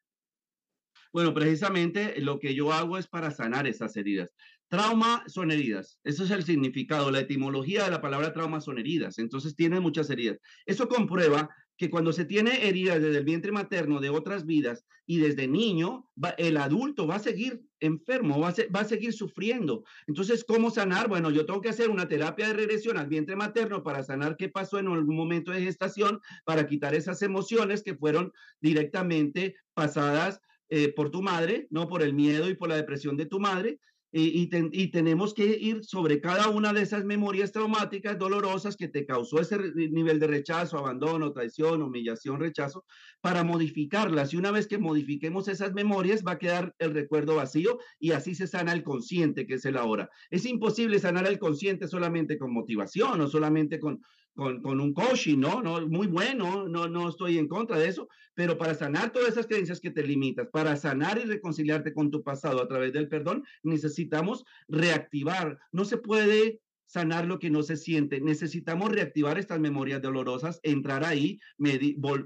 Bueno, 1.13 1.33
precisamente 1.33 2.21
lo 2.21 2.39
que 2.39 2.55
yo 2.55 2.73
hago 2.73 2.99
es 2.99 3.07
para 3.09 3.31
sanar 3.31 3.67
esas 3.67 3.97
heridas. 3.97 4.31
Trauma 4.69 5.25
son 5.27 5.51
heridas. 5.51 5.99
Eso 6.05 6.25
es 6.25 6.31
el 6.31 6.45
significado. 6.45 7.11
La 7.11 7.21
etimología 7.21 7.85
de 7.85 7.91
la 7.91 8.03
palabra 8.03 8.33
trauma 8.33 8.61
son 8.61 8.79
heridas. 8.79 9.19
Entonces 9.19 9.57
tiene 9.57 9.81
muchas 9.81 10.11
heridas. 10.11 10.39
Eso 10.67 10.89
comprueba 10.89 11.49
que 11.79 11.91
cuando 11.91 12.13
se 12.13 12.25
tiene 12.25 12.69
heridas 12.69 13.01
desde 13.01 13.19
el 13.19 13.25
vientre 13.25 13.53
materno 13.53 14.01
de 14.01 14.11
otras 14.11 14.45
vidas 14.45 14.85
y 15.07 15.19
desde 15.19 15.47
niño, 15.47 16.11
el 16.37 16.57
adulto 16.57 17.07
va 17.07 17.15
a 17.15 17.21
seguir 17.21 17.63
enfermo, 17.81 18.41
va 18.41 18.49
a, 18.49 18.85
seguir 18.85 19.13
sufriendo. 19.13 19.85
Entonces, 20.09 20.45
¿cómo 20.45 20.71
sanar? 20.71 21.09
Bueno, 21.09 21.31
yo 21.31 21.47
tengo 21.47 21.61
que 21.61 21.69
hacer 21.69 21.89
una 21.89 22.09
terapia 22.09 22.49
de 22.49 22.55
regresión 22.55 22.99
al 22.99 23.07
vientre 23.07 23.37
materno 23.37 23.85
para 23.85 24.03
sanar 24.03 24.37
qué 24.37 24.49
pasó 24.49 24.81
en 24.81 24.89
algún 24.89 25.17
momento 25.17 25.53
de 25.53 25.63
gestación, 25.63 26.21
para 26.45 26.67
quitar 26.67 26.97
esas 26.97 27.23
emociones 27.23 27.85
que 27.85 27.95
fueron 27.95 28.33
directamente 28.61 29.55
pasadas 29.73 30.41
eh, 30.71 30.93
por 30.93 31.11
tu 31.11 31.23
madre, 31.23 31.69
no 31.71 31.89
por 31.89 32.03
el 32.03 32.13
miedo 32.13 32.51
y 32.51 32.55
por 32.55 32.69
la 32.69 32.77
depresión 32.77 33.17
de 33.17 33.27
tu 33.27 33.39
madre 33.39 33.79
y, 34.11 34.49
y, 34.73 34.91
tenemos 34.91 35.35
que 35.35 35.45
ir 35.45 35.85
sobre 35.85 36.19
cada 36.21 36.49
una 36.49 36.73
de 36.73 36.81
esas 36.81 37.05
memorias 37.05 37.53
traumáticas 37.53 38.19
dolorosas 38.19 38.75
que 38.75 38.89
te 38.89 39.05
causó 39.05 39.39
ese 39.39 39.59
nivel 39.75 40.19
de 40.19 40.27
rechazo, 40.27 40.79
abandono, 40.79 41.31
traición, 41.33 41.83
humillación, 41.83 42.41
rechazo, 42.41 42.87
para 43.21 43.45
modificarlas. 43.45 44.33
Y 44.33 44.39
una 44.39 44.51
vez 44.51 44.67
que 44.67 44.79
modifiquemos 44.79 45.47
esas 45.49 45.75
memorias, 45.75 46.25
va 46.27 46.33
a 46.33 46.39
quedar 46.39 46.75
el 46.79 46.95
recuerdo 46.95 47.37
vacío 47.37 47.79
y 47.99 48.13
así 48.13 48.35
se 48.35 48.47
sana 48.47 48.73
el 48.73 48.83
consciente, 48.83 49.47
que 49.47 49.55
es 49.55 49.65
el 49.67 49.77
ahora. 49.77 50.09
Es 50.31 50.47
imposible 50.47 50.99
sanar 50.99 51.27
el 51.27 51.39
consciente 51.39 51.87
solamente 51.87 52.39
con 52.39 52.51
motivación 52.51 53.21
o 53.21 53.29
solamente 53.29 53.79
con, 53.79 54.01
con, 54.35 54.63
con, 54.63 54.81
un 54.81 54.93
coaching, 54.93 55.39
¿no? 55.39 55.63
¿no? 55.63 55.87
Muy 55.89 56.07
bueno, 56.07 56.69
no, 56.69 56.89
no 56.89 57.09
estoy 57.09 57.39
en 57.39 57.49
contra 57.49 57.79
de 57.79 57.89
eso, 57.89 58.09
pero 58.35 58.57
para 58.57 58.75
sanar 58.75 59.13
todas 59.13 59.31
esas 59.31 59.47
creencias 59.47 59.81
que 59.81 59.91
te 59.91 60.05
limitas, 60.05 60.49
para 60.53 60.77
sanar 60.77 61.19
y 61.19 61.25
reconciliarte 61.25 61.93
con 61.93 62.11
tu 62.11 62.23
pasado 62.23 62.63
a 62.63 62.69
través 62.69 62.93
del 62.93 63.09
perdón, 63.09 63.45
necesitamos 63.63 64.45
reactivar. 64.69 65.59
No 65.73 65.85
se 65.85 65.97
puede 65.97 66.61
sanar 66.89 67.27
lo 67.27 67.39
que 67.39 67.51
no 67.51 67.63
se 67.63 67.77
siente. 67.77 68.21
Necesitamos 68.21 68.91
reactivar 68.91 69.39
estas 69.39 69.61
memorias 69.61 70.03
dolorosas, 70.03 70.59
entrar 70.63 71.05
ahí, 71.05 71.39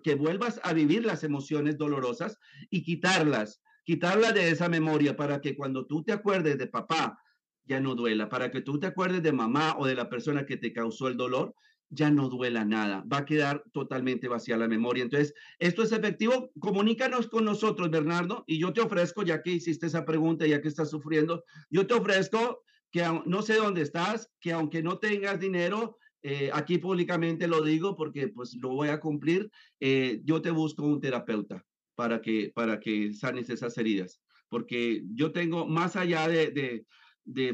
que 0.03 0.14
vuelvas 0.14 0.61
a 0.62 0.72
vivir 0.72 1.05
las 1.05 1.24
emociones 1.24 1.76
dolorosas 1.76 2.38
y 2.70 2.84
quitarlas, 2.84 3.61
quitarlas 3.84 4.34
de 4.34 4.50
esa 4.50 4.68
memoria 4.68 5.16
para 5.16 5.40
que 5.40 5.57
cuando 5.57 5.86
tú 5.86 6.05
te 6.05 6.12
acuerdes 6.12 6.59
de 6.59 6.68
papá, 6.68 7.18
ya 7.64 7.80
no 7.80 7.94
duela, 7.94 8.28
para 8.28 8.50
que 8.50 8.61
tú 8.61 8.78
te 8.78 8.86
acuerdes 8.86 9.22
de 9.22 9.32
mamá 9.32 9.76
o 9.78 9.86
de 9.86 9.94
la 9.94 10.09
persona 10.09 10.46
que 10.46 10.57
te 10.57 10.72
causó 10.72 11.09
el 11.09 11.16
dolor, 11.16 11.55
ya 11.93 12.11
no 12.11 12.28
duela 12.28 12.64
nada, 12.64 13.05
va 13.11 13.18
a 13.18 13.24
quedar 13.24 13.62
totalmente 13.72 14.26
vacía 14.26 14.57
la 14.57 14.66
memoria. 14.66 15.05
Entonces, 15.05 15.34
¿esto 15.59 15.82
es 15.82 15.93
efectivo? 15.93 16.51
Comunícanos 16.59 17.28
con 17.28 17.45
nosotros, 17.45 17.90
Bernardo, 17.90 18.45
y 18.47 18.59
yo 18.59 18.72
te 18.72 18.80
ofrezco, 18.80 19.22
ya 19.22 19.43
que 19.43 19.53
hiciste 19.53 19.86
esa 19.86 20.05
pregunta, 20.05 20.47
ya 20.47 20.62
que 20.62 20.68
estás 20.68 20.90
sufriendo, 20.90 21.45
yo 21.70 21.86
te 21.86 21.95
ofrezco 21.95 22.62
que 22.90 23.05
no 23.26 23.43
sé 23.43 23.57
dónde 23.57 23.82
estás, 23.82 24.30
que 24.40 24.53
aunque 24.53 24.82
no 24.82 24.99
tengas 24.99 25.38
dinero, 25.38 25.99
eh, 26.22 26.51
aquí 26.53 26.78
públicamente 26.78 27.47
lo 27.47 27.62
digo 27.62 27.95
porque 27.95 28.28
pues 28.28 28.55
lo 28.55 28.70
voy 28.70 28.88
a 28.88 29.01
cumplir, 29.01 29.51
eh, 29.80 30.20
yo 30.24 30.40
te 30.40 30.51
busco 30.51 30.84
un 30.84 31.01
terapeuta 31.01 31.64
para 31.95 32.22
que, 32.22 32.53
para 32.55 32.80
que 32.80 33.12
sanes 33.12 33.51
esas 33.51 33.76
heridas, 33.76 34.20
porque 34.49 35.03
yo 35.14 35.32
tengo 35.32 35.66
más 35.66 35.97
allá 35.97 36.26
de 36.28 36.51
de 36.51 36.86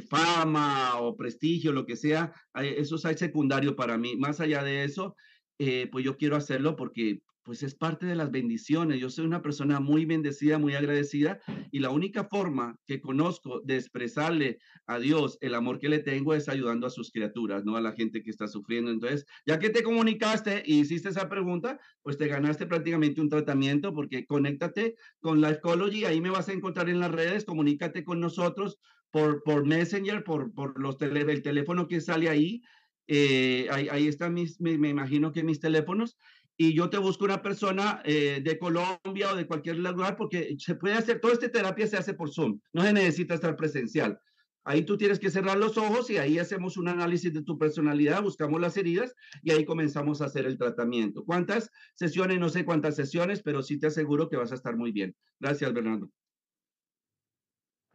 fama 0.08 1.00
o 1.00 1.16
prestigio, 1.16 1.72
lo 1.72 1.86
que 1.86 1.96
sea, 1.96 2.32
eso 2.54 2.96
es 2.96 3.18
secundario 3.18 3.76
para 3.76 3.98
mí. 3.98 4.16
Más 4.16 4.40
allá 4.40 4.62
de 4.62 4.84
eso, 4.84 5.14
eh, 5.58 5.88
pues 5.90 6.04
yo 6.04 6.16
quiero 6.16 6.36
hacerlo 6.36 6.76
porque 6.76 7.20
pues 7.48 7.62
es 7.62 7.74
parte 7.74 8.04
de 8.04 8.14
las 8.14 8.30
bendiciones. 8.30 9.00
Yo 9.00 9.08
soy 9.08 9.24
una 9.24 9.40
persona 9.40 9.80
muy 9.80 10.04
bendecida, 10.04 10.58
muy 10.58 10.74
agradecida 10.74 11.40
y 11.70 11.78
la 11.78 11.88
única 11.88 12.24
forma 12.24 12.76
que 12.86 13.00
conozco 13.00 13.62
de 13.64 13.76
expresarle 13.76 14.58
a 14.86 14.98
Dios 14.98 15.38
el 15.40 15.54
amor 15.54 15.78
que 15.78 15.88
le 15.88 16.00
tengo 16.00 16.34
es 16.34 16.50
ayudando 16.50 16.86
a 16.86 16.90
sus 16.90 17.10
criaturas, 17.10 17.64
no 17.64 17.76
a 17.76 17.80
la 17.80 17.92
gente 17.92 18.22
que 18.22 18.28
está 18.28 18.48
sufriendo. 18.48 18.90
Entonces, 18.90 19.24
ya 19.46 19.58
que 19.58 19.70
te 19.70 19.82
comunicaste 19.82 20.62
y 20.66 20.80
hiciste 20.80 21.08
esa 21.08 21.30
pregunta, 21.30 21.80
pues 22.02 22.18
te 22.18 22.28
ganaste 22.28 22.66
prácticamente 22.66 23.22
un 23.22 23.30
tratamiento 23.30 23.94
porque 23.94 24.26
conéctate 24.26 24.96
con 25.20 25.40
la 25.40 25.52
Ecology, 25.52 26.04
ahí 26.04 26.20
me 26.20 26.28
vas 26.28 26.50
a 26.50 26.52
encontrar 26.52 26.90
en 26.90 27.00
las 27.00 27.12
redes, 27.12 27.46
comunícate 27.46 28.04
con 28.04 28.20
nosotros 28.20 28.78
por, 29.10 29.42
por 29.42 29.64
Messenger, 29.64 30.24
por, 30.24 30.52
por 30.52 30.80
los 30.80 30.98
tele, 30.98 31.20
el 31.20 31.42
teléfono 31.42 31.88
que 31.88 32.00
sale 32.00 32.28
ahí. 32.28 32.62
Eh, 33.06 33.66
ahí, 33.70 33.88
ahí 33.90 34.06
están 34.06 34.34
mis, 34.34 34.60
me, 34.60 34.76
me, 34.76 34.90
imagino 34.90 35.32
que 35.32 35.42
mis 35.42 35.60
teléfonos 35.60 36.18
y 36.60 36.74
yo 36.74 36.90
te 36.90 36.98
busco 36.98 37.24
una 37.24 37.40
persona 37.40 38.02
eh, 38.04 38.40
de 38.42 38.58
Colombia 38.58 39.32
o 39.32 39.36
de 39.36 39.46
cualquier 39.46 39.78
lugar 39.78 40.16
porque 40.16 40.56
se 40.58 40.74
puede 40.74 40.94
hacer, 40.94 41.20
toda 41.20 41.32
esta 41.32 41.48
terapia 41.48 41.86
se 41.86 41.96
hace 41.96 42.14
por 42.14 42.30
Zoom, 42.30 42.60
no 42.72 42.82
se 42.82 42.92
necesita 42.92 43.34
estar 43.34 43.56
presencial. 43.56 44.20
Ahí 44.64 44.82
tú 44.82 44.98
tienes 44.98 45.20
que 45.20 45.30
cerrar 45.30 45.56
los 45.56 45.78
ojos 45.78 46.10
y 46.10 46.18
ahí 46.18 46.38
hacemos 46.38 46.76
un 46.76 46.88
análisis 46.88 47.32
de 47.32 47.42
tu 47.42 47.56
personalidad, 47.56 48.22
buscamos 48.22 48.60
las 48.60 48.76
heridas 48.76 49.14
y 49.42 49.52
ahí 49.52 49.64
comenzamos 49.64 50.20
a 50.20 50.26
hacer 50.26 50.44
el 50.44 50.58
tratamiento. 50.58 51.24
¿Cuántas 51.24 51.70
sesiones? 51.94 52.38
No 52.38 52.48
sé 52.50 52.64
cuántas 52.64 52.96
sesiones, 52.96 53.40
pero 53.40 53.62
sí 53.62 53.78
te 53.78 53.86
aseguro 53.86 54.28
que 54.28 54.36
vas 54.36 54.52
a 54.52 54.56
estar 54.56 54.76
muy 54.76 54.92
bien. 54.92 55.16
Gracias, 55.40 55.72
Bernardo. 55.72 56.10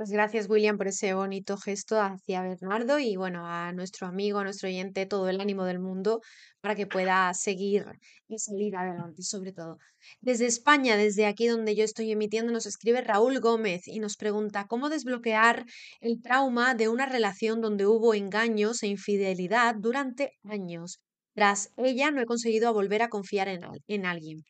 Pues 0.04 0.12
gracias, 0.12 0.50
William, 0.50 0.78
por 0.78 0.90
ese 0.90 1.14
bonito 1.14 1.56
gesto 1.56 1.98
hacia 2.02 2.42
Bernardo 2.42 3.00
y 3.00 3.16
bueno, 3.16 3.48
a 3.48 3.72
nuestro 3.72 4.06
amigo, 4.06 4.40
a 4.40 4.44
nuestro 4.44 4.68
oyente, 4.68 5.06
todo 5.06 5.30
el 5.30 5.40
ánimo 5.40 5.64
del 5.64 5.80
mundo 5.80 6.20
para 6.60 6.76
que 6.76 6.86
pueda 6.88 7.34
seguir 7.34 7.86
y 8.28 8.38
salir 8.38 8.76
adelante, 8.76 9.24
sobre 9.24 9.54
todo. 9.54 9.78
Desde 10.20 10.46
España, 10.46 10.98
desde 10.98 11.26
aquí 11.26 11.48
donde 11.48 11.74
yo 11.74 11.86
estoy 11.86 12.12
emitiendo, 12.12 12.52
nos 12.52 12.66
escribe 12.66 13.00
Raúl 13.00 13.40
Gómez 13.40 13.88
y 13.88 14.00
nos 14.00 14.18
pregunta 14.18 14.68
cómo 14.68 14.90
desbloquear 14.90 15.66
el 16.02 16.22
trauma 16.22 16.76
de 16.76 16.90
una 16.90 17.06
relación 17.06 17.62
donde 17.62 17.88
hubo 17.88 18.14
engaños 18.14 18.84
e 18.84 18.88
infidelidad 18.88 19.74
durante 19.76 20.34
años. 20.44 21.00
Tras 21.34 21.72
ella, 21.78 22.12
no 22.12 22.20
he 22.22 22.26
conseguido 22.26 22.74
volver 22.74 23.04
a 23.04 23.08
confiar 23.08 23.48
en, 23.48 23.62
en 23.88 24.06
alguien. 24.06 24.44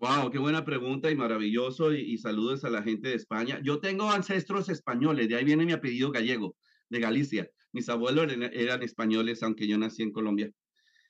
Wow, 0.00 0.30
qué 0.30 0.38
buena 0.38 0.64
pregunta 0.64 1.10
y 1.10 1.14
maravilloso. 1.14 1.92
Y, 1.92 2.16
saludos 2.16 2.64
a 2.64 2.70
la 2.70 2.82
gente 2.82 3.10
de 3.10 3.16
España. 3.16 3.60
Yo 3.62 3.80
tengo 3.80 4.10
ancestros 4.10 4.70
españoles, 4.70 5.28
de 5.28 5.36
ahí 5.36 5.44
viene 5.44 5.66
mi 5.66 5.72
apellido 5.72 6.10
gallego, 6.10 6.56
de 6.88 7.00
Galicia. 7.00 7.50
Mis 7.72 7.86
abuelos 7.90 8.32
eran, 8.32 8.82
españoles, 8.82 9.42
aunque 9.42 9.66
yo 9.66 9.76
nací 9.76 10.02
en 10.02 10.10
Colombia. 10.10 10.50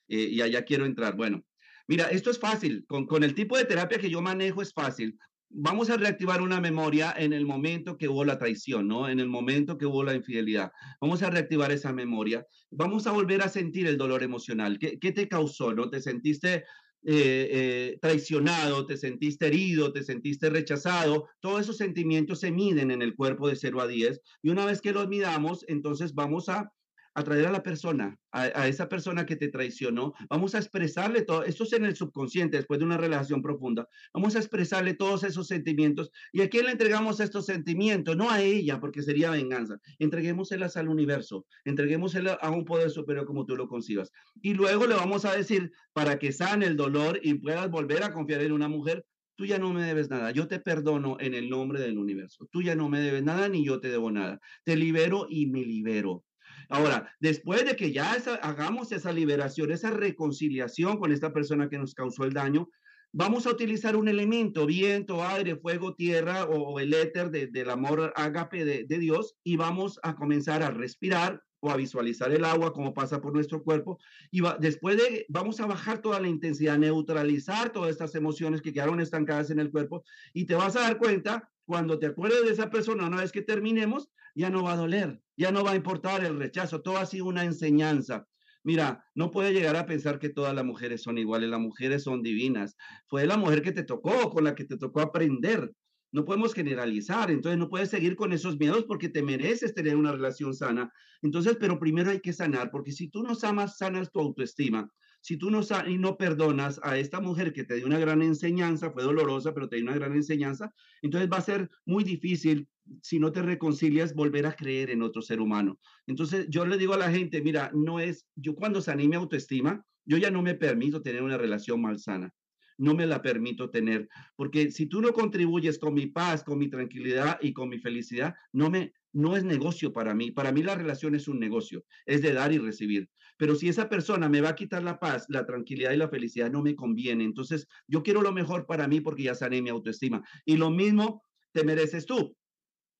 Eh, 0.09 0.27
y 0.31 0.41
allá 0.41 0.65
quiero 0.65 0.85
entrar. 0.85 1.15
Bueno, 1.15 1.41
mira, 1.87 2.07
esto 2.09 2.29
es 2.31 2.37
fácil. 2.37 2.83
Con, 2.85 3.07
con 3.07 3.23
el 3.23 3.33
tipo 3.33 3.57
de 3.57 3.63
terapia 3.63 3.97
que 3.97 4.09
yo 4.09 4.21
manejo 4.21 4.61
es 4.61 4.73
fácil. 4.73 5.17
Vamos 5.47 5.89
a 5.89 5.95
reactivar 5.95 6.41
una 6.41 6.59
memoria 6.59 7.13
en 7.17 7.31
el 7.31 7.45
momento 7.45 7.97
que 7.97 8.09
hubo 8.09 8.25
la 8.25 8.37
traición, 8.37 8.89
¿no? 8.89 9.07
En 9.07 9.21
el 9.21 9.29
momento 9.29 9.77
que 9.77 9.85
hubo 9.85 10.03
la 10.03 10.15
infidelidad. 10.15 10.69
Vamos 10.99 11.23
a 11.23 11.29
reactivar 11.29 11.71
esa 11.71 11.93
memoria. 11.93 12.45
Vamos 12.71 13.07
a 13.07 13.13
volver 13.13 13.41
a 13.41 13.47
sentir 13.47 13.87
el 13.87 13.97
dolor 13.97 14.21
emocional. 14.21 14.77
¿Qué, 14.79 14.99
qué 14.99 15.13
te 15.13 15.29
causó, 15.29 15.73
no? 15.73 15.89
¿Te 15.89 16.01
sentiste 16.01 16.65
eh, 17.03 17.49
eh, 17.51 17.97
traicionado, 18.01 18.85
te 18.85 18.95
sentiste 18.95 19.47
herido, 19.47 19.91
te 19.91 20.03
sentiste 20.03 20.49
rechazado, 20.49 21.27
todos 21.39 21.61
esos 21.61 21.77
sentimientos 21.77 22.39
se 22.39 22.51
miden 22.51 22.91
en 22.91 23.01
el 23.01 23.15
cuerpo 23.15 23.47
de 23.47 23.55
0 23.55 23.81
a 23.81 23.87
10 23.87 24.21
y 24.43 24.49
una 24.49 24.65
vez 24.65 24.81
que 24.81 24.91
los 24.91 25.07
midamos, 25.07 25.65
entonces 25.67 26.13
vamos 26.13 26.47
a 26.49 26.71
atraer 27.13 27.47
a 27.47 27.51
la 27.51 27.63
persona, 27.63 28.17
a, 28.31 28.67
esa 28.67 28.87
persona 28.87 29.25
que 29.25 29.35
te 29.35 29.49
traicionó, 29.49 30.13
vamos 30.29 30.55
a 30.55 30.59
expresarle 30.59 31.23
todo, 31.23 31.43
esto 31.43 31.63
es 31.63 31.73
en 31.73 31.85
el 31.85 31.95
subconsciente, 31.95 32.57
después 32.57 32.79
de 32.79 32.85
una 32.85 32.97
relación 32.97 33.41
profunda, 33.41 33.87
vamos 34.13 34.35
a 34.35 34.39
expresarle 34.39 34.93
todos 34.93 35.23
esos 35.23 35.47
sentimientos. 35.47 36.11
¿Y 36.31 36.41
a 36.41 36.49
quién 36.49 36.65
le 36.65 36.71
entregamos 36.71 37.19
estos 37.19 37.45
sentimientos? 37.45 38.15
No 38.15 38.29
a 38.29 38.41
ella, 38.41 38.79
porque 38.79 39.03
sería 39.03 39.31
venganza. 39.31 39.77
Entreguémoselas 39.99 40.77
al 40.77 40.87
universo, 40.87 41.45
entreguémoselas 41.65 42.37
a 42.41 42.49
un 42.49 42.65
poder 42.65 42.89
superior 42.89 43.25
como 43.25 43.45
tú 43.45 43.55
lo 43.55 43.67
concibas. 43.67 44.11
Y 44.41 44.53
luego 44.53 44.87
le 44.87 44.95
vamos 44.95 45.25
a 45.25 45.35
decir, 45.35 45.71
para 45.93 46.17
que 46.17 46.31
sane 46.31 46.65
el 46.65 46.77
dolor 46.77 47.19
y 47.21 47.33
puedas 47.35 47.69
volver 47.69 48.03
a 48.03 48.13
confiar 48.13 48.41
en 48.41 48.53
una 48.53 48.69
mujer, 48.69 49.05
tú 49.35 49.45
ya 49.45 49.57
no 49.57 49.73
me 49.73 49.83
debes 49.83 50.09
nada, 50.09 50.31
yo 50.31 50.47
te 50.47 50.59
perdono 50.59 51.17
en 51.19 51.33
el 51.33 51.49
nombre 51.49 51.81
del 51.81 51.97
universo, 51.97 52.47
tú 52.51 52.61
ya 52.61 52.75
no 52.75 52.89
me 52.89 52.99
debes 52.99 53.23
nada 53.23 53.49
ni 53.49 53.65
yo 53.65 53.79
te 53.79 53.89
debo 53.89 54.11
nada, 54.11 54.39
te 54.63 54.75
libero 54.75 55.25
y 55.29 55.47
me 55.47 55.61
libero. 55.65 56.23
Ahora, 56.71 57.13
después 57.19 57.65
de 57.65 57.75
que 57.75 57.91
ya 57.91 58.13
hagamos 58.41 58.93
esa 58.93 59.11
liberación, 59.11 59.71
esa 59.71 59.91
reconciliación 59.91 60.99
con 60.99 61.11
esta 61.11 61.33
persona 61.33 61.67
que 61.67 61.77
nos 61.77 61.93
causó 61.93 62.23
el 62.23 62.31
daño, 62.31 62.69
vamos 63.11 63.45
a 63.45 63.49
utilizar 63.49 63.97
un 63.97 64.07
elemento, 64.07 64.65
viento, 64.65 65.21
aire, 65.21 65.57
fuego, 65.57 65.95
tierra 65.95 66.45
o, 66.45 66.79
el 66.79 66.93
éter 66.93 67.29
del 67.29 67.69
amor 67.69 68.13
ágape 68.15 68.63
de, 68.63 68.99
Dios 68.99 69.35
y 69.43 69.57
vamos 69.57 69.99
a 70.01 70.15
comenzar 70.15 70.63
a 70.63 70.71
respirar 70.71 71.43
o 71.59 71.69
a 71.71 71.75
visualizar 71.75 72.31
el 72.31 72.45
agua 72.45 72.71
como 72.71 72.93
pasa 72.93 73.19
por 73.19 73.33
nuestro 73.33 73.63
cuerpo 73.63 73.99
y 74.31 74.41
después 74.59 74.95
de 74.95 75.25
vamos 75.27 75.59
a 75.59 75.65
bajar 75.65 75.99
toda 75.99 76.21
la 76.21 76.29
intensidad, 76.29 76.77
neutralizar 76.77 77.73
todas 77.73 77.91
estas 77.91 78.15
emociones 78.15 78.61
que 78.61 78.71
quedaron 78.71 79.01
estancadas 79.01 79.51
en 79.51 79.59
el 79.59 79.71
cuerpo 79.71 80.05
y 80.33 80.45
te 80.45 80.55
vas 80.55 80.77
a 80.77 80.81
dar 80.81 80.97
cuenta 80.97 81.51
cuando 81.65 81.99
te 81.99 82.05
acuerdes 82.05 82.45
de 82.45 82.51
esa 82.51 82.69
persona 82.69 83.07
una 83.07 83.17
vez 83.17 83.33
que 83.33 83.41
terminemos 83.41 84.09
ya 84.35 84.49
no 84.49 84.63
va 84.63 84.73
a 84.73 84.77
doler, 84.77 85.21
ya 85.37 85.51
no 85.51 85.63
va 85.63 85.71
a 85.71 85.75
importar 85.75 86.23
el 86.23 86.37
rechazo, 86.37 86.81
todo 86.81 86.97
ha 86.97 87.05
sido 87.05 87.25
una 87.25 87.43
enseñanza. 87.43 88.27
Mira, 88.63 89.03
no 89.15 89.31
puede 89.31 89.53
llegar 89.53 89.75
a 89.75 89.85
pensar 89.87 90.19
que 90.19 90.29
todas 90.29 90.53
las 90.53 90.63
mujeres 90.63 91.01
son 91.01 91.17
iguales, 91.17 91.49
las 91.49 91.59
mujeres 91.59 92.03
son 92.03 92.21
divinas. 92.21 92.75
Fue 93.07 93.25
la 93.25 93.37
mujer 93.37 93.63
que 93.63 93.71
te 93.71 93.83
tocó, 93.83 94.29
con 94.29 94.43
la 94.43 94.53
que 94.53 94.65
te 94.65 94.77
tocó 94.77 95.01
aprender. 95.01 95.71
No 96.11 96.25
podemos 96.25 96.53
generalizar, 96.53 97.31
entonces 97.31 97.57
no 97.57 97.69
puedes 97.69 97.89
seguir 97.89 98.15
con 98.15 98.33
esos 98.33 98.59
miedos 98.59 98.83
porque 98.83 99.09
te 99.09 99.23
mereces 99.23 99.73
tener 99.73 99.95
una 99.95 100.11
relación 100.11 100.53
sana. 100.53 100.91
Entonces, 101.21 101.57
pero 101.59 101.79
primero 101.79 102.11
hay 102.11 102.19
que 102.19 102.33
sanar, 102.33 102.69
porque 102.69 102.91
si 102.91 103.07
tú 103.07 103.23
no 103.23 103.33
amas, 103.43 103.77
sanas 103.77 104.11
tu 104.11 104.19
autoestima, 104.19 104.91
si 105.21 105.37
tú 105.37 105.49
no, 105.49 105.61
y 105.87 105.97
no 105.97 106.17
perdonas 106.17 106.79
a 106.83 106.97
esta 106.97 107.21
mujer 107.21 107.53
que 107.53 107.63
te 107.63 107.75
dio 107.75 107.85
una 107.85 107.99
gran 107.99 108.21
enseñanza, 108.21 108.91
fue 108.91 109.03
dolorosa, 109.03 109.53
pero 109.53 109.69
te 109.69 109.77
dio 109.77 109.85
una 109.85 109.95
gran 109.95 110.13
enseñanza, 110.13 110.73
entonces 111.01 111.29
va 111.31 111.37
a 111.37 111.41
ser 111.41 111.69
muy 111.85 112.03
difícil 112.03 112.67
si 113.01 113.19
no 113.19 113.31
te 113.31 113.41
reconcilias, 113.41 114.13
volver 114.13 114.45
a 114.45 114.53
creer 114.53 114.89
en 114.89 115.01
otro 115.01 115.21
ser 115.21 115.39
humano. 115.39 115.79
Entonces, 116.07 116.47
yo 116.49 116.65
le 116.65 116.77
digo 116.77 116.93
a 116.93 116.97
la 116.97 117.11
gente, 117.11 117.41
mira, 117.41 117.71
no 117.73 117.99
es, 117.99 118.27
yo 118.35 118.55
cuando 118.55 118.81
sané 118.81 119.07
mi 119.07 119.15
autoestima, 119.15 119.85
yo 120.05 120.17
ya 120.17 120.31
no 120.31 120.41
me 120.41 120.55
permito 120.55 121.01
tener 121.01 121.23
una 121.23 121.37
relación 121.37 121.81
malsana. 121.81 122.33
No 122.77 122.95
me 122.95 123.05
la 123.05 123.21
permito 123.21 123.69
tener, 123.69 124.07
porque 124.35 124.71
si 124.71 124.87
tú 124.87 125.01
no 125.01 125.13
contribuyes 125.13 125.77
con 125.77 125.93
mi 125.93 126.07
paz, 126.07 126.43
con 126.43 126.57
mi 126.57 126.67
tranquilidad 126.67 127.37
y 127.39 127.53
con 127.53 127.69
mi 127.69 127.77
felicidad, 127.77 128.33
no 128.53 128.71
me, 128.71 128.93
no 129.13 129.35
es 129.35 129.43
negocio 129.43 129.93
para 129.93 130.15
mí. 130.15 130.31
Para 130.31 130.51
mí 130.51 130.63
la 130.63 130.73
relación 130.75 131.13
es 131.13 131.27
un 131.27 131.39
negocio, 131.39 131.83
es 132.07 132.23
de 132.23 132.33
dar 132.33 132.51
y 132.51 132.57
recibir. 132.57 133.09
Pero 133.37 133.55
si 133.55 133.69
esa 133.69 133.89
persona 133.89 134.29
me 134.29 134.41
va 134.41 134.49
a 134.49 134.55
quitar 134.55 134.83
la 134.83 134.99
paz, 134.99 135.25
la 135.29 135.45
tranquilidad 135.45 135.91
y 135.91 135.97
la 135.97 136.09
felicidad, 136.09 136.51
no 136.51 136.61
me 136.61 136.75
conviene. 136.75 137.23
Entonces, 137.23 137.67
yo 137.87 138.03
quiero 138.03 138.21
lo 138.21 138.31
mejor 138.31 138.65
para 138.65 138.87
mí 138.87 139.01
porque 139.01 139.23
ya 139.23 139.35
sané 139.35 139.61
mi 139.61 139.69
autoestima. 139.69 140.23
Y 140.45 140.57
lo 140.57 140.71
mismo 140.71 141.23
te 141.51 141.63
mereces 141.63 142.05
tú. 142.05 142.35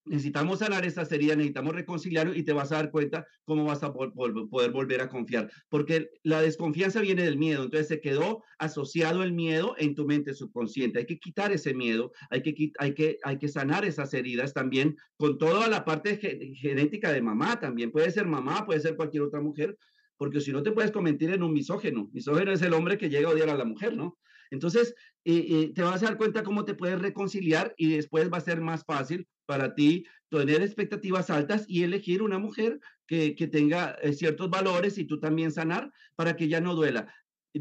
Necesitamos 0.05 0.59
sanar 0.59 0.83
esa 0.83 1.03
herida, 1.03 1.35
necesitamos 1.35 1.75
reconciliar 1.75 2.35
y 2.35 2.43
te 2.43 2.53
vas 2.53 2.71
a 2.71 2.77
dar 2.77 2.89
cuenta 2.89 3.27
cómo 3.45 3.65
vas 3.65 3.83
a 3.83 3.93
poder 3.93 4.71
volver 4.71 5.01
a 5.01 5.09
confiar, 5.09 5.51
porque 5.69 6.09
la 6.23 6.41
desconfianza 6.41 7.01
viene 7.01 7.23
del 7.23 7.37
miedo, 7.37 7.63
entonces 7.63 7.87
se 7.87 8.01
quedó 8.01 8.43
asociado 8.57 9.21
el 9.21 9.31
miedo 9.31 9.75
en 9.77 9.93
tu 9.93 10.07
mente 10.07 10.33
subconsciente. 10.33 10.99
Hay 10.99 11.05
que 11.05 11.19
quitar 11.19 11.51
ese 11.51 11.75
miedo, 11.75 12.11
hay 12.31 12.41
que, 12.41 12.71
hay 12.79 12.93
que, 12.95 13.19
hay 13.23 13.37
que 13.37 13.47
sanar 13.47 13.85
esas 13.85 14.11
heridas 14.15 14.53
también 14.53 14.97
con 15.17 15.37
toda 15.37 15.67
la 15.67 15.85
parte 15.85 16.17
genética 16.17 17.11
de 17.11 17.21
mamá 17.21 17.59
también. 17.59 17.91
Puede 17.91 18.09
ser 18.09 18.25
mamá, 18.25 18.65
puede 18.65 18.79
ser 18.79 18.95
cualquier 18.95 19.23
otra 19.23 19.39
mujer, 19.39 19.77
porque 20.17 20.41
si 20.41 20.51
no 20.51 20.63
te 20.63 20.71
puedes 20.71 20.91
convertir 20.91 21.29
en 21.29 21.43
un 21.43 21.53
misógeno. 21.53 22.09
Misógeno 22.11 22.51
es 22.51 22.61
el 22.63 22.73
hombre 22.73 22.97
que 22.97 23.09
llega 23.09 23.29
a 23.29 23.33
odiar 23.33 23.49
a 23.49 23.55
la 23.55 23.65
mujer, 23.65 23.95
¿no? 23.95 24.17
Entonces, 24.51 24.93
eh, 25.25 25.45
eh, 25.49 25.71
te 25.73 25.81
vas 25.81 26.03
a 26.03 26.07
dar 26.07 26.17
cuenta 26.17 26.43
cómo 26.43 26.65
te 26.65 26.75
puedes 26.75 27.01
reconciliar 27.01 27.73
y 27.77 27.95
después 27.95 28.31
va 28.31 28.37
a 28.37 28.41
ser 28.41 28.61
más 28.61 28.85
fácil 28.85 29.27
para 29.45 29.73
ti 29.73 30.05
tener 30.29 30.61
expectativas 30.61 31.29
altas 31.29 31.65
y 31.67 31.83
elegir 31.83 32.21
una 32.21 32.37
mujer 32.37 32.79
que, 33.07 33.35
que 33.35 33.47
tenga 33.47 33.97
eh, 34.01 34.13
ciertos 34.13 34.49
valores 34.49 34.97
y 34.97 35.05
tú 35.05 35.19
también 35.19 35.51
sanar 35.51 35.91
para 36.15 36.35
que 36.35 36.47
ya 36.47 36.61
no 36.61 36.75
duela. 36.75 37.13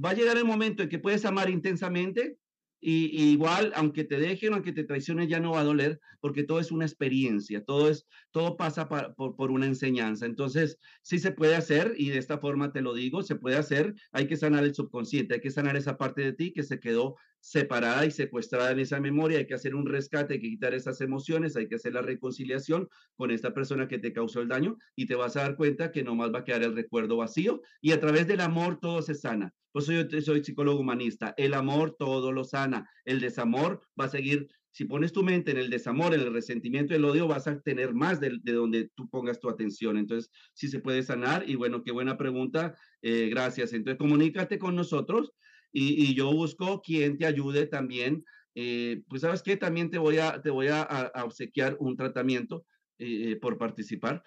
Va 0.04 0.10
a 0.10 0.14
llegar 0.14 0.36
el 0.36 0.44
momento 0.44 0.82
en 0.82 0.88
que 0.88 0.98
puedes 0.98 1.24
amar 1.24 1.50
intensamente 1.50 2.38
y, 2.80 3.30
igual, 3.30 3.72
aunque 3.74 4.04
te 4.04 4.18
dejen, 4.18 4.54
aunque 4.54 4.72
te 4.72 4.84
traicionen, 4.84 5.28
ya 5.28 5.40
no 5.40 5.52
va 5.52 5.60
a 5.60 5.64
doler, 5.64 6.00
porque 6.20 6.44
todo 6.44 6.60
es 6.60 6.72
una 6.72 6.86
experiencia, 6.86 7.64
todo, 7.64 7.90
es, 7.90 8.06
todo 8.30 8.56
pasa 8.56 8.88
por, 8.88 9.36
por, 9.36 9.50
una 9.50 9.66
enseñanza. 9.66 10.26
Entonces, 10.26 10.78
sí 11.02 11.18
se 11.18 11.32
puede 11.32 11.56
hacer, 11.56 11.94
y 11.96 12.08
de 12.08 12.18
esta 12.18 12.38
forma 12.38 12.72
te 12.72 12.80
lo 12.80 12.94
digo, 12.94 13.22
se 13.22 13.36
puede 13.36 13.56
hacer, 13.56 13.94
hay 14.12 14.26
que 14.26 14.36
sanar 14.36 14.64
el 14.64 14.74
subconsciente, 14.74 15.34
hay 15.34 15.40
que 15.40 15.50
sanar 15.50 15.76
esa 15.76 15.98
parte 15.98 16.22
de 16.22 16.32
ti 16.32 16.52
que 16.52 16.62
se 16.62 16.80
quedó 16.80 17.16
separada 17.40 18.04
y 18.04 18.10
secuestrada 18.10 18.70
en 18.70 18.80
esa 18.80 19.00
memoria, 19.00 19.38
hay 19.38 19.46
que 19.46 19.54
hacer 19.54 19.74
un 19.74 19.86
rescate, 19.86 20.34
hay 20.34 20.40
que 20.40 20.50
quitar 20.50 20.74
esas 20.74 21.00
emociones, 21.00 21.56
hay 21.56 21.68
que 21.68 21.76
hacer 21.76 21.94
la 21.94 22.02
reconciliación 22.02 22.88
con 23.14 23.30
esta 23.30 23.54
persona 23.54 23.88
que 23.88 23.98
te 23.98 24.12
causó 24.12 24.40
el 24.40 24.48
daño 24.48 24.76
y 24.94 25.06
te 25.06 25.14
vas 25.14 25.36
a 25.36 25.42
dar 25.42 25.56
cuenta 25.56 25.90
que 25.90 26.02
nomás 26.02 26.32
va 26.32 26.40
a 26.40 26.44
quedar 26.44 26.62
el 26.62 26.76
recuerdo 26.76 27.16
vacío 27.16 27.62
y 27.80 27.92
a 27.92 28.00
través 28.00 28.26
del 28.26 28.40
amor 28.40 28.78
todo 28.78 29.02
se 29.02 29.14
sana. 29.14 29.54
Por 29.72 29.82
eso 29.82 29.92
yo 29.92 30.20
soy 30.20 30.44
psicólogo 30.44 30.80
humanista. 30.80 31.34
El 31.36 31.54
amor 31.54 31.96
todo 31.98 32.32
lo 32.32 32.44
sana. 32.44 32.88
El 33.04 33.20
desamor 33.20 33.80
va 33.98 34.06
a 34.06 34.08
seguir. 34.08 34.48
Si 34.72 34.84
pones 34.84 35.12
tu 35.12 35.22
mente 35.22 35.50
en 35.50 35.58
el 35.58 35.68
desamor, 35.70 36.14
en 36.14 36.20
el 36.20 36.32
resentimiento, 36.32 36.94
el 36.94 37.04
odio, 37.04 37.26
vas 37.26 37.48
a 37.48 37.60
tener 37.60 37.92
más 37.92 38.20
de, 38.20 38.38
donde 38.44 38.90
tú 38.94 39.08
pongas 39.08 39.40
tu 39.40 39.48
atención. 39.48 39.96
Entonces, 39.96 40.30
sí 40.54 40.68
se 40.68 40.80
puede 40.80 41.02
sanar. 41.02 41.48
Y 41.48 41.56
bueno, 41.56 41.82
qué 41.82 41.92
buena 41.92 42.16
pregunta. 42.16 42.74
Eh, 43.02 43.28
gracias. 43.30 43.72
Entonces, 43.72 43.98
comunícate 43.98 44.58
con 44.58 44.76
nosotros 44.76 45.32
y, 45.72 46.14
yo 46.14 46.32
busco 46.32 46.82
quien 46.82 47.18
te 47.18 47.26
ayude 47.26 47.66
también. 47.66 48.24
Eh, 48.54 49.02
pues, 49.08 49.22
¿sabes 49.22 49.42
qué? 49.42 49.56
También 49.56 49.90
te 49.90 49.98
voy 49.98 50.18
a, 50.18 50.40
te 50.42 50.50
voy 50.50 50.68
a, 50.68 51.12
obsequiar 51.24 51.76
un 51.80 51.96
tratamiento 51.96 52.64
eh, 52.98 53.36
por 53.40 53.58
participar. 53.58 54.22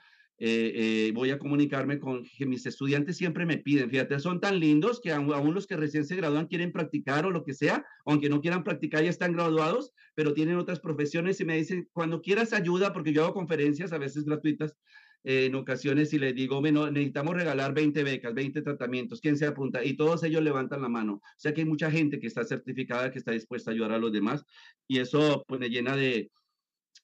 Eh, 0.45 0.73
eh, 0.75 1.11
voy 1.15 1.31
a 1.31 1.39
comunicarme 1.39 1.99
con 1.99 2.25
que 2.25 2.45
mis 2.45 2.65
estudiantes 2.65 3.15
siempre 3.15 3.45
me 3.45 3.59
piden, 3.59 3.89
fíjate, 3.89 4.19
son 4.19 4.41
tan 4.41 4.59
lindos 4.59 4.99
que 4.99 5.13
aún, 5.13 5.53
los 5.53 5.67
que 5.67 5.77
recién 5.77 6.03
se 6.03 6.17
gradúan 6.17 6.47
quieren 6.47 6.73
practicar 6.73 7.25
o 7.25 7.31
lo 7.31 7.45
que 7.45 7.53
sea, 7.53 7.85
aunque 8.05 8.27
no 8.27 8.41
quieran 8.41 8.65
practicar 8.65 9.05
ya 9.05 9.09
están 9.09 9.31
graduados, 9.31 9.93
pero 10.15 10.33
tienen 10.33 10.57
otras 10.57 10.81
profesiones 10.81 11.39
y 11.39 11.45
me 11.45 11.55
dicen, 11.55 11.87
cuando 11.93 12.21
quieras 12.21 12.51
ayuda, 12.51 12.91
porque 12.91 13.13
yo 13.13 13.23
hago 13.23 13.33
conferencias 13.33 13.93
a 13.93 13.97
veces 13.97 14.25
gratuitas, 14.25 14.75
eh, 15.23 15.45
en 15.45 15.55
ocasiones 15.55 16.11
y 16.11 16.19
les 16.19 16.35
digo, 16.35 16.59
bueno, 16.59 16.91
necesitamos 16.91 17.35
regalar 17.35 17.73
20 17.73 18.03
becas, 18.03 18.33
20 18.33 18.63
tratamientos, 18.63 19.21
¿quién 19.21 19.37
se 19.37 19.45
apunta? 19.45 19.81
Y 19.81 19.95
todos 19.95 20.23
ellos 20.23 20.43
levantan 20.43 20.81
la 20.81 20.89
mano. 20.89 21.13
O 21.13 21.21
sea 21.37 21.53
que 21.53 21.61
hay 21.61 21.67
mucha 21.67 21.89
gente 21.89 22.19
que 22.19 22.27
está 22.27 22.43
certificada, 22.43 23.09
que 23.09 23.19
está 23.19 23.31
dispuesta 23.31 23.71
a 23.71 23.73
ayudar 23.73 23.93
a 23.93 23.97
los 23.97 24.11
demás 24.11 24.43
y 24.89 24.99
eso 24.99 25.45
pues 25.47 25.61
me 25.61 25.69
llena 25.69 25.95
de, 25.95 26.29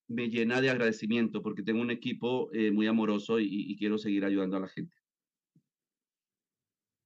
me 0.09 0.29
llena 0.29 0.59
de 0.59 0.69
agradecimiento 0.69 1.41
porque 1.41 1.63
tengo 1.63 1.81
un 1.81 1.91
equipo 1.91 2.49
eh, 2.51 2.71
muy 2.71 2.87
amoroso 2.87 3.39
y, 3.39 3.75
quiero 3.77 3.97
seguir 3.97 4.25
ayudando 4.25 4.57
a 4.57 4.61
la 4.61 4.67
gente. 4.67 4.95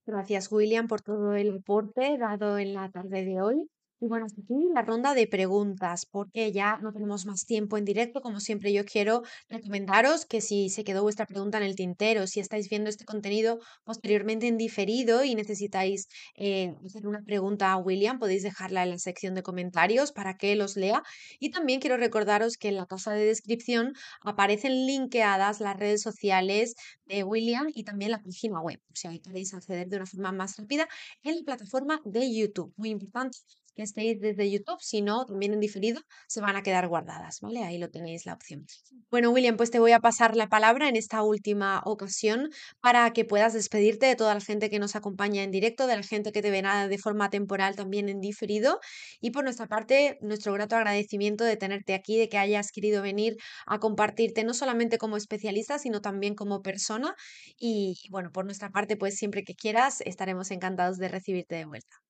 Gracias, 0.05 0.51
William, 0.51 0.87
por 0.87 1.01
todo 1.01 1.35
el 1.35 1.57
aporte 1.57 2.17
dado 2.17 2.57
en 2.57 2.73
la 2.73 2.89
tarde 2.89 3.23
de 3.23 3.41
hoy. 3.41 3.69
Y 3.99 4.07
bueno, 4.07 4.25
hasta 4.25 4.41
aquí 4.41 4.53
la 4.73 4.81
ronda 4.81 5.13
de 5.13 5.27
preguntas, 5.27 6.05
porque 6.05 6.51
ya 6.51 6.77
no 6.81 6.91
tenemos 6.91 7.25
más 7.25 7.45
tiempo 7.45 7.77
en 7.77 7.85
directo. 7.85 8.21
Como 8.21 8.41
siempre, 8.41 8.73
yo 8.73 8.83
quiero 8.83 9.21
recomendaros 9.47 10.25
que 10.25 10.41
si 10.41 10.69
se 10.69 10.83
quedó 10.83 11.03
vuestra 11.03 11.25
pregunta 11.25 11.57
en 11.57 11.63
el 11.63 11.75
tintero, 11.75 12.27
si 12.27 12.41
estáis 12.41 12.69
viendo 12.69 12.89
este 12.89 13.05
contenido 13.05 13.59
posteriormente 13.85 14.47
en 14.47 14.57
diferido 14.57 15.23
y 15.23 15.35
necesitáis 15.35 16.07
eh, 16.35 16.75
hacer 16.85 17.07
una 17.07 17.21
pregunta 17.21 17.71
a 17.71 17.77
William, 17.77 18.19
podéis 18.19 18.43
dejarla 18.43 18.83
en 18.83 18.89
la 18.89 18.99
sección 18.99 19.35
de 19.35 19.43
comentarios 19.43 20.11
para 20.11 20.35
que 20.35 20.55
los 20.55 20.75
lea. 20.75 21.01
Y 21.39 21.51
también 21.51 21.79
quiero 21.79 21.95
recordaros 21.95 22.57
que 22.57 22.69
en 22.69 22.75
la 22.75 22.85
caja 22.85 23.13
de 23.13 23.25
descripción 23.25 23.93
aparecen 24.21 24.85
linkeadas 24.85 25.61
las 25.61 25.77
redes 25.77 26.01
sociales 26.01 26.75
de 27.05 27.23
William 27.23 27.67
y 27.73 27.83
también 27.85 28.11
la 28.11 28.21
página 28.21 28.59
web, 28.61 28.81
si 28.93 29.07
ahí 29.07 29.19
queréis 29.19 29.53
acceder 29.53 29.87
de 29.87 29.97
una 29.97 30.05
forma 30.05 30.31
más 30.31 30.57
rápida 30.57 30.87
en 31.23 31.37
la 31.37 31.43
plataforma 31.43 32.01
de 32.03 32.33
YouTube. 32.33 32.73
Muy 32.75 32.89
importante 32.89 33.37
que 33.75 33.83
estéis 33.83 34.19
desde 34.19 34.49
YouTube, 34.49 34.79
si 34.81 35.01
no, 35.01 35.25
también 35.25 35.53
en 35.53 35.59
diferido, 35.59 36.01
se 36.27 36.41
van 36.41 36.55
a 36.55 36.63
quedar 36.63 36.87
guardadas, 36.87 37.39
¿vale? 37.41 37.63
Ahí 37.63 37.77
lo 37.77 37.89
tenéis 37.89 38.25
la 38.25 38.33
opción. 38.33 38.65
Bueno, 39.09 39.31
William, 39.31 39.57
pues 39.57 39.71
te 39.71 39.79
voy 39.79 39.91
a 39.91 39.99
pasar 39.99 40.35
la 40.35 40.47
palabra 40.47 40.89
en 40.89 40.95
esta 40.95 41.23
última 41.23 41.81
ocasión 41.85 42.49
para 42.81 43.11
que 43.13 43.25
puedas 43.25 43.53
despedirte 43.53 44.05
de 44.05 44.15
toda 44.15 44.33
la 44.33 44.41
gente 44.41 44.69
que 44.69 44.79
nos 44.79 44.95
acompaña 44.95 45.43
en 45.43 45.51
directo, 45.51 45.87
de 45.87 45.95
la 45.95 46.03
gente 46.03 46.31
que 46.31 46.41
te 46.41 46.51
verá 46.51 46.87
de 46.87 46.97
forma 46.97 47.29
temporal 47.29 47.75
también 47.75 48.09
en 48.09 48.19
diferido. 48.19 48.79
Y 49.21 49.31
por 49.31 49.43
nuestra 49.43 49.67
parte, 49.67 50.17
nuestro 50.21 50.53
grato 50.53 50.75
agradecimiento 50.75 51.43
de 51.43 51.57
tenerte 51.57 51.93
aquí, 51.93 52.17
de 52.17 52.29
que 52.29 52.37
hayas 52.37 52.71
querido 52.71 53.01
venir 53.01 53.37
a 53.65 53.79
compartirte 53.79 54.43
no 54.43 54.53
solamente 54.53 54.97
como 54.97 55.17
especialista, 55.17 55.79
sino 55.79 56.01
también 56.01 56.35
como 56.35 56.61
persona. 56.61 57.15
Y 57.57 57.95
bueno, 58.09 58.31
por 58.31 58.45
nuestra 58.45 58.69
parte, 58.69 58.97
pues 58.97 59.15
siempre 59.15 59.43
que 59.43 59.55
quieras, 59.55 60.01
estaremos 60.01 60.51
encantados 60.51 60.97
de 60.97 61.07
recibirte 61.07 61.55
de 61.55 61.65
vuelta. 61.65 62.02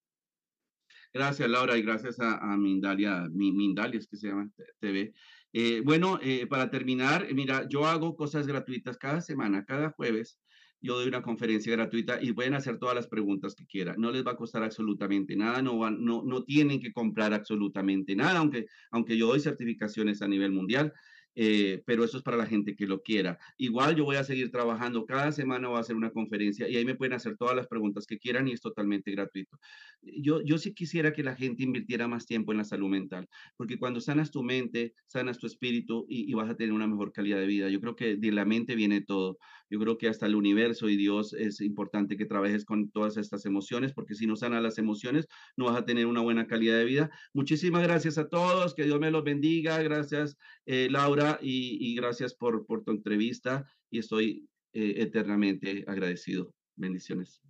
Gracias, 1.14 1.47
Laura, 1.47 1.78
y 1.78 1.84
gracias 1.84 2.20
a, 2.20 2.57
Mindalia, 2.57 3.28
Mindalia 3.32 3.99
es 3.99 4.07
que 4.07 4.18
se 4.18 4.30
llama 4.30 4.49
TV. 4.80 5.14
Eh, 5.53 5.82
bueno, 5.86 6.20
eh, 6.24 6.47
para 6.47 6.72
terminar, 6.72 7.28
mira, 7.36 7.68
yo 7.70 7.86
hago 7.86 8.16
cosas 8.16 8.47
gratuitas 8.47 8.97
cada 8.97 9.22
semana, 9.22 9.64
cada 9.64 9.91
jueves. 9.91 10.39
Yo 10.82 10.95
doy 10.95 11.07
una 11.07 11.22
conferencia 11.22 11.72
gratuita 11.72 12.20
y 12.20 12.34
pueden 12.34 12.55
hacer 12.55 12.80
todas 12.80 12.95
las 12.95 13.07
preguntas 13.07 13.53
que 13.53 13.68
quieran. 13.68 13.95
No 13.99 14.11
les 14.11 14.26
va 14.26 14.32
a 14.32 14.36
costar 14.36 14.64
absolutamente 14.64 15.36
nada, 15.36 15.61
no, 15.61 15.78
van, 15.78 16.03
no, 16.03 16.24
no 16.24 16.43
tienen 16.43 16.82
que 16.82 16.91
comprar 16.91 17.32
absolutamente 17.32 18.16
nada, 18.16 18.39
aunque, 18.39 18.66
aunque 18.89 19.16
yo 19.16 19.28
doy 19.28 19.39
certificaciones 19.39 20.24
a 20.24 20.28
nivel 20.28 20.51
mundial. 20.51 20.91
Eh, 21.36 21.81
pero 21.86 22.03
eso 22.03 22.17
es 22.17 22.23
para 22.23 22.38
la 22.38 22.45
gente 22.45 22.75
que 22.75 22.86
lo 22.86 23.01
quiera. 23.01 23.39
Igual 23.57 23.95
yo 23.95 24.05
voy 24.05 24.17
a 24.17 24.23
seguir 24.23 24.51
trabajando, 24.51 25.05
cada 25.05 25.31
semana 25.31 25.67
voy 25.67 25.77
a 25.77 25.81
hacer 25.81 25.95
una 25.95 26.11
conferencia 26.11 26.69
y 26.69 26.75
ahí 26.77 26.86
me 26.86 26.95
pueden 26.95 27.13
hacer 27.13 27.38
todas 27.38 27.55
las 27.55 27.67
preguntas 27.67 28.05
que 28.05 28.19
quieran 28.19 28.47
y 28.47 28.51
es 28.53 28.61
totalmente 28.61 29.11
gratuito. 29.11 29.57
Yo, 30.01 30.41
yo 30.41 30.57
sí 30.57 30.73
quisiera 30.73 31.13
que 31.13 31.23
la 31.23 31.36
gente 31.36 31.63
invirtiera 31.63 32.07
más 32.07 32.25
tiempo 32.25 32.51
en 32.51 32.59
la 32.59 32.63
salud 32.65 32.89
mental, 32.89 33.27
porque 33.57 33.77
cuando 33.77 34.01
sanas 34.01 34.31
tu 34.31 34.43
mente, 34.43 34.93
sanas 35.07 35.38
tu 35.39 35.47
espíritu 35.47 36.05
y, 36.09 36.29
y 36.29 36.34
vas 36.34 36.49
a 36.49 36.55
tener 36.55 36.73
una 36.73 36.88
mejor 36.88 37.11
calidad 37.11 37.39
de 37.39 37.47
vida. 37.47 37.69
Yo 37.69 37.79
creo 37.81 37.95
que 37.95 38.15
de 38.17 38.31
la 38.31 38.45
mente 38.45 38.75
viene 38.75 39.01
todo. 39.01 39.38
Yo 39.70 39.80
creo 39.80 39.97
que 39.97 40.07
hasta 40.07 40.26
el 40.26 40.36
universo 40.36 40.89
y 40.89 40.97
Dios 40.97 41.34
es 41.34 41.61
importante 41.61 42.18
que 42.18 42.26
trabajes 42.26 42.66
con 42.66 42.91
todas 42.91 43.18
estas 43.18 43.45
emociones, 43.45 43.93
porque 43.93 44.16
si 44.16 44.28
no 44.28 44.36
sanas 44.36 44.61
las 44.61 44.78
emociones, 44.78 45.28
no 45.57 45.66
vas 45.66 45.78
a 45.78 45.86
tener 45.86 46.05
una 46.05 46.22
buena 46.22 46.47
calidad 46.47 46.78
de 46.78 46.86
vida. 46.86 47.11
Muchísimas 47.34 47.84
gracias 47.84 48.18
a 48.18 48.28
todos, 48.28 48.76
que 48.76 48.84
Dios 48.84 48.99
me 48.99 49.11
los 49.11 49.24
bendiga. 49.24 49.82
Gracias, 49.82 50.38
eh, 50.66 50.88
Laura, 50.89 51.39
y, 51.41 51.95
gracias 51.95 52.34
por, 52.34 52.66
por 52.66 52.84
tu 52.84 52.91
entrevista 52.91 53.66
y 53.89 53.99
estoy 53.99 54.47
eh, 54.74 54.95
eternamente 54.97 55.84
agradecido. 55.88 56.53
Bendiciones. 56.76 57.41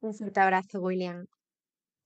Un 0.00 0.14
fuerte 0.14 0.40
abrazo, 0.40 0.80
William. 0.80 1.26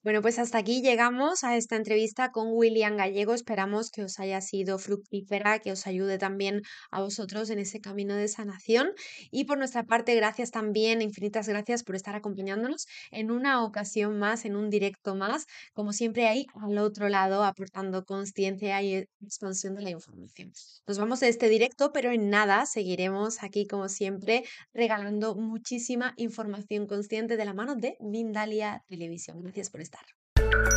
Bueno, 0.05 0.21
pues 0.21 0.39
hasta 0.39 0.59
aquí 0.59 0.83
llegamos 0.83 1.45
a 1.45 1.57
esta 1.57 1.77
entrevista 1.77 2.31
con 2.31 2.49
William 2.53 2.95
Gallego. 2.95 3.33
Esperamos 3.33 3.91
que 3.91 4.03
os 4.03 4.21
haya 4.21 4.43
sido 4.43 4.79
fructífera, 4.79 5.61
que 5.61 5.73
os 5.73 5.87
ayude 5.87 6.19
también 6.19 6.61
a 6.91 7.01
vosotros 7.01 7.49
en 7.49 7.59
ese 7.59 7.81
camino 7.81 8.15
de 8.15 8.29
sanación. 8.29 8.91
Y 9.31 9.45
por 9.45 9.57
nuestra 9.57 9.85
parte, 9.85 10.15
gracias 10.15 10.51
también, 10.51 11.01
infinitas 11.01 11.49
gracias 11.49 11.85
por 11.85 11.97
estar 11.97 12.15
acompañándonos 12.17 12.87
en 13.13 13.31
una 13.31 13.65
ocasión 13.65 14.19
más, 14.19 14.45
en 14.45 14.57
un 14.57 14.69
directo 14.69 15.15
más, 15.15 15.47
como 15.73 15.95
siempre 15.95 16.29
ahí 16.29 16.45
al 16.61 16.77
otro 16.77 17.09
lado, 17.09 17.43
aportando 17.43 18.05
conciencia 18.05 18.83
y 18.83 19.09
expansión 19.23 19.75
de 19.75 19.83
la 19.85 19.91
información. 19.91 20.53
Nos 20.87 20.99
vamos 20.99 21.21
de 21.21 21.31
este 21.31 21.49
directo, 21.49 21.93
pero 21.95 22.11
en 22.11 22.29
nada 22.29 22.67
seguiremos 22.67 23.43
aquí, 23.43 23.67
como 23.67 23.89
siempre, 23.89 24.45
regalando 24.75 25.35
muchísima 25.35 26.13
información 26.19 26.87
consciente 26.87 27.39
de 27.39 27.45
la 27.47 27.55
mano 27.55 27.75
de 27.75 27.97
Mindalia 28.01 28.85
Televisión. 28.87 29.41
Gracias 29.41 29.71
por 29.71 29.81
estar. 29.81 29.94
bienestar. 29.95 30.74